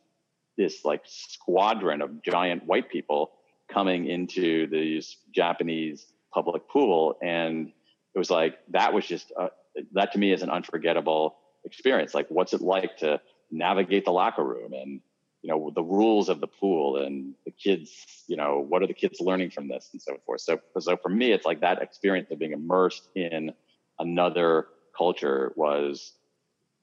this 0.57 0.83
like 0.83 1.01
squadron 1.05 2.01
of 2.01 2.23
giant 2.23 2.65
white 2.65 2.89
people 2.89 3.33
coming 3.71 4.07
into 4.07 4.65
these 4.67 5.17
Japanese 5.35 6.03
public 6.33 6.67
pool. 6.67 7.17
And 7.21 7.71
it 8.15 8.17
was 8.17 8.31
like, 8.31 8.57
that 8.69 8.91
was 8.91 9.05
just, 9.05 9.31
uh, 9.39 9.49
that 9.91 10.13
to 10.13 10.17
me 10.17 10.33
is 10.33 10.41
an 10.41 10.49
unforgettable 10.49 11.35
experience. 11.63 12.15
Like, 12.15 12.25
what's 12.29 12.53
it 12.53 12.61
like 12.61 12.97
to 12.97 13.21
navigate 13.51 14.05
the 14.05 14.11
locker 14.11 14.43
room 14.43 14.73
and, 14.73 15.01
you 15.41 15.49
know, 15.49 15.71
the 15.73 15.83
rules 15.83 16.29
of 16.29 16.41
the 16.41 16.47
pool 16.47 16.97
and 16.97 17.33
the 17.45 17.51
kids, 17.51 18.23
you 18.27 18.35
know, 18.35 18.59
what 18.67 18.81
are 18.81 18.87
the 18.87 18.93
kids 18.93 19.19
learning 19.21 19.51
from 19.51 19.67
this 19.67 19.89
and 19.93 20.01
so 20.01 20.17
forth. 20.25 20.41
So, 20.41 20.59
so 20.79 20.97
for 20.97 21.09
me, 21.09 21.31
it's 21.31 21.45
like 21.45 21.61
that 21.61 21.81
experience 21.81 22.29
of 22.31 22.39
being 22.39 22.53
immersed 22.53 23.07
in 23.15 23.51
another 23.99 24.67
culture 24.97 25.53
was 25.55 26.13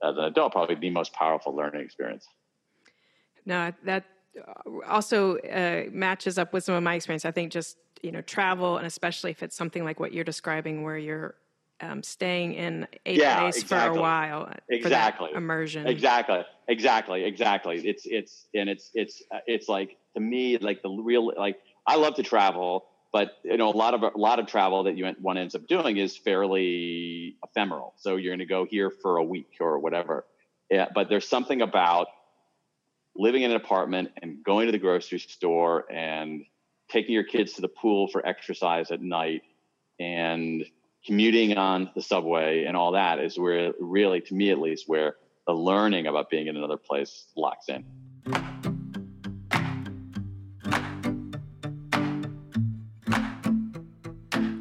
as 0.02 0.16
an 0.16 0.24
adult 0.24 0.52
probably 0.52 0.74
the 0.74 0.90
most 0.90 1.12
powerful 1.12 1.54
learning 1.54 1.80
experience 1.80 2.26
no 3.44 3.72
that 3.84 4.04
also 4.88 5.36
uh, 5.38 5.84
matches 5.92 6.38
up 6.38 6.52
with 6.52 6.64
some 6.64 6.74
of 6.74 6.82
my 6.82 6.94
experience 6.94 7.24
i 7.24 7.30
think 7.30 7.52
just 7.52 7.76
you 8.02 8.12
know 8.12 8.20
travel 8.22 8.76
and 8.76 8.86
especially 8.86 9.30
if 9.30 9.42
it's 9.42 9.56
something 9.56 9.84
like 9.84 9.98
what 10.00 10.12
you're 10.12 10.24
describing 10.24 10.82
where 10.82 10.98
you're 10.98 11.34
um, 11.80 12.02
staying 12.02 12.54
in 12.54 12.86
a 13.04 13.14
yeah, 13.14 13.40
place 13.40 13.58
exactly. 13.58 13.94
for 13.94 13.98
a 13.98 14.02
while 14.02 14.52
exactly. 14.68 15.30
immersion. 15.34 15.86
Exactly. 15.86 16.44
Exactly. 16.68 17.24
Exactly. 17.24 17.88
It's 17.88 18.06
it's 18.06 18.46
and 18.54 18.68
it's 18.68 18.90
it's 18.94 19.22
uh, 19.32 19.38
it's 19.46 19.68
like 19.68 19.96
to 20.14 20.20
me 20.20 20.56
like 20.58 20.82
the 20.82 20.90
real 20.90 21.32
like 21.36 21.58
i 21.86 21.96
love 21.96 22.14
to 22.14 22.22
travel 22.22 22.86
but 23.14 23.38
you 23.44 23.56
know 23.56 23.68
a 23.68 23.76
lot 23.76 23.94
of 23.94 24.02
a 24.02 24.18
lot 24.18 24.40
of 24.40 24.46
travel 24.48 24.82
that 24.82 24.98
you 24.98 25.06
one 25.20 25.38
ends 25.38 25.54
up 25.54 25.68
doing 25.68 25.96
is 25.98 26.16
fairly 26.16 27.36
ephemeral. 27.44 27.94
So 27.96 28.16
you're 28.16 28.32
going 28.32 28.40
to 28.40 28.44
go 28.44 28.66
here 28.66 28.90
for 28.90 29.18
a 29.18 29.24
week 29.24 29.52
or 29.60 29.78
whatever. 29.78 30.24
Yeah, 30.68 30.88
but 30.92 31.08
there's 31.08 31.28
something 31.28 31.62
about 31.62 32.08
living 33.14 33.42
in 33.42 33.52
an 33.52 33.56
apartment 33.56 34.10
and 34.20 34.42
going 34.42 34.66
to 34.66 34.72
the 34.72 34.80
grocery 34.80 35.20
store 35.20 35.84
and 35.92 36.44
taking 36.90 37.14
your 37.14 37.22
kids 37.22 37.52
to 37.52 37.60
the 37.60 37.68
pool 37.68 38.08
for 38.08 38.26
exercise 38.26 38.90
at 38.90 39.00
night 39.00 39.42
and 40.00 40.64
commuting 41.04 41.56
on 41.56 41.90
the 41.94 42.02
subway 42.02 42.64
and 42.64 42.76
all 42.76 42.92
that 42.92 43.18
is 43.18 43.38
where 43.38 43.72
really 43.78 44.20
to 44.20 44.34
me 44.34 44.50
at 44.50 44.58
least 44.58 44.88
where 44.88 45.16
the 45.46 45.52
learning 45.52 46.06
about 46.06 46.30
being 46.30 46.46
in 46.46 46.56
another 46.56 46.78
place 46.78 47.26
locks 47.36 47.68
in 47.68 47.84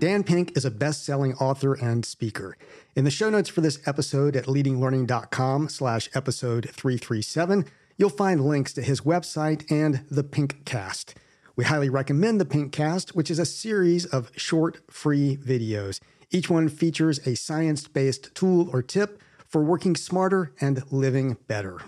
Dan 0.04 0.26
Pink 0.26 0.58
is 0.58 0.66
a 0.66 0.70
best-selling 0.70 1.34
author 1.36 1.76
and 1.76 2.06
speaker. 2.06 2.58
In 2.94 3.06
the 3.06 3.10
show 3.10 3.30
notes 3.30 3.48
for 3.48 3.62
this 3.62 3.80
episode 3.88 4.36
at 4.36 4.48
leadinglearning.com 4.48 5.70
slash 5.70 6.10
episode 6.14 6.70
337, 6.74 7.64
you'll 7.96 8.10
find 8.10 8.44
links 8.44 8.74
to 8.74 8.82
his 8.82 9.00
website 9.00 9.64
and 9.72 10.06
the 10.12 10.26
Pink 10.26 10.66
Cast. 10.66 11.16
We 11.56 11.66
highly 11.66 11.90
recommend 11.90 12.42
the 12.42 12.46
Pink 12.46 12.72
Cast, 12.72 13.16
which 13.16 13.30
is 13.30 13.40
a 13.40 13.46
series 13.46 14.06
of 14.06 14.32
short, 14.36 14.80
free 14.90 15.38
videos. 15.38 16.00
Each 16.32 16.50
one 16.50 16.68
features 16.70 17.26
a 17.28 17.36
science-based 17.36 18.34
tool 18.34 18.70
or 18.74 18.82
tip 18.82 19.22
for 19.48 19.64
working 19.64 19.96
smarter 19.96 20.52
and 20.60 20.84
living 20.92 21.38
better. 21.48 21.82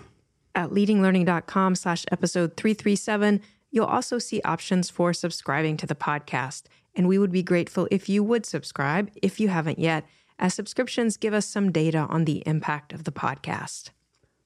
At 0.54 0.70
leadinglearning.com 0.70 1.74
slash 1.74 2.04
episode 2.12 2.56
337, 2.56 3.40
you'll 3.70 3.86
also 3.86 4.18
see 4.18 4.40
options 4.42 4.88
for 4.88 5.12
subscribing 5.12 5.76
to 5.78 5.86
the 5.86 5.94
podcast– 5.94 6.64
and 6.96 7.06
we 7.06 7.18
would 7.18 7.30
be 7.30 7.42
grateful 7.42 7.86
if 7.90 8.08
you 8.08 8.24
would 8.24 8.46
subscribe 8.46 9.10
if 9.22 9.38
you 9.38 9.48
haven't 9.48 9.78
yet, 9.78 10.04
as 10.38 10.54
subscriptions 10.54 11.16
give 11.16 11.34
us 11.34 11.46
some 11.46 11.70
data 11.70 11.98
on 12.08 12.24
the 12.24 12.42
impact 12.46 12.92
of 12.92 13.04
the 13.04 13.12
podcast. 13.12 13.90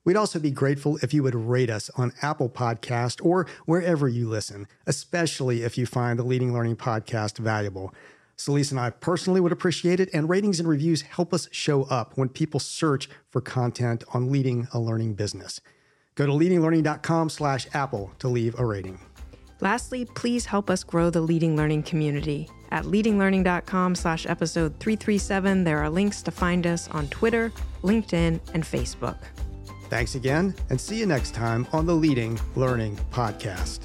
We'd 0.04 0.16
also 0.16 0.38
be 0.38 0.50
grateful 0.50 0.98
if 1.02 1.12
you 1.12 1.22
would 1.22 1.34
rate 1.34 1.68
us 1.68 1.90
on 1.96 2.12
Apple 2.22 2.48
Podcast 2.48 3.24
or 3.24 3.46
wherever 3.66 4.08
you 4.08 4.28
listen, 4.28 4.66
especially 4.86 5.62
if 5.62 5.76
you 5.76 5.84
find 5.84 6.18
the 6.18 6.24
Leading 6.24 6.54
Learning 6.54 6.76
podcast 6.76 7.38
valuable. 7.38 7.94
Celisa 8.38 8.70
and 8.70 8.80
I 8.80 8.88
personally 8.88 9.40
would 9.40 9.52
appreciate 9.52 10.00
it, 10.00 10.08
and 10.14 10.30
ratings 10.30 10.58
and 10.58 10.66
reviews 10.66 11.02
help 11.02 11.34
us 11.34 11.48
show 11.52 11.82
up 11.84 12.16
when 12.16 12.30
people 12.30 12.58
search 12.58 13.10
for 13.28 13.42
content 13.42 14.02
on 14.14 14.32
leading 14.32 14.66
a 14.72 14.80
learning 14.80 15.14
business. 15.14 15.60
Go 16.14 16.24
to 16.24 16.32
leadinglearning.com 16.32 17.28
slash 17.28 17.66
Apple 17.74 18.10
to 18.18 18.28
leave 18.28 18.58
a 18.58 18.64
rating. 18.64 18.98
Lastly, 19.60 20.06
please 20.06 20.46
help 20.46 20.70
us 20.70 20.82
grow 20.82 21.10
the 21.10 21.20
Leading 21.20 21.54
Learning 21.54 21.82
community. 21.82 22.48
At 22.70 22.84
leadinglearning.com 22.84 23.94
slash 23.94 24.24
episode 24.26 24.78
337, 24.80 25.64
there 25.64 25.78
are 25.78 25.90
links 25.90 26.22
to 26.22 26.30
find 26.30 26.66
us 26.66 26.88
on 26.88 27.08
Twitter, 27.08 27.52
LinkedIn, 27.82 28.40
and 28.54 28.64
Facebook. 28.64 29.18
Thanks 29.90 30.14
again, 30.14 30.54
and 30.70 30.80
see 30.80 30.98
you 30.98 31.04
next 31.06 31.34
time 31.34 31.66
on 31.72 31.84
the 31.84 31.94
Leading 31.94 32.38
Learning 32.54 32.96
Podcast. 33.12 33.80